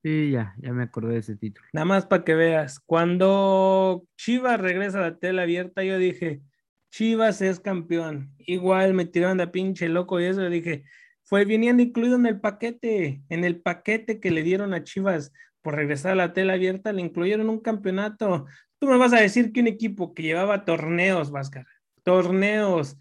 Sí, 0.02 0.32
ya, 0.32 0.54
ya 0.58 0.72
me 0.72 0.82
acordé 0.82 1.14
de 1.14 1.18
ese 1.20 1.36
título. 1.36 1.66
Nada 1.72 1.84
más 1.84 2.06
para 2.06 2.24
que 2.24 2.34
veas. 2.34 2.80
Cuando 2.80 4.04
Chivas 4.16 4.60
regresa 4.60 4.98
a 4.98 5.02
la 5.02 5.18
tela 5.18 5.42
abierta, 5.42 5.84
yo 5.84 5.96
dije, 5.96 6.42
Chivas 6.90 7.40
es 7.40 7.60
campeón. 7.60 8.34
Igual 8.38 8.94
me 8.94 9.04
tiraron 9.06 9.38
de 9.38 9.46
pinche 9.46 9.88
loco 9.88 10.20
y 10.20 10.24
eso, 10.24 10.42
yo 10.42 10.50
dije, 10.50 10.84
fue 11.32 11.46
viniendo 11.46 11.82
incluido 11.82 12.16
en 12.16 12.26
el 12.26 12.40
paquete, 12.40 13.22
en 13.30 13.44
el 13.44 13.58
paquete 13.58 14.20
que 14.20 14.30
le 14.30 14.42
dieron 14.42 14.74
a 14.74 14.84
Chivas 14.84 15.32
por 15.62 15.74
regresar 15.74 16.12
a 16.12 16.14
la 16.14 16.34
tela 16.34 16.52
abierta, 16.52 16.92
le 16.92 17.00
incluyeron 17.00 17.48
un 17.48 17.60
campeonato. 17.60 18.44
Tú 18.78 18.86
me 18.86 18.98
vas 18.98 19.14
a 19.14 19.20
decir 19.20 19.50
que 19.50 19.60
un 19.60 19.66
equipo 19.66 20.12
que 20.12 20.24
llevaba 20.24 20.66
torneos, 20.66 21.30
Vázquez, 21.30 21.64
torneos, 22.02 22.98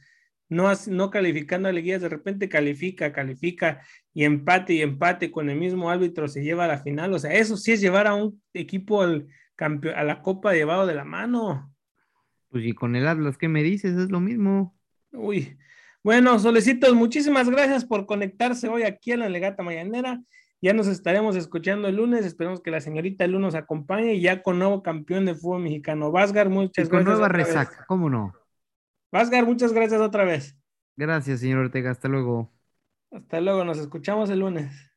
no, 0.48 0.72
no 0.88 1.10
calificando 1.10 1.68
a 1.68 1.74
liguillas, 1.74 2.04
de 2.04 2.08
repente 2.08 2.48
califica, 2.48 3.12
califica 3.12 3.82
y 4.14 4.24
empate 4.24 4.76
y 4.76 4.82
empate 4.82 5.30
con 5.30 5.50
el 5.50 5.58
mismo 5.58 5.90
árbitro 5.90 6.30
se 6.30 6.42
lleva 6.42 6.64
a 6.64 6.70
la 6.70 6.78
final. 6.78 7.12
O 7.14 7.20
sea, 7.20 7.34
eso 7.34 7.58
sí 7.58 7.74
es 7.74 7.82
llevar 7.82 8.08
a 8.08 8.14
un 8.14 8.42
equipo 8.54 9.02
al 9.02 9.28
campeón, 9.58 9.96
a 9.96 10.06
la 10.06 10.22
copa 10.22 10.54
llevado 10.54 10.88
de 10.88 10.96
la 10.96 11.04
mano. 11.04 11.76
Pues 12.48 12.64
y 12.64 12.72
con 12.72 12.96
el 12.96 13.10
Atlas, 13.10 13.38
¿qué 13.38 13.50
me 13.50 13.62
dices? 13.62 13.98
Es 13.98 14.10
lo 14.10 14.22
mismo. 14.22 14.74
Uy. 15.12 15.58
Bueno, 16.04 16.40
solecitos, 16.40 16.96
muchísimas 16.96 17.50
gracias 17.50 17.86
por 17.86 18.06
conectarse 18.06 18.68
hoy 18.68 18.84
aquí 18.84 19.12
a 19.12 19.18
la 19.18 19.30
Legata 19.30 19.62
Mañanera. 19.64 20.22
Ya 20.62 20.74
nos 20.74 20.88
estaremos 20.88 21.36
escuchando 21.36 21.88
el 21.88 21.96
lunes. 21.96 22.26
Esperemos 22.26 22.62
que 22.62 22.72
la 22.72 22.82
señorita 22.82 23.28
Lu 23.28 23.40
nos 23.40 23.56
acompañe 23.56 24.14
y 24.16 24.22
ya 24.22 24.42
con 24.44 24.60
nuevo 24.60 24.82
campeón 24.84 25.26
de 25.26 25.36
fútbol 25.36 25.62
mexicano. 25.64 26.12
Vázgar, 26.12 26.48
Y 26.48 26.50
muchas 26.50 26.90
con 26.90 27.04
gracias. 27.04 27.20
nueva 27.20 27.28
otra 27.28 27.38
vez. 27.46 27.48
resaca, 27.48 27.86
¿cómo 27.88 28.10
no? 28.10 28.34
Vázgar, 29.12 29.46
muchas 29.46 29.74
gracias 29.74 30.02
otra 30.02 30.24
vez. 30.26 30.56
Gracias, 30.96 31.40
señor 31.42 31.60
Ortega. 31.66 31.92
Hasta 31.92 32.08
luego. 32.08 32.52
Hasta 33.12 33.40
luego, 33.40 33.64
nos 33.64 33.78
escuchamos 33.78 34.30
el 34.30 34.40
lunes. 34.40 34.91